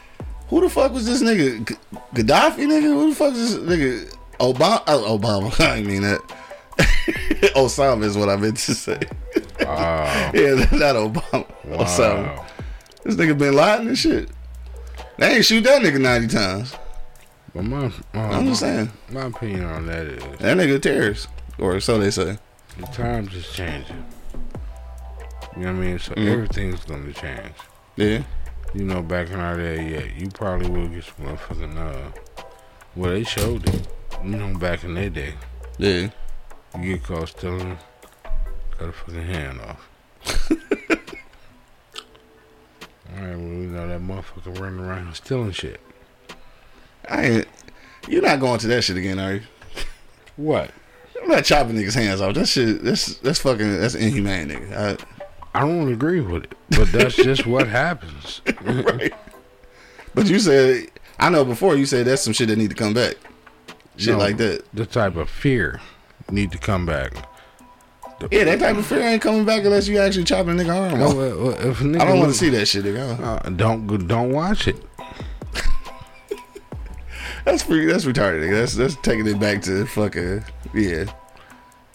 who 0.48 0.62
the 0.62 0.70
fuck 0.70 0.92
was 0.92 1.04
this 1.04 1.22
nigga? 1.22 1.68
G- 1.68 1.76
Gaddafi 2.14 2.66
nigga? 2.66 2.84
Who 2.84 3.10
the 3.10 3.14
fuck 3.14 3.34
is 3.34 3.54
this 3.54 3.78
nigga? 3.78 4.16
Obama? 4.40 4.82
Oh, 4.86 5.18
Obama. 5.18 5.60
I 5.68 5.82
mean 5.82 6.02
that. 6.02 6.20
Osama 7.54 8.04
is 8.04 8.16
what 8.16 8.28
I 8.28 8.36
meant 8.36 8.56
to 8.56 8.74
say. 8.74 8.98
Wow. 9.60 10.30
Yeah, 10.34 10.54
not 10.72 10.96
Obama. 10.96 11.46
Osama. 11.66 12.36
wow. 12.36 12.46
This 13.04 13.14
nigga 13.16 13.36
been 13.38 13.54
lying 13.54 13.88
and 13.88 13.98
shit. 13.98 14.28
They 15.18 15.36
ain't 15.36 15.44
shoot 15.44 15.62
that 15.64 15.82
nigga 15.82 16.00
90 16.00 16.28
times. 16.28 16.74
But 17.54 17.64
my, 17.64 17.86
uh, 17.86 17.90
I'm 18.18 18.46
just 18.46 18.60
saying. 18.60 18.90
my 19.10 19.22
opinion 19.26 19.64
on 19.64 19.86
that 19.86 20.06
is 20.06 20.22
That 20.38 20.56
nigga 20.56 20.76
a 20.76 20.78
terrorist. 20.78 21.28
Or 21.58 21.80
so 21.80 21.98
they 21.98 22.10
say. 22.10 22.38
the 22.78 22.86
times 22.86 23.34
is 23.34 23.48
changing. 23.52 24.04
You 25.56 25.64
know 25.64 25.72
what 25.72 25.78
I 25.78 25.86
mean? 25.86 25.98
So 25.98 26.12
Mhm. 26.14 26.32
everything's 26.32 26.84
gonna 26.84 27.12
change. 27.12 27.52
Yeah. 27.96 28.22
You 28.74 28.84
know, 28.84 29.02
back 29.02 29.30
in 29.30 29.40
our 29.40 29.56
day, 29.56 29.90
yeah, 29.90 30.04
you 30.16 30.28
probably 30.28 30.68
will 30.70 30.86
get 30.88 31.04
some 31.04 31.26
motherfucking 31.26 31.76
uh 31.76 32.10
well 32.94 33.10
they 33.12 33.24
showed 33.24 33.68
it. 33.68 33.88
You 34.22 34.30
know, 34.36 34.56
back 34.58 34.84
in 34.84 34.94
their 34.94 35.10
day. 35.10 35.34
Yeah. 35.78 36.10
You 36.78 36.96
get 36.96 37.02
caught 37.02 37.30
stealing, 37.30 37.78
cut 38.78 38.88
a 38.88 38.92
fucking 38.92 39.22
hand 39.22 39.60
off. 39.60 39.88
Alright, 43.16 43.36
well 43.36 43.38
we 43.38 43.66
know 43.66 43.88
that 43.88 44.00
motherfucker 44.00 44.58
running 44.60 44.80
around 44.80 45.14
stealing 45.14 45.52
shit. 45.52 45.80
I 47.08 47.22
ain't. 47.24 47.48
You're 48.06 48.22
not 48.22 48.40
going 48.40 48.58
to 48.60 48.66
that 48.68 48.84
shit 48.84 48.96
again, 48.96 49.18
are 49.18 49.34
you? 49.34 49.42
What? 50.36 50.70
I'm 51.20 51.28
not 51.28 51.44
chopping 51.44 51.74
niggas' 51.74 51.94
hands 51.94 52.20
off. 52.20 52.34
That 52.34 52.46
shit, 52.46 52.82
that's 52.82 53.16
that's 53.16 53.40
fucking, 53.40 53.80
that's 53.80 53.94
inhumane, 53.94 54.48
nigga. 54.48 54.72
I 55.54 55.58
I 55.58 55.60
don't 55.62 55.92
agree 55.92 56.20
with 56.20 56.44
it. 56.44 56.54
But 56.70 56.92
that's 56.92 57.16
just 57.24 57.46
what 57.46 57.66
happens. 57.66 58.40
Right. 58.62 59.12
But 60.14 60.28
you 60.28 60.38
said, 60.38 60.86
I 61.18 61.30
know 61.30 61.44
before 61.44 61.76
you 61.76 61.86
said 61.86 62.06
that's 62.06 62.22
some 62.22 62.32
shit 62.32 62.48
that 62.48 62.56
need 62.56 62.70
to 62.70 62.76
come 62.76 62.94
back. 62.94 63.16
Shit 63.96 64.12
No, 64.12 64.18
like 64.18 64.36
that. 64.36 64.64
The 64.72 64.86
type 64.86 65.16
of 65.16 65.28
fear 65.28 65.80
need 66.30 66.52
to 66.52 66.58
come 66.58 66.86
back. 66.86 67.12
The- 68.20 68.28
Yeah, 68.32 68.44
that 68.44 68.58
type 68.60 68.76
of 68.76 68.86
fear 68.86 69.00
ain't 69.00 69.22
coming 69.22 69.44
back 69.44 69.64
unless 69.64 69.86
you 69.88 69.98
actually 69.98 70.24
chopping 70.24 70.58
a 70.58 70.62
nigga 70.64 70.90
arm 70.90 71.02
off. 71.02 71.14
well, 71.14 71.38
well, 71.38 71.50
if 71.70 71.80
a 71.80 71.84
nigga 71.84 72.00
I 72.00 72.04
don't 72.06 72.18
want 72.18 72.32
to 72.32 72.38
see 72.38 72.48
that 72.50 72.66
shit, 72.66 72.84
nigga. 72.84 73.20
Uh, 73.20 73.48
don't 73.50 74.06
don't 74.08 74.32
watch 74.32 74.66
it. 74.68 74.76
That's 77.44 77.62
free. 77.62 77.86
That's 77.86 78.04
retarded. 78.04 78.42
Nigga. 78.42 78.60
That's 78.60 78.74
that's 78.74 78.96
taking 78.96 79.26
it 79.26 79.38
back 79.40 79.62
to 79.62 79.86
fucking 79.86 80.44
yeah. 80.74 81.04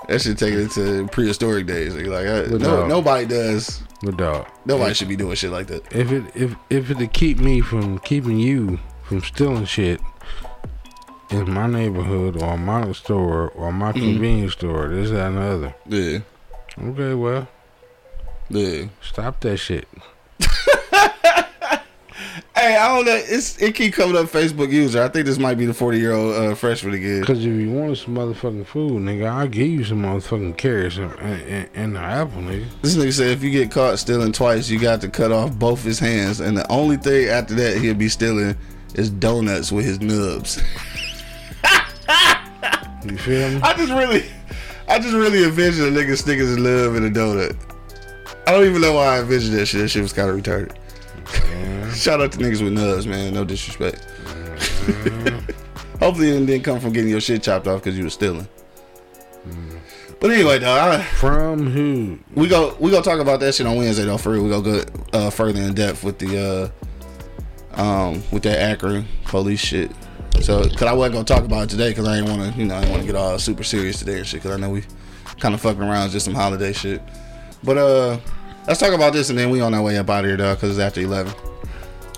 That 0.07 0.21
should 0.21 0.37
take 0.37 0.53
it 0.53 0.71
to 0.71 1.07
prehistoric 1.07 1.65
days. 1.67 1.93
Nigga. 1.93 2.07
Like 2.07 2.25
I, 2.27 2.51
no, 2.51 2.57
dog. 2.57 2.89
nobody 2.89 3.25
does. 3.25 3.81
But 4.01 4.17
dog, 4.17 4.47
Nobody 4.65 4.93
should 4.93 5.07
be 5.07 5.15
doing 5.15 5.35
shit 5.35 5.51
like 5.51 5.67
that. 5.67 5.89
if 5.93 6.11
it 6.11 6.23
if 6.35 6.55
if 6.69 6.89
it 6.91 6.97
to 6.99 7.07
keep 7.07 7.39
me 7.39 7.61
from 7.61 7.99
keeping 7.99 8.37
you 8.37 8.79
from 9.03 9.21
stealing 9.21 9.65
shit 9.65 10.01
in 11.33 11.51
my 11.51 11.67
neighborhood 11.67 12.41
or 12.41 12.57
my 12.57 12.91
store 12.93 13.49
or 13.49 13.71
my 13.71 13.91
Mm-hmm. 13.91 13.99
convenience 14.01 14.53
store, 14.53 14.87
this 14.89 15.09
that 15.11 15.27
and 15.27 15.37
the 15.37 15.41
other. 15.41 15.75
Yeah, 15.87 16.19
Okay, 16.89 17.13
well, 17.13 17.47
yeah. 18.49 18.85
stop 19.01 19.39
that 19.41 19.57
shit. 19.57 19.87
Hey, 22.55 22.77
I 22.77 22.95
don't 22.95 23.05
know. 23.05 23.15
It's 23.15 23.61
it 23.61 23.75
keep 23.75 23.93
coming 23.93 24.15
up 24.15 24.27
Facebook 24.27 24.71
user. 24.71 25.03
I 25.03 25.09
think 25.09 25.25
this 25.25 25.37
might 25.37 25.55
be 25.55 25.65
the 25.65 25.73
forty 25.73 25.97
year 25.99 26.13
old 26.13 26.33
uh, 26.35 26.55
freshman 26.55 26.93
again. 26.93 27.23
Cause 27.25 27.39
if 27.39 27.45
you 27.45 27.69
wanted 27.71 27.97
some 27.97 28.15
motherfucking 28.15 28.65
food, 28.67 29.01
nigga, 29.01 29.27
I'll 29.27 29.47
give 29.49 29.67
you 29.67 29.83
some 29.83 30.03
motherfucking 30.03 30.55
carrots 30.55 30.95
and, 30.97 31.11
and, 31.19 31.69
and 31.73 31.95
the 31.95 31.99
apple, 31.99 32.41
nigga. 32.41 32.65
This 32.81 32.95
nigga 32.95 33.11
said 33.11 33.27
if 33.31 33.43
you 33.43 33.49
get 33.51 33.69
caught 33.71 33.99
stealing 33.99 34.31
twice, 34.31 34.69
you 34.69 34.79
got 34.79 35.01
to 35.01 35.09
cut 35.09 35.31
off 35.33 35.53
both 35.59 35.83
his 35.83 35.99
hands, 35.99 36.39
and 36.39 36.55
the 36.55 36.65
only 36.71 36.95
thing 36.95 37.27
after 37.27 37.53
that 37.55 37.77
he'll 37.77 37.95
be 37.95 38.07
stealing 38.07 38.55
is 38.95 39.09
donuts 39.09 39.71
with 39.71 39.83
his 39.85 39.99
nubs. 39.99 40.61
You 43.05 43.17
feel 43.17 43.49
me? 43.49 43.59
I 43.61 43.73
just 43.73 43.91
really, 43.91 44.25
I 44.87 44.99
just 44.99 45.13
really 45.13 45.43
envision 45.43 45.85
a 45.85 45.91
nigga 45.91 46.17
sticking 46.17 46.45
his 46.45 46.57
nub 46.57 46.95
in 46.95 47.05
a 47.05 47.09
donut. 47.09 47.55
I 48.47 48.51
don't 48.51 48.65
even 48.65 48.81
know 48.81 48.93
why 48.93 49.17
I 49.17 49.19
envisioned 49.21 49.57
that 49.57 49.65
shit. 49.65 49.81
That 49.81 49.89
shit 49.89 50.01
was 50.01 50.13
kind 50.13 50.29
of 50.29 50.35
retarded. 50.35 50.75
Yeah. 51.49 51.93
Shout 51.93 52.21
out 52.21 52.31
to 52.33 52.37
niggas 52.37 52.61
with 52.63 52.73
nubs, 52.73 53.07
man. 53.07 53.33
No 53.33 53.43
disrespect. 53.43 54.03
Hopefully 55.99 56.29
it 56.29 56.45
didn't 56.45 56.63
come 56.63 56.79
from 56.79 56.91
getting 56.91 57.09
your 57.09 57.21
shit 57.21 57.43
chopped 57.43 57.67
off 57.67 57.81
because 57.83 57.97
you 57.97 58.03
were 58.03 58.09
stealing. 58.09 58.47
But 60.19 60.31
anyway, 60.31 60.59
though, 60.59 61.01
From 61.15 61.69
who? 61.69 62.17
we 62.33 62.47
go 62.47 62.75
we 62.79 62.91
go 62.91 63.01
talk 63.01 63.19
about 63.19 63.41
that 63.41 63.55
shit 63.55 63.67
on 63.67 63.75
Wednesday 63.75 64.05
though. 64.05 64.17
For 64.17 64.31
real, 64.31 64.43
we 64.43 64.49
go 64.49 64.61
good 64.61 64.89
uh, 65.11 65.29
further 65.29 65.61
in 65.61 65.73
depth 65.73 66.03
with 66.03 66.17
the 66.17 66.71
uh, 67.77 67.81
um 67.81 68.23
with 68.31 68.43
that 68.43 68.59
Akron 68.59 69.05
police 69.25 69.59
shit. 69.59 69.91
So, 70.41 70.63
cause 70.69 70.83
I 70.83 70.93
wasn't 70.93 71.13
gonna 71.13 71.25
talk 71.25 71.43
about 71.45 71.63
it 71.63 71.69
today, 71.69 71.93
cause 71.93 72.07
I 72.07 72.17
didn't 72.17 72.37
want 72.37 72.53
to, 72.53 72.59
you 72.59 72.65
know, 72.65 72.75
I 72.75 72.81
didn't 72.81 72.91
want 72.91 73.03
to 73.03 73.07
get 73.07 73.15
all 73.15 73.39
super 73.39 73.63
serious 73.63 73.99
today 73.99 74.17
and 74.17 74.27
shit, 74.27 74.41
cause 74.41 74.51
I 74.51 74.57
know 74.57 74.69
we 74.69 74.83
kind 75.39 75.55
of 75.55 75.61
fucking 75.61 75.81
around, 75.81 76.09
just 76.11 76.25
some 76.25 76.35
holiday 76.35 76.73
shit. 76.73 77.01
But 77.63 77.77
uh, 77.77 78.19
let's 78.67 78.79
talk 78.79 78.93
about 78.93 79.13
this, 79.13 79.29
and 79.29 79.39
then 79.39 79.49
we 79.49 79.61
on 79.61 79.73
our 79.73 79.81
way 79.81 79.97
up 79.97 80.09
out 80.09 80.25
of 80.25 80.29
here, 80.29 80.37
though, 80.37 80.55
cause 80.55 80.71
it's 80.71 80.79
after 80.79 81.01
eleven. 81.01 81.33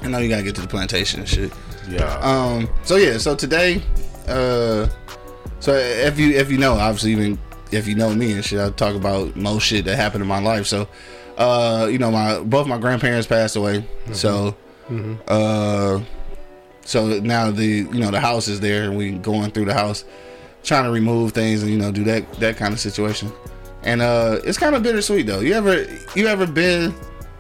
I 0.02 0.08
know 0.08 0.18
you 0.20 0.30
gotta 0.30 0.44
get 0.44 0.56
to 0.56 0.62
the 0.62 0.68
plantation 0.68 1.20
and 1.20 1.30
shit. 1.30 1.52
Yeah. 1.90 2.18
Um. 2.20 2.70
So 2.84 2.96
yeah. 2.96 3.18
So 3.18 3.36
today, 3.36 3.82
uh, 4.28 4.88
so 5.60 5.74
if 5.74 6.18
you 6.20 6.32
if 6.32 6.52
you 6.52 6.58
know, 6.58 6.74
obviously 6.74 7.12
even 7.12 7.40
if 7.72 7.88
you 7.88 7.96
know 7.96 8.14
me 8.14 8.34
and 8.34 8.44
shit, 8.44 8.60
I 8.60 8.70
talk 8.72 8.96
about 8.96 9.36
most 9.36 9.64
shit 9.64 9.86
that 9.86 9.96
happened 9.96 10.22
in 10.22 10.28
my 10.28 10.40
life. 10.40 10.66
So, 10.66 10.88
uh, 11.38 11.88
you 11.92 11.98
know, 11.98 12.12
my 12.12 12.40
both 12.40 12.68
my 12.68 12.78
grandparents 12.78 13.28
passed 13.28 13.56
away. 13.56 13.88
So, 14.14 14.56
uh, 15.28 16.00
so 16.86 17.20
now 17.20 17.52
the 17.52 17.66
you 17.66 18.00
know 18.00 18.12
the 18.12 18.22
house 18.22 18.48
is 18.48 18.62
there, 18.62 18.86
and 18.86 18.98
we 18.98 19.12
going 19.12 19.52
through 19.52 19.66
the 19.66 19.74
house, 19.74 20.06
trying 20.64 20.86
to 20.86 20.92
remove 20.92 21.34
things 21.34 21.62
and 21.62 21.72
you 21.72 21.78
know 21.78 21.92
do 21.92 22.04
that 22.06 22.32
that 22.40 22.56
kind 22.56 22.74
of 22.74 22.80
situation. 22.80 23.32
And 23.84 24.02
uh, 24.02 24.40
it's 24.46 24.58
kind 24.58 24.76
of 24.76 24.82
bittersweet 24.84 25.26
though. 25.28 25.42
You 25.42 25.54
ever 25.54 25.86
you 26.16 26.28
ever 26.28 26.48
been 26.48 26.96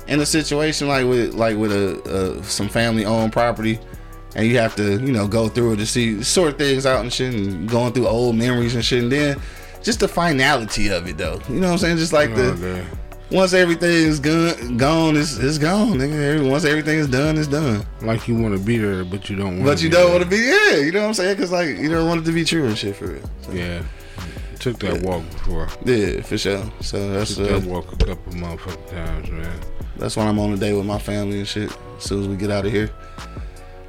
in 0.07 0.19
a 0.19 0.25
situation 0.25 0.87
like 0.87 1.05
with 1.05 1.33
like 1.33 1.57
with 1.57 1.71
a, 1.71 2.37
a 2.39 2.43
some 2.43 2.67
family 2.67 3.05
owned 3.05 3.31
property? 3.31 3.79
and 4.35 4.45
you 4.45 4.57
have 4.57 4.75
to, 4.75 4.99
you 4.99 5.13
know, 5.13 5.27
go 5.29 5.47
through 5.47 5.71
it 5.71 5.77
to 5.77 5.85
see 5.85 6.21
sort 6.21 6.57
things 6.57 6.85
out 6.85 6.99
and 6.99 7.13
shit, 7.13 7.33
and 7.33 7.69
going 7.69 7.93
through 7.93 8.05
old 8.05 8.35
memories 8.35 8.75
and 8.75 8.83
shit, 8.83 9.01
and 9.03 9.09
then 9.09 9.41
just 9.81 10.01
the 10.01 10.07
finality 10.09 10.89
of 10.89 11.07
it, 11.07 11.17
though. 11.17 11.39
You 11.47 11.61
know 11.61 11.67
what 11.67 11.73
I'm 11.73 11.77
saying? 11.77 11.97
Just 11.97 12.11
like 12.11 12.31
Oh, 12.31 12.35
the 12.35 12.51
okay. 12.51 12.87
Once 13.35 13.53
everything's 13.53 14.19
gone, 14.19 14.77
gone, 14.77 15.17
it's, 15.17 15.37
it's 15.37 15.57
gone, 15.57 15.93
nigga. 15.97 16.49
Once 16.49 16.65
everything 16.65 16.97
is 16.99 17.07
done, 17.07 17.37
it's 17.37 17.47
done. 17.47 17.85
Like 18.01 18.27
you 18.27 18.35
want 18.35 18.57
to 18.57 18.63
be 18.63 18.77
there, 18.77 19.03
but 19.03 19.29
you 19.29 19.35
don't 19.35 19.57
want. 19.57 19.65
But 19.65 19.81
you 19.83 19.89
don't 19.89 20.11
want 20.11 20.23
to 20.23 20.29
be, 20.29 20.37
yeah. 20.37 20.77
You 20.77 20.91
know 20.91 21.01
what 21.01 21.07
I'm 21.09 21.13
saying? 21.13 21.35
Because 21.35 21.51
like 21.51 21.77
you 21.77 21.89
don't 21.89 22.07
want 22.07 22.21
it 22.21 22.25
to 22.25 22.31
be 22.31 22.43
true 22.45 22.65
and 22.65 22.77
shit 22.77 22.95
for 22.95 23.07
real. 23.07 23.29
So, 23.41 23.51
Yeah. 23.51 23.83
Took 24.59 24.79
that 24.79 25.01
walk 25.03 25.21
before. 25.29 25.67
yeah, 25.83 26.21
for 26.21 26.37
sure. 26.39 26.63
So 26.81 27.09
that's 27.11 27.35
Took 27.35 27.51
uh, 27.51 27.59
that 27.59 27.67
walk 27.69 27.91
a 27.93 27.97
couple 27.97 28.33
motherfucking 28.33 28.89
times, 28.89 29.29
man. 29.29 29.59
that's 29.97 30.15
when 30.17 30.25
I'm 30.27 30.39
on 30.39 30.53
a 30.53 30.57
day 30.57 30.73
with 30.73 30.85
my 30.87 30.97
family 30.97 31.39
and 31.39 31.47
shit. 31.47 31.69
As 31.97 32.03
soon 32.03 32.21
as 32.21 32.27
we 32.27 32.35
get 32.35 32.49
out 32.49 32.65
of 32.65 32.71
here. 32.71 32.89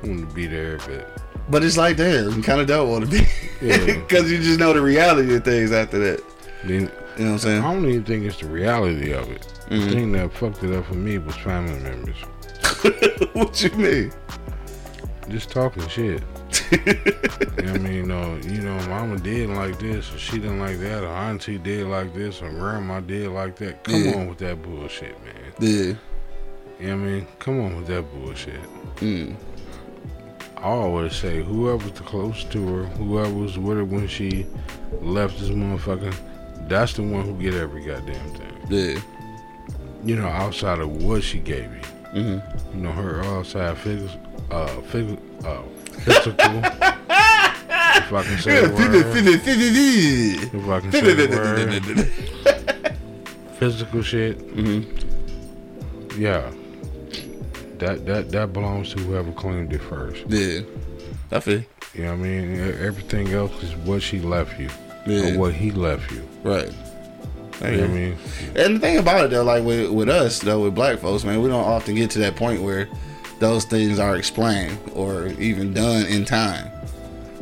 I 0.02 0.06
want 0.08 0.28
to 0.28 0.34
be 0.34 0.46
there, 0.46 0.76
but 0.78 1.18
But 1.48 1.64
it's 1.64 1.76
like 1.78 1.96
damn, 1.96 2.30
you 2.36 2.42
kind 2.42 2.60
of 2.60 2.66
don't 2.66 2.90
want 2.90 3.04
to 3.04 3.10
be, 3.10 3.26
Yeah. 3.62 3.84
because 3.86 4.30
you 4.30 4.38
just 4.38 4.58
know 4.58 4.72
the 4.74 4.82
reality 4.82 5.34
of 5.34 5.44
things 5.44 5.72
after 5.72 5.98
that. 6.00 6.20
then 6.64 6.90
You 7.18 7.24
know 7.24 7.30
what 7.32 7.32
I'm 7.32 7.38
saying? 7.38 7.64
I 7.64 7.72
don't 7.72 7.88
even 7.88 8.04
think 8.04 8.24
it's 8.24 8.38
the 8.40 8.46
reality 8.48 9.12
of 9.12 9.30
it. 9.30 9.42
Mm-hmm. 9.70 9.80
The 9.80 9.90
thing 9.90 10.12
that 10.12 10.32
fucked 10.32 10.62
it 10.62 10.72
up 10.74 10.84
for 10.86 10.94
me 10.94 11.18
was 11.18 11.34
family 11.36 11.78
members. 11.80 12.16
what 13.32 13.62
you 13.62 13.70
mean? 13.70 14.12
Just 15.28 15.50
talking 15.50 15.86
shit. 15.88 16.22
you 16.70 16.78
know 16.78 16.92
what 17.54 17.68
I 17.68 17.78
mean, 17.78 18.08
no, 18.08 18.36
you 18.44 18.60
know, 18.60 18.76
mama 18.88 19.18
did 19.18 19.48
like 19.50 19.78
this, 19.78 20.12
or 20.14 20.18
she 20.18 20.32
didn't 20.38 20.60
like 20.60 20.78
that, 20.78 21.02
or 21.02 21.08
auntie 21.08 21.58
did 21.58 21.86
like 21.86 22.14
this, 22.14 22.42
or 22.42 22.50
grandma 22.50 23.00
did 23.00 23.28
like 23.30 23.56
that. 23.56 23.82
Come 23.84 24.04
Yeah. 24.04 24.14
on 24.16 24.28
with 24.28 24.38
that 24.38 24.62
bullshit, 24.62 25.16
man. 25.24 25.34
Yeah. 25.58 25.94
You 26.78 26.88
know 26.88 26.88
what 26.88 26.90
I 26.90 26.94
mean? 26.96 27.26
Come 27.38 27.60
on 27.60 27.76
with 27.76 27.86
that 27.88 28.02
bullshit. 28.12 28.60
Mm. 28.96 29.34
I 30.58 30.62
always 30.62 31.14
say, 31.14 31.42
whoever's 31.42 31.92
the 31.92 32.02
close 32.02 32.44
to 32.44 32.66
her, 32.74 32.84
whoever 32.84 33.32
was 33.32 33.58
with 33.58 33.78
her 33.78 33.84
when 33.84 34.06
she 34.06 34.46
left 35.00 35.38
this 35.40 35.48
motherfucker, 35.48 36.14
that's 36.68 36.94
the 36.94 37.02
one 37.02 37.24
who 37.24 37.34
get 37.34 37.54
every 37.54 37.84
goddamn 37.84 38.34
thing. 38.34 38.66
Yeah. 38.68 39.00
You 40.04 40.16
know, 40.16 40.28
outside 40.28 40.78
of 40.80 41.02
what 41.02 41.22
she 41.22 41.38
gave 41.38 41.72
you. 41.72 41.80
Mm-hmm. 42.14 42.76
You 42.78 42.82
know, 42.84 42.92
her 42.92 43.22
outside 43.24 43.76
figures, 43.78 44.16
uh, 44.50 44.66
figure, 44.82 45.16
uh, 45.44 45.62
physical. 46.00 46.60
if 46.64 48.12
I 48.12 48.22
can 48.22 48.38
say 48.38 48.66
the 48.66 48.74
word. 48.74 49.06
If 50.54 50.68
I 50.68 50.80
can 50.80 50.92
say 50.92 51.14
the 51.14 51.28
word. 52.44 52.96
Physical 53.58 54.02
shit. 54.02 54.38
Mm-hmm. 54.54 56.20
Yeah. 56.20 56.50
That 57.78 58.04
that 58.06 58.30
that 58.30 58.52
belongs 58.52 58.92
to 58.94 59.00
whoever 59.00 59.32
claimed 59.32 59.72
it 59.72 59.80
first. 59.80 60.24
Yeah. 60.28 60.60
I 61.30 61.40
feel. 61.40 61.62
You 61.94 62.02
know 62.04 62.10
what 62.10 62.18
I 62.18 62.22
mean? 62.22 62.60
Everything 62.60 63.28
else 63.28 63.62
is 63.62 63.74
what 63.76 64.02
she 64.02 64.20
left 64.20 64.60
you. 64.60 64.68
Yeah. 65.06 65.34
Or 65.34 65.38
what 65.38 65.54
he 65.54 65.70
left 65.70 66.10
you. 66.10 66.26
Right. 66.42 66.72
You 67.60 67.70
know 67.70 67.80
what 67.80 67.90
I 67.90 67.92
mean? 67.92 68.16
And 68.54 68.76
the 68.76 68.80
thing 68.80 68.98
about 68.98 69.24
it 69.24 69.30
though, 69.30 69.42
like 69.42 69.64
with 69.64 69.90
with 69.90 70.08
us 70.08 70.40
though, 70.40 70.62
with 70.62 70.74
black 70.74 70.98
folks, 70.98 71.24
man, 71.24 71.40
we 71.40 71.48
don't 71.48 71.64
often 71.64 71.94
get 71.94 72.10
to 72.12 72.18
that 72.20 72.36
point 72.36 72.62
where 72.62 72.88
those 73.38 73.64
things 73.64 73.98
are 73.98 74.16
explained 74.16 74.78
or 74.94 75.28
even 75.38 75.72
done 75.72 76.06
in 76.06 76.24
time. 76.24 76.70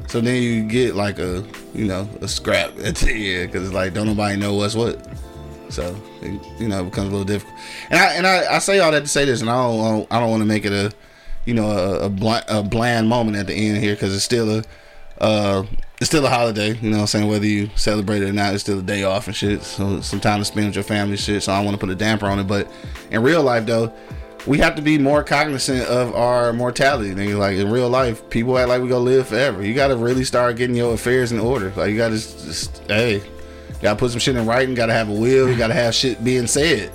So 0.08 0.20
then 0.20 0.42
you 0.42 0.62
get 0.64 0.94
like 0.94 1.18
a 1.18 1.44
you 1.74 1.86
know 1.86 2.08
a 2.20 2.28
scrap 2.28 2.78
at 2.84 2.96
the 2.96 3.36
end 3.36 3.52
because 3.52 3.66
it's 3.66 3.74
like 3.74 3.94
don't 3.94 4.06
nobody 4.06 4.36
know 4.36 4.54
what's 4.54 4.74
what. 4.74 5.04
So 5.68 5.96
it, 6.22 6.40
you 6.60 6.68
know 6.68 6.82
it 6.82 6.90
becomes 6.90 7.08
a 7.08 7.10
little 7.10 7.24
difficult. 7.24 7.58
And 7.90 7.98
I 7.98 8.12
and 8.14 8.26
I, 8.26 8.54
I 8.54 8.58
say 8.58 8.78
all 8.78 8.92
that 8.92 9.00
to 9.00 9.08
say 9.08 9.24
this, 9.24 9.40
and 9.40 9.50
I 9.50 9.54
don't 9.54 10.06
I 10.12 10.20
don't 10.20 10.30
want 10.30 10.42
to 10.42 10.46
make 10.46 10.64
it 10.64 10.72
a 10.72 10.92
you 11.44 11.54
know 11.54 11.70
a 11.70 12.06
a, 12.06 12.08
bland, 12.08 12.44
a 12.48 12.62
bland 12.62 13.08
moment 13.08 13.36
at 13.36 13.48
the 13.48 13.54
end 13.54 13.78
here 13.78 13.94
because 13.94 14.14
it's 14.14 14.24
still 14.24 14.58
a 14.58 14.64
uh 15.20 15.64
it's 16.00 16.06
still 16.06 16.26
a 16.26 16.30
holiday. 16.30 16.74
You 16.76 16.90
know 16.90 16.96
what 16.96 17.02
I'm 17.02 17.06
saying 17.08 17.28
whether 17.28 17.46
you 17.46 17.70
celebrate 17.76 18.22
it 18.22 18.28
or 18.28 18.32
not, 18.32 18.54
it's 18.54 18.62
still 18.62 18.78
a 18.78 18.82
day 18.82 19.04
off 19.04 19.26
and 19.26 19.36
shit. 19.36 19.62
So 19.62 20.00
some 20.00 20.20
time 20.20 20.40
to 20.40 20.44
spend 20.44 20.66
with 20.66 20.74
your 20.74 20.84
family, 20.84 21.16
shit. 21.16 21.42
So 21.42 21.52
I 21.52 21.56
don't 21.56 21.64
want 21.64 21.74
to 21.76 21.86
put 21.86 21.90
a 21.90 21.94
damper 21.94 22.26
on 22.26 22.38
it, 22.38 22.44
but 22.44 22.70
in 23.10 23.22
real 23.22 23.42
life 23.42 23.66
though. 23.66 23.92
We 24.46 24.58
have 24.58 24.74
to 24.74 24.82
be 24.82 24.98
more 24.98 25.24
cognizant 25.24 25.88
of 25.88 26.14
our 26.14 26.52
mortality. 26.52 27.14
Like 27.14 27.56
in 27.56 27.70
real 27.70 27.88
life, 27.88 28.28
people 28.28 28.58
act 28.58 28.68
like 28.68 28.82
we 28.82 28.90
gonna 28.90 29.00
live 29.00 29.28
forever. 29.28 29.64
You 29.64 29.72
gotta 29.72 29.96
really 29.96 30.22
start 30.22 30.56
getting 30.56 30.76
your 30.76 30.92
affairs 30.92 31.32
in 31.32 31.40
order. 31.40 31.72
Like 31.74 31.90
you 31.90 31.96
gotta 31.96 32.16
just, 32.16 32.44
just 32.44 32.82
hey, 32.86 33.22
Gotta 33.84 33.98
put 33.98 34.12
some 34.12 34.18
shit 34.18 34.34
in 34.34 34.46
writing. 34.46 34.74
Gotta 34.74 34.94
have 34.94 35.10
a 35.10 35.12
will. 35.12 35.46
You 35.46 35.58
gotta 35.58 35.74
have 35.74 35.94
shit 35.94 36.24
being 36.24 36.46
said, 36.46 36.90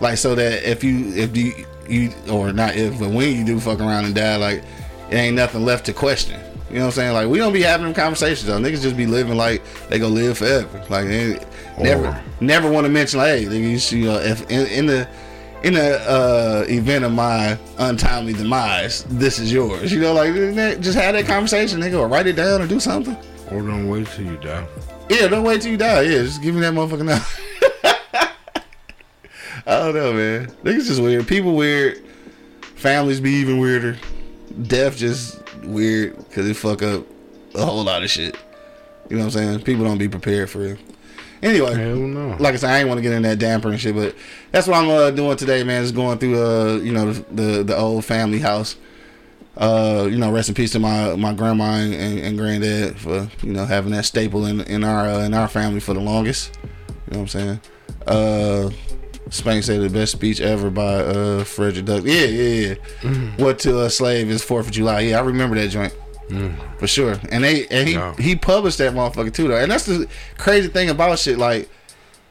like 0.00 0.18
so 0.18 0.34
that 0.34 0.68
if 0.68 0.82
you 0.82 1.14
if 1.14 1.36
you 1.36 1.64
you 1.88 2.12
or 2.28 2.52
not 2.52 2.74
if 2.74 2.98
but 2.98 3.10
when 3.10 3.32
you 3.36 3.44
do 3.44 3.60
fuck 3.60 3.78
around 3.78 4.04
and 4.06 4.16
die, 4.16 4.36
like 4.36 4.64
it 5.10 5.14
ain't 5.14 5.36
nothing 5.36 5.64
left 5.64 5.86
to 5.86 5.92
question. 5.92 6.40
You 6.74 6.80
know 6.80 6.86
what 6.86 6.94
I'm 6.94 6.96
saying? 6.96 7.12
Like 7.12 7.28
we 7.28 7.38
don't 7.38 7.52
be 7.52 7.62
having 7.62 7.86
them 7.86 7.94
conversations 7.94 8.46
though. 8.46 8.58
Niggas 8.58 8.82
just 8.82 8.96
be 8.96 9.06
living 9.06 9.36
like 9.36 9.62
they 9.88 10.00
gonna 10.00 10.12
live 10.12 10.38
forever. 10.38 10.84
Like 10.90 11.06
they 11.06 11.38
never 11.78 12.08
Or- 12.08 12.22
never 12.40 12.68
want 12.68 12.84
to 12.84 12.88
mention 12.88 13.20
like 13.20 13.28
hey, 13.28 13.44
nigga, 13.44 13.70
you, 13.70 13.78
should, 13.78 13.98
you 13.98 14.06
know 14.06 14.16
if 14.18 14.42
in, 14.50 14.66
in 14.66 14.86
the 14.86 15.08
in 15.62 15.74
the 15.74 16.00
uh, 16.00 16.64
event 16.68 17.04
of 17.04 17.12
my 17.12 17.56
untimely 17.78 18.32
demise, 18.32 19.04
this 19.04 19.38
is 19.38 19.52
yours. 19.52 19.92
You 19.92 20.00
know, 20.00 20.14
like 20.14 20.34
just 20.80 20.98
have 20.98 21.14
that 21.14 21.26
conversation, 21.26 21.78
nigga, 21.78 21.96
or 21.96 22.08
write 22.08 22.26
it 22.26 22.32
down 22.34 22.60
or 22.60 22.66
do 22.66 22.80
something. 22.80 23.16
Or 23.52 23.62
don't 23.62 23.88
wait 23.88 24.08
till 24.08 24.24
you 24.24 24.36
die. 24.38 24.66
Yeah, 25.08 25.28
don't 25.28 25.44
wait 25.44 25.62
till 25.62 25.70
you 25.70 25.76
die. 25.78 26.00
Yeah, 26.02 26.22
just 26.22 26.42
give 26.42 26.56
me 26.56 26.60
that 26.62 26.74
motherfucker 26.74 27.04
now. 27.04 27.24
I 29.64 29.78
don't 29.78 29.94
know, 29.94 30.12
man. 30.12 30.48
Niggas 30.64 30.88
just 30.88 31.00
weird. 31.00 31.28
People 31.28 31.54
weird. 31.54 32.02
Families 32.74 33.20
be 33.20 33.30
even 33.30 33.58
weirder. 33.60 33.96
Death 34.66 34.96
just 34.96 35.43
weird 35.66 36.16
because 36.16 36.48
it 36.48 36.54
fuck 36.54 36.82
up 36.82 37.04
a 37.54 37.64
whole 37.64 37.84
lot 37.84 38.02
of 38.02 38.10
shit. 38.10 38.36
You 39.08 39.16
know 39.16 39.26
what 39.26 39.36
I'm 39.36 39.42
saying? 39.42 39.62
People 39.62 39.84
don't 39.84 39.98
be 39.98 40.08
prepared 40.08 40.50
for 40.50 40.64
it. 40.64 40.78
Anyway, 41.42 41.74
no. 41.74 42.36
like 42.40 42.54
I 42.54 42.56
said, 42.56 42.70
I 42.70 42.78
ain't 42.78 42.88
want 42.88 42.98
to 42.98 43.02
get 43.02 43.12
in 43.12 43.22
that 43.22 43.38
damper 43.38 43.68
and 43.68 43.78
shit, 43.78 43.94
but 43.94 44.14
that's 44.50 44.66
what 44.66 44.78
I'm 44.78 44.88
uh, 44.88 45.10
doing 45.10 45.36
today, 45.36 45.62
man. 45.62 45.82
Is 45.82 45.92
going 45.92 46.18
through, 46.18 46.42
uh, 46.42 46.76
you 46.76 46.92
know, 46.92 47.12
the, 47.12 47.42
the 47.42 47.62
the 47.64 47.76
old 47.76 48.04
family 48.04 48.38
house. 48.38 48.76
Uh, 49.56 50.08
you 50.10 50.16
know, 50.16 50.32
rest 50.32 50.48
in 50.48 50.54
peace 50.54 50.72
to 50.72 50.78
my 50.78 51.14
my 51.16 51.32
grandma 51.34 51.74
and, 51.74 51.94
and, 51.94 52.18
and 52.18 52.38
granddad 52.38 52.98
for 52.98 53.28
you 53.42 53.52
know 53.52 53.66
having 53.66 53.92
that 53.92 54.04
staple 54.04 54.46
in 54.46 54.62
in 54.62 54.82
our 54.82 55.06
uh, 55.06 55.18
in 55.20 55.34
our 55.34 55.46
family 55.46 55.80
for 55.80 55.92
the 55.92 56.00
longest. 56.00 56.58
You 56.62 57.12
know 57.12 57.18
what 57.18 57.18
I'm 57.18 57.28
saying? 57.28 57.60
Uh, 58.06 58.70
Spank 59.30 59.64
said 59.64 59.80
the 59.80 59.88
best 59.90 60.12
speech 60.12 60.40
ever 60.40 60.70
by 60.70 60.94
uh 60.96 61.44
Frederick 61.44 61.86
Douglass. 61.86 62.12
Yeah, 62.12 62.26
yeah, 62.26 62.68
yeah. 62.68 62.74
Mm. 63.00 63.38
What 63.38 63.58
to 63.60 63.82
a 63.84 63.90
slave 63.90 64.30
is 64.30 64.42
Fourth 64.44 64.66
of 64.66 64.72
July. 64.72 65.00
Yeah, 65.00 65.18
I 65.18 65.22
remember 65.22 65.56
that 65.56 65.68
joint 65.68 65.94
mm. 66.28 66.78
for 66.78 66.86
sure. 66.86 67.18
And 67.30 67.42
they 67.42 67.66
and 67.68 67.88
he 67.88 67.94
Yeah. 67.94 68.14
he 68.16 68.36
published 68.36 68.78
that 68.78 68.92
motherfucker 68.92 69.32
too 69.32 69.48
though. 69.48 69.56
And 69.56 69.70
that's 69.70 69.86
the 69.86 70.06
crazy 70.38 70.68
thing 70.68 70.90
about 70.90 71.18
shit. 71.18 71.38
Like 71.38 71.68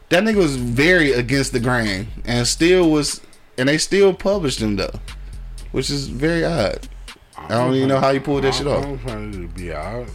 that 0.09 0.23
nigga 0.23 0.35
was 0.35 0.55
very 0.55 1.11
against 1.13 1.51
the 1.53 1.59
grain 1.59 2.07
and 2.25 2.45
still 2.47 2.91
was, 2.91 3.19
and 3.57 3.67
they 3.67 3.79
still 3.79 4.13
published 4.13 4.61
him 4.61 4.75
though, 4.75 4.99
which 5.71 5.89
is 5.89 6.07
very 6.07 6.45
odd. 6.45 6.87
I 7.35 7.47
don't 7.49 7.73
even 7.73 7.89
know 7.89 7.99
how 7.99 8.11
you 8.11 8.21
pulled 8.21 8.43
that 8.43 8.53
shit 8.53 8.67
I 8.67 8.71
off. 8.71 8.83
don't 8.83 8.97
find 8.99 9.33
it 9.33 9.37
to 9.39 9.47
be 9.47 9.73
out. 9.73 10.07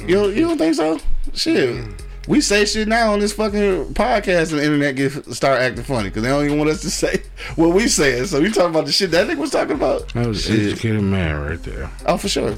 You 0.00 0.14
don't, 0.16 0.34
you 0.36 0.48
don't 0.48 0.58
think 0.58 0.74
so? 0.74 0.98
Shit. 1.32 1.76
Mm. 1.76 2.00
We 2.26 2.40
say 2.40 2.64
shit 2.64 2.88
now 2.88 3.12
on 3.12 3.20
this 3.20 3.32
fucking 3.34 3.92
podcast 3.94 4.50
and 4.50 4.60
the 4.60 4.64
internet 4.64 4.96
get 4.96 5.12
start 5.34 5.60
acting 5.60 5.84
funny 5.84 6.08
because 6.08 6.22
they 6.22 6.28
don't 6.30 6.44
even 6.44 6.58
want 6.58 6.70
us 6.70 6.80
to 6.82 6.90
say 7.02 7.22
what 7.56 7.74
we 7.74 7.86
saying. 7.88 8.26
So 8.26 8.40
we 8.40 8.50
talking 8.50 8.70
about 8.70 8.86
the 8.86 8.92
shit 8.92 9.10
that 9.10 9.26
nigga 9.26 9.36
was 9.38 9.50
talking 9.50 9.76
about? 9.76 10.08
That 10.14 10.26
was 10.26 10.44
Shit. 10.44 10.72
educated 10.72 11.02
man 11.02 11.40
right 11.40 11.62
there. 11.62 11.90
Oh, 12.06 12.16
for 12.16 12.28
sure. 12.28 12.56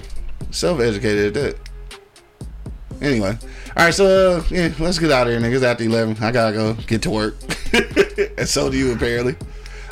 Self 0.50 0.80
educated 0.80 1.36
at 1.36 1.42
that. 1.42 1.56
Anyway, 3.02 3.36
all 3.76 3.84
right. 3.84 3.94
So 3.94 4.38
uh, 4.38 4.42
yeah, 4.50 4.72
let's 4.78 4.98
get 4.98 5.10
out 5.10 5.26
of 5.26 5.32
here, 5.32 5.40
niggas. 5.40 5.62
After 5.62 5.84
eleven, 5.84 6.16
I 6.22 6.30
gotta 6.30 6.54
go 6.56 6.72
get 6.86 7.02
to 7.02 7.10
work, 7.10 7.36
and 8.38 8.48
so 8.48 8.70
do 8.70 8.76
you 8.78 8.92
apparently. 8.92 9.36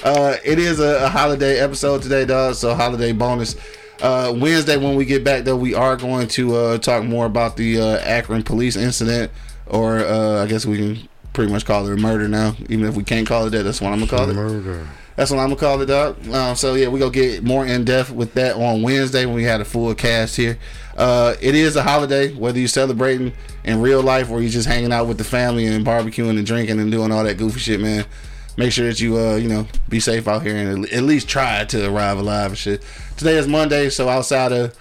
Uh, 0.03 0.37
it 0.45 0.59
is 0.59 0.81
a, 0.81 1.05
a 1.05 1.09
holiday 1.09 1.59
episode 1.59 2.03
today, 2.03 2.25
dog. 2.25 2.55
So 2.55 2.75
holiday 2.75 3.13
bonus. 3.13 3.57
Uh, 4.03 4.35
Wednesday 4.37 4.77
when 4.77 4.97
we 4.97 5.05
get 5.05 5.23
back, 5.25 5.45
though, 5.45 5.57
we 5.57 5.75
are 5.75 5.97
going 5.97 6.29
to 6.29 6.55
uh, 6.57 6.79
talk 6.79 7.05
more 7.05 7.27
about 7.27 7.57
the 7.57 7.81
uh, 7.81 7.99
Akron 8.01 8.43
police 8.43 8.77
incident, 8.77 9.31
or 9.67 9.99
uh, 9.99 10.43
I 10.43 10.47
guess 10.47 10.67
we 10.67 10.77
can 10.77 11.09
pretty 11.33 11.53
much 11.53 11.65
call 11.65 11.87
it 11.87 11.93
a 11.93 11.97
murder 11.97 12.29
now. 12.29 12.55
Even 12.69 12.87
if 12.87 12.97
we 12.97 13.05
can't 13.05 13.27
call 13.27 13.47
it 13.47 13.51
that, 13.51 13.63
that's 13.63 13.81
what 13.81 13.93
I'm 13.93 14.01
gonna 14.01 14.11
call 14.11 14.31
it. 14.31 14.35
Murder. 14.35 14.89
That's 15.17 15.31
what 15.31 15.39
I'm 15.39 15.49
gonna 15.49 15.61
call 15.61 15.81
it, 15.81 15.87
dog. 15.87 16.29
Um, 16.29 16.57
so 16.57 16.75
yeah, 16.75 16.89
we 16.89 16.99
gonna 16.99 17.13
get 17.13 17.45
more 17.45 17.65
in 17.65 17.85
depth 17.85 18.11
with 18.11 18.35
that 18.35 18.57
on 18.57 18.83
Wednesday 18.83 19.27
when 19.27 19.35
we 19.35 19.45
had 19.45 19.61
a 19.61 19.65
full 19.65 19.95
cast 19.95 20.37
here. 20.37 20.59
Uh, 20.97 21.35
it 21.41 21.55
is 21.55 21.77
a 21.77 21.83
holiday, 21.83 22.33
whether 22.33 22.59
you're 22.59 22.69
celebrating 22.69 23.33
in 23.65 23.81
real 23.81 24.03
life 24.03 24.31
or 24.31 24.41
you're 24.41 24.51
just 24.51 24.69
hanging 24.69 24.93
out 24.93 25.07
with 25.07 25.19
the 25.19 25.25
family 25.25 25.67
and 25.67 25.85
barbecuing 25.85 26.37
and 26.37 26.47
drinking 26.47 26.81
and 26.81 26.91
doing 26.91 27.13
all 27.13 27.25
that 27.25 27.37
goofy 27.37 27.61
shit, 27.61 27.81
man. 27.81 28.05
Make 28.57 28.71
sure 28.73 28.87
that 28.87 29.01
you, 29.01 29.19
uh, 29.19 29.35
you 29.35 29.49
know, 29.49 29.67
be 29.89 29.99
safe 29.99 30.29
out 30.29 30.43
here 30.43 30.57
and 30.57 30.87
at 30.87 31.03
least 31.03 31.29
try 31.29 31.65
to 31.65 31.91
arrive 31.91 32.19
alive 32.19 32.53
and 32.53 32.59
shit. 32.59 32.85
Today 33.17 33.37
is 33.37 33.49
Monday, 33.49 33.91
so 33.91 34.09
outside 34.09 34.53
of 34.53 34.77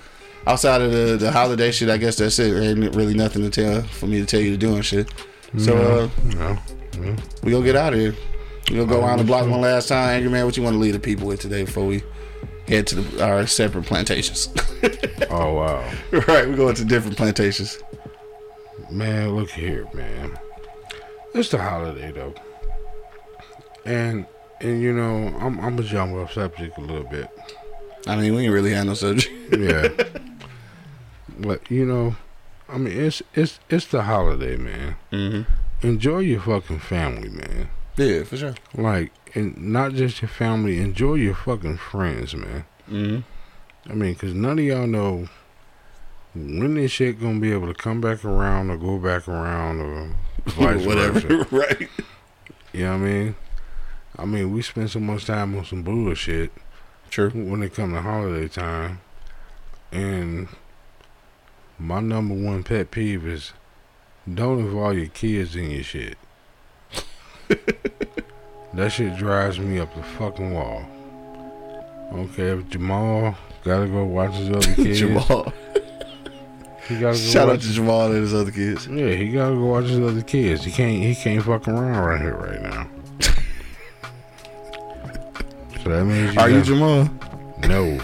outside 0.47 0.81
of 0.81 0.91
the, 0.91 1.17
the 1.17 1.31
holiday 1.31 1.71
shit, 1.71 1.89
I 1.89 1.97
guess 1.97 2.17
that's 2.17 2.37
it. 2.39 2.53
There 2.53 2.61
ain't 2.63 2.95
really 2.95 3.13
nothing 3.13 3.41
to 3.43 3.49
tell 3.49 3.81
for 3.83 4.07
me 4.07 4.19
to 4.19 4.25
tell 4.25 4.39
you 4.41 4.51
to 4.51 4.57
do 4.57 4.75
and 4.75 4.85
shit. 4.85 5.11
So 5.57 5.75
uh, 5.77 6.09
No. 6.35 6.57
no. 6.99 7.15
we 7.43 7.51
gonna 7.51 7.63
get 7.65 7.75
out 7.75 7.93
of 7.93 7.99
here. 7.99 8.15
We 8.69 8.77
gonna 8.77 8.87
go 8.87 9.01
around 9.01 9.19
the 9.19 9.23
block 9.25 9.47
one 9.49 9.61
last 9.61 9.87
time. 9.89 10.09
Angry 10.09 10.31
man, 10.31 10.45
what 10.45 10.57
you 10.57 10.63
want 10.63 10.73
to 10.75 10.79
leave 10.79 10.93
the 10.93 10.99
people 10.99 11.27
with 11.27 11.41
today 11.41 11.63
before 11.65 11.85
we 11.85 12.01
head 12.67 12.87
to 12.87 12.95
the, 12.95 13.23
our 13.25 13.45
separate 13.47 13.85
plantations? 13.85 14.49
Oh 15.29 15.53
wow. 15.53 15.91
right, 16.11 16.47
we're 16.47 16.55
going 16.55 16.75
to 16.75 16.85
different 16.85 17.17
plantations. 17.17 17.81
Man, 18.91 19.35
look 19.35 19.49
here, 19.49 19.87
man. 19.93 20.37
It's 21.33 21.49
the 21.49 21.57
holiday 21.57 22.11
though. 22.11 22.35
And 23.85 24.25
and 24.61 24.81
you 24.81 24.93
know, 24.93 25.27
I'm 25.39 25.59
I'm 25.59 25.75
gonna 25.75 25.83
jump 25.83 26.13
off 26.13 26.33
subject 26.33 26.77
a 26.77 26.81
little 26.81 27.05
bit. 27.05 27.29
I 28.05 28.15
mean, 28.17 28.35
we 28.35 28.43
ain't 28.43 28.53
really 28.53 28.73
had 28.73 28.85
no 28.85 28.93
subject. 28.93 29.31
Yeah. 29.57 29.87
but 31.39 31.69
you 31.69 31.85
know, 31.85 32.15
I 32.69 32.77
mean 32.77 32.97
it's 32.97 33.21
it's 33.33 33.59
it's 33.69 33.87
the 33.87 34.03
holiday, 34.03 34.57
man. 34.57 34.95
mm-hmm. 35.11 35.87
Enjoy 35.87 36.19
your 36.19 36.39
fucking 36.39 36.79
family, 36.79 37.29
man. 37.29 37.69
Yeah, 37.97 38.23
for 38.23 38.37
sure. 38.37 38.55
Like 38.75 39.11
and 39.35 39.57
not 39.57 39.93
just 39.93 40.21
your 40.21 40.29
family, 40.29 40.79
enjoy 40.79 41.15
your 41.15 41.35
fucking 41.35 41.77
friends, 41.77 42.35
man. 42.35 42.65
Mm-hmm. 42.89 43.91
I 43.91 43.93
mean, 43.95 44.15
cause 44.15 44.33
none 44.33 44.59
of 44.59 44.65
y'all 44.65 44.87
know 44.87 45.27
when 46.35 46.75
this 46.75 46.91
shit 46.91 47.19
gonna 47.19 47.39
be 47.39 47.51
able 47.51 47.67
to 47.67 47.73
come 47.73 48.01
back 48.01 48.25
around 48.25 48.69
or 48.69 48.77
go 48.77 48.97
back 48.97 49.27
around 49.27 49.79
or 49.81 50.15
vice 50.45 50.85
Whatever. 50.85 51.47
right. 51.51 51.89
You 52.71 52.83
know 52.85 52.91
what 52.91 52.95
I 52.95 52.97
mean? 52.97 53.35
I 54.17 54.25
mean, 54.25 54.51
we 54.53 54.61
spend 54.61 54.89
so 54.91 54.99
much 54.99 55.25
time 55.25 55.55
on 55.55 55.65
some 55.65 55.83
bullshit 55.83 56.51
True. 57.09 57.29
when 57.29 57.61
it 57.63 57.73
come 57.73 57.93
to 57.93 58.01
holiday 58.01 58.47
time, 58.47 59.01
and 59.91 60.47
my 61.83 61.99
number 61.99 62.33
one 62.33 62.63
pet 62.63 62.91
peeve 62.91 63.27
is 63.27 63.51
don't 64.33 64.59
involve 64.59 64.95
your 64.97 65.07
kids 65.07 65.55
in 65.55 65.69
your 65.69 65.83
shit. 65.83 66.17
that 68.73 68.89
shit 68.89 69.17
drives 69.17 69.59
me 69.59 69.79
up 69.79 69.93
the 69.93 70.01
fucking 70.03 70.53
wall. 70.53 70.85
Okay, 72.13 72.51
if 72.51 72.69
Jamal 72.69 73.35
gotta 73.63 73.87
go 73.87 74.05
watch 74.05 74.33
his 74.35 74.49
other 74.49 74.73
kids, 74.75 74.99
Jamal. 74.99 75.51
he 76.87 76.93
gotta 76.99 77.01
go 77.01 77.13
Shout 77.15 77.49
out 77.49 77.59
to 77.59 77.67
Jamal 77.71 78.05
and 78.11 78.15
his 78.21 78.33
other 78.33 78.51
kids. 78.51 78.87
yeah, 78.87 79.09
he 79.11 79.31
gotta 79.31 79.55
go 79.55 79.65
watch 79.65 79.85
his 79.85 79.99
other 79.99 80.21
kids. 80.21 80.63
He 80.63 80.71
can't, 80.71 81.01
he 81.03 81.13
can't 81.15 81.43
fuck 81.43 81.67
around 81.67 81.97
right 82.05 82.21
here 82.21 82.35
right 82.37 82.61
now. 82.61 82.87
so 85.83 85.89
that 85.89 86.05
means 86.05 86.33
you 86.33 86.39
Are 86.39 86.49
you 86.49 86.57
got- 86.59 86.65
Jamal? 86.65 87.09
No. 87.67 87.99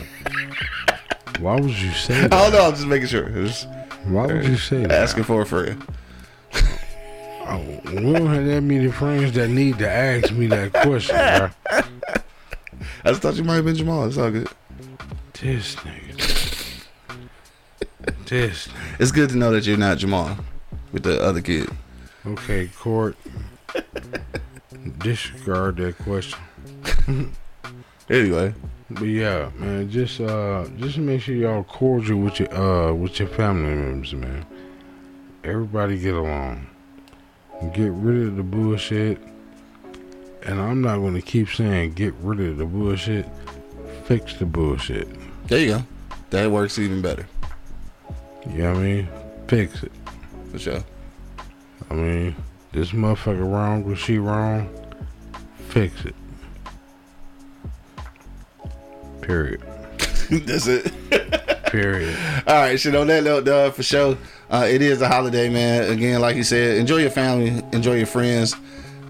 Why 1.40 1.60
would 1.60 1.70
you 1.80 1.92
say 1.92 2.24
I 2.24 2.28
don't 2.28 2.52
know. 2.54 2.66
I'm 2.68 2.74
just 2.74 2.86
making 2.88 3.08
sure. 3.08 3.30
Just 3.30 3.68
Why 4.06 4.26
would 4.28 4.46
you 4.46 4.58
say 4.58 4.82
that? 4.84 4.92
asking 4.92 5.24
for 5.24 5.42
a 5.42 5.46
friend. 5.46 5.82
Oh, 7.52 7.82
we 7.86 8.14
don't 8.14 8.28
have 8.28 8.46
that 8.46 8.62
many 8.62 8.92
friends 8.92 9.32
that 9.34 9.50
need 9.50 9.80
to 9.80 9.90
ask 9.90 10.32
me 10.32 10.46
that 10.48 10.72
question, 10.72 11.16
bro. 11.16 11.50
I 13.04 13.10
just 13.10 13.22
thought 13.24 13.36
you 13.36 13.44
might 13.44 13.56
have 13.56 13.66
been 13.66 13.76
Jamal. 13.76 14.06
It's 14.06 14.18
all 14.18 14.30
good. 14.30 14.48
This 15.34 15.76
nigga. 15.78 16.16
This. 18.28 18.68
nigga. 18.68 18.70
It's 19.00 19.12
good 19.12 19.30
to 19.30 19.38
know 19.38 19.52
that 19.52 19.66
you're 19.66 19.78
not 19.78 19.98
Jamal 19.98 20.38
with 20.92 21.04
the 21.04 21.20
other 21.24 21.42
kid. 21.42 21.70
Okay, 22.26 22.68
court. 22.68 23.16
Disregard 25.00 25.78
that 25.78 25.98
question. 25.98 26.40
Anyway, 28.10 28.56
But 28.92 29.04
yeah, 29.04 29.52
man, 29.56 29.90
just 29.92 30.20
uh, 30.20 30.66
just 30.78 30.98
make 30.98 31.22
sure 31.22 31.36
y'all 31.36 31.64
cordial 31.64 32.20
with 32.20 32.40
your 32.40 32.54
uh, 32.54 32.92
with 32.94 33.20
your 33.20 33.28
family 33.28 33.76
members, 33.76 34.14
man. 34.16 34.46
Everybody 35.44 36.00
get 36.00 36.16
along. 36.16 36.68
Get 37.74 37.92
rid 37.92 38.28
of 38.28 38.36
the 38.38 38.44
bullshit. 38.44 39.20
And 40.44 40.60
I'm 40.60 40.82
not 40.82 40.98
gonna 40.98 41.22
keep 41.22 41.50
saying 41.50 41.94
get 41.94 42.14
rid 42.16 42.40
of 42.40 42.58
the 42.58 42.66
bullshit. 42.66 43.28
Fix 44.06 44.36
the 44.38 44.46
bullshit. 44.46 45.08
there 45.48 45.60
you 45.60 45.68
go. 45.68 45.84
That 46.32 46.50
works 46.50 46.80
even 46.80 47.02
better 47.02 47.28
You 48.48 48.64
know 48.64 48.74
what 48.74 48.80
I 48.80 48.84
mean? 48.84 49.10
Fix 49.48 49.84
it. 49.84 49.92
for 50.52 50.60
sure. 50.60 50.84
I 51.90 51.94
mean, 51.94 52.36
this 52.72 52.92
motherfucker 52.92 53.52
wrong 53.52 53.84
or 53.84 53.96
she 53.96 54.18
wrong. 54.18 54.70
Fix 55.70 56.06
it. 56.06 56.16
Period. 59.30 59.62
That's 60.48 60.66
it. 60.66 60.92
Period. 61.68 62.18
All 62.48 62.56
right, 62.56 62.80
shit. 62.80 62.96
On 62.96 63.06
that 63.06 63.24
note, 63.24 63.46
dog, 63.46 63.76
for 63.76 63.84
sure. 63.84 64.18
Uh, 64.50 64.66
it 64.68 64.82
is 64.82 65.04
a 65.04 65.08
holiday, 65.08 65.50
man. 65.50 65.92
Again, 65.92 66.20
like 66.20 66.36
you 66.36 66.44
said, 66.44 66.78
enjoy 66.78 66.98
your 66.98 67.12
family, 67.12 67.62
enjoy 67.72 67.98
your 67.98 68.08
friends, 68.08 68.56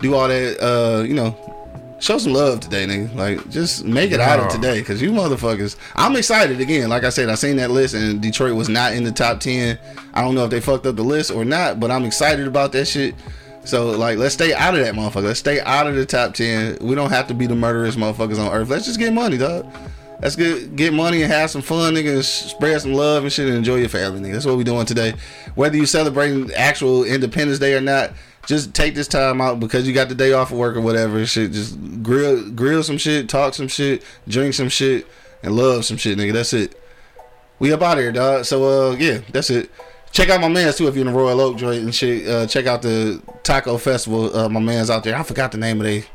do 0.02 0.14
all 0.16 0.28
that. 0.28 0.60
Uh, 0.62 1.04
you 1.04 1.14
know, 1.14 1.96
show 2.02 2.18
some 2.18 2.34
love 2.34 2.60
today, 2.60 2.86
nigga. 2.86 3.16
Like, 3.16 3.50
just 3.50 3.86
make 3.86 4.12
it 4.12 4.20
out 4.20 4.42
of 4.42 4.50
today, 4.52 4.84
cause 4.84 5.02
you 5.02 5.12
motherfuckers. 5.12 5.78
I'm 5.96 6.18
excited 6.18 6.60
again. 6.60 6.90
Like 6.90 7.06
I 7.06 7.10
said, 7.10 7.30
I 7.30 7.36
seen 7.36 7.56
that 7.56 7.72
list, 7.72 7.96
and 7.96 8.22
Detroit 8.22 8.56
was 8.56 8.68
not 8.68 8.92
in 8.92 9.06
the 9.06 9.14
top 9.14 9.40
ten. 9.40 9.80
I 10.14 10.22
don't 10.22 10.36
know 10.36 10.44
if 10.44 10.52
they 10.52 10.60
fucked 10.60 10.86
up 10.86 10.98
the 10.98 11.04
list 11.04 11.32
or 11.32 11.46
not, 11.46 11.80
but 11.80 11.92
I'm 11.92 12.04
excited 12.04 12.46
about 12.46 12.74
that 12.74 12.90
shit. 12.90 13.16
So, 13.64 13.92
like, 13.92 14.18
let's 14.18 14.34
stay 14.34 14.54
out 14.54 14.76
of 14.76 14.84
that 14.84 14.96
motherfucker. 14.96 15.24
Let's 15.24 15.40
stay 15.40 15.62
out 15.62 15.88
of 15.88 15.96
the 15.96 16.06
top 16.06 16.34
ten. 16.34 16.78
We 16.82 16.96
don't 16.96 17.10
have 17.10 17.28
to 17.28 17.34
be 17.34 17.48
the 17.48 17.56
murderous 17.56 17.96
motherfuckers 17.96 18.46
on 18.46 18.52
earth. 18.54 18.68
Let's 18.68 18.86
just 18.86 19.00
get 19.00 19.14
money, 19.14 19.38
dog. 19.38 19.66
Let's 20.22 20.36
get 20.36 20.76
get 20.76 20.94
money 20.94 21.24
and 21.24 21.32
have 21.32 21.50
some 21.50 21.62
fun, 21.62 21.94
nigga. 21.94 22.24
Spread 22.24 22.82
some 22.82 22.94
love 22.94 23.24
and 23.24 23.32
shit, 23.32 23.48
and 23.48 23.58
enjoy 23.58 23.78
your 23.78 23.90
family, 23.90 24.20
nigga. 24.20 24.34
That's 24.34 24.46
what 24.46 24.58
we 24.58 24.64
doing 24.64 24.86
today. 24.86 25.14
Whether 25.56 25.78
you 25.78 25.86
celebrating 25.86 26.52
actual 26.54 27.06
Independence 27.06 27.60
Day 27.60 27.74
or 27.74 27.82
not, 27.82 28.12
just 28.46 28.74
take 28.74 28.96
this 28.96 29.08
time 29.08 29.40
out 29.40 29.60
because 29.60 29.88
you 29.88 29.94
got 29.94 30.10
the 30.10 30.16
day 30.16 30.34
off 30.34 30.52
of 30.52 30.58
work 30.58 30.76
or 30.76 30.82
whatever. 30.82 31.26
Shit, 31.26 31.54
just 31.54 31.78
grill 32.04 32.50
grill 32.52 32.84
some 32.84 32.98
shit, 32.98 33.30
talk 33.30 33.54
some 33.54 33.70
shit, 33.70 34.04
drink 34.28 34.54
some 34.54 34.70
shit, 34.70 35.08
and 35.42 35.56
love 35.56 35.86
some 35.86 35.98
shit, 35.98 36.18
nigga. 36.18 36.34
That's 36.34 36.52
it. 36.52 36.76
We 37.60 37.72
up 37.72 37.82
out 37.82 37.98
here, 37.98 38.12
dog. 38.12 38.46
So 38.46 38.92
uh, 38.92 38.96
yeah, 38.96 39.20
that's 39.32 39.50
it. 39.50 39.72
Check 40.12 40.30
out 40.30 40.42
my 40.42 40.50
man's 40.50 40.76
too 40.76 40.88
if 40.88 40.96
you're 40.96 41.06
in 41.08 41.14
the 41.14 41.18
Royal 41.18 41.40
Oak 41.40 41.58
joint 41.58 41.84
and 41.84 41.96
shit. 41.96 42.28
Uh, 42.28 42.48
check 42.48 42.66
out 42.66 42.82
the 42.82 43.22
Taco 43.44 43.78
Festival. 43.78 44.36
Uh, 44.36 44.50
my 44.50 44.60
man's 44.60 44.90
out 44.90 45.04
there. 45.04 45.16
I 45.16 45.24
forgot 45.24 45.52
the 45.52 45.58
name 45.58 45.80
of 45.80 45.86
they 45.86 46.06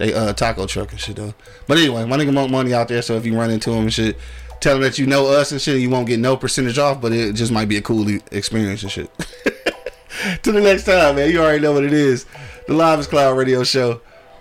they 0.00 0.14
uh 0.14 0.32
taco 0.32 0.66
truck 0.66 0.90
and 0.90 0.98
shit 0.98 1.16
though. 1.16 1.34
But 1.66 1.76
anyway, 1.76 2.06
my 2.06 2.16
nigga 2.16 2.32
Monk 2.32 2.50
Money 2.50 2.72
out 2.72 2.88
there. 2.88 3.02
So 3.02 3.16
if 3.16 3.26
you 3.26 3.36
run 3.36 3.50
into 3.50 3.70
him 3.70 3.82
and 3.82 3.92
shit, 3.92 4.16
tell 4.60 4.76
him 4.76 4.82
that 4.82 4.98
you 4.98 5.06
know 5.06 5.26
us 5.26 5.52
and 5.52 5.60
shit. 5.60 5.78
You 5.78 5.90
won't 5.90 6.06
get 6.06 6.18
no 6.18 6.38
percentage 6.38 6.78
off, 6.78 7.02
but 7.02 7.12
it 7.12 7.34
just 7.34 7.52
might 7.52 7.68
be 7.68 7.76
a 7.76 7.82
cool 7.82 8.08
experience 8.32 8.82
and 8.82 8.90
shit. 8.90 9.10
to 10.42 10.52
the 10.52 10.60
next 10.60 10.84
time, 10.84 11.16
man. 11.16 11.30
You 11.30 11.42
already 11.42 11.60
know 11.60 11.72
what 11.72 11.84
it 11.84 11.92
is. 11.92 12.24
The 12.66 12.72
Live 12.72 12.98
is 12.98 13.06
Cloud 13.06 13.36
Radio 13.36 13.62
Show 13.62 14.00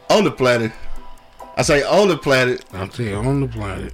on 0.10 0.24
the 0.24 0.32
planet. 0.32 0.72
I 1.58 1.62
say 1.62 1.84
on 1.84 2.08
the 2.08 2.18
planet. 2.18 2.64
I 2.72 2.88
say 2.88 3.14
on 3.14 3.42
the 3.42 3.48
planet. 3.48 3.94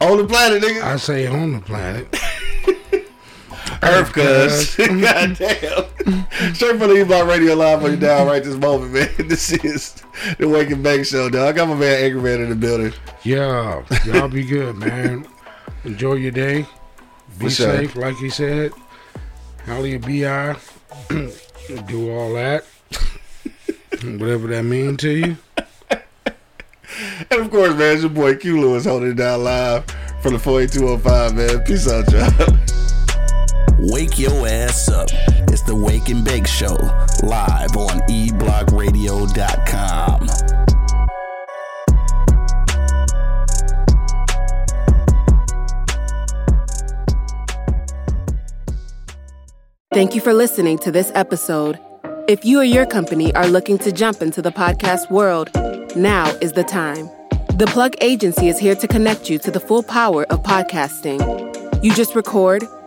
On 0.00 0.18
the 0.18 0.26
planet, 0.26 0.60
nigga. 0.60 0.82
I 0.82 0.96
say 0.96 1.28
on 1.28 1.52
the 1.52 1.60
planet. 1.60 2.08
Earth, 3.84 4.12
oh, 4.16 4.46
cuz. 4.46 4.76
Goddamn. 4.76 6.54
Straight 6.54 6.78
from 6.78 6.88
the 6.88 7.00
E-Block 7.00 7.28
Radio 7.28 7.54
Live 7.54 7.84
on 7.84 7.90
you 7.92 7.96
down 7.96 8.26
right 8.26 8.42
this 8.42 8.56
moment, 8.56 8.92
man. 8.92 9.08
This 9.28 9.52
is 9.52 10.02
the 10.38 10.48
Waking 10.48 10.74
and 10.74 10.82
Bake 10.82 11.04
Show, 11.04 11.28
dog. 11.28 11.48
I 11.48 11.52
got 11.52 11.68
my 11.68 11.74
man 11.74 12.04
Angry 12.04 12.20
Man 12.20 12.40
in 12.42 12.50
the 12.50 12.56
building. 12.56 12.92
Yeah, 13.22 13.82
y'all 14.04 14.28
be 14.28 14.44
good, 14.44 14.76
man. 14.76 15.26
Enjoy 15.84 16.14
your 16.14 16.30
day. 16.30 16.66
Be 17.38 17.50
sure. 17.50 17.76
safe, 17.76 17.96
like 17.96 18.16
he 18.16 18.30
said. 18.30 18.72
Holla 19.66 19.88
your 19.88 19.98
BI. 19.98 20.56
Do 21.08 22.10
all 22.10 22.34
that. 22.34 22.64
Whatever 24.02 24.48
that 24.48 24.64
mean 24.64 24.96
to 24.98 25.10
you. 25.10 25.36
And 27.30 27.40
of 27.40 27.50
course, 27.50 27.74
man, 27.74 27.94
it's 27.94 28.02
your 28.02 28.10
boy 28.10 28.36
Q 28.36 28.60
Lewis 28.60 28.84
holding 28.84 29.10
it 29.10 29.16
down 29.16 29.44
live 29.44 29.84
from 30.22 30.34
the 30.34 30.38
48205, 30.38 31.34
man. 31.34 31.64
Peace 31.64 31.88
out, 31.88 32.10
y'all. 32.12 32.58
wake 33.90 34.18
your 34.18 34.46
ass 34.46 34.88
up. 34.88 35.08
It's 35.48 35.62
the 35.62 35.74
Wake 35.74 36.08
and 36.08 36.24
Bake 36.24 36.46
Show, 36.46 36.76
live 37.22 37.76
on 37.76 38.00
eblockradio.com. 38.08 40.28
Thank 49.92 50.14
you 50.16 50.20
for 50.20 50.34
listening 50.34 50.78
to 50.78 50.90
this 50.90 51.12
episode. 51.14 51.78
If 52.26 52.44
you 52.44 52.58
or 52.58 52.64
your 52.64 52.86
company 52.86 53.32
are 53.34 53.46
looking 53.46 53.78
to 53.78 53.92
jump 53.92 54.22
into 54.22 54.42
the 54.42 54.50
podcast 54.50 55.08
world, 55.10 55.50
now 55.94 56.26
is 56.40 56.52
the 56.52 56.64
time. 56.64 57.08
The 57.58 57.66
Plug 57.68 57.94
Agency 58.00 58.48
is 58.48 58.58
here 58.58 58.74
to 58.74 58.88
connect 58.88 59.30
you 59.30 59.38
to 59.38 59.52
the 59.52 59.60
full 59.60 59.84
power 59.84 60.24
of 60.32 60.42
podcasting. 60.42 61.84
You 61.84 61.94
just 61.94 62.16
record 62.16 62.64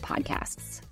podcasts. 0.00 0.80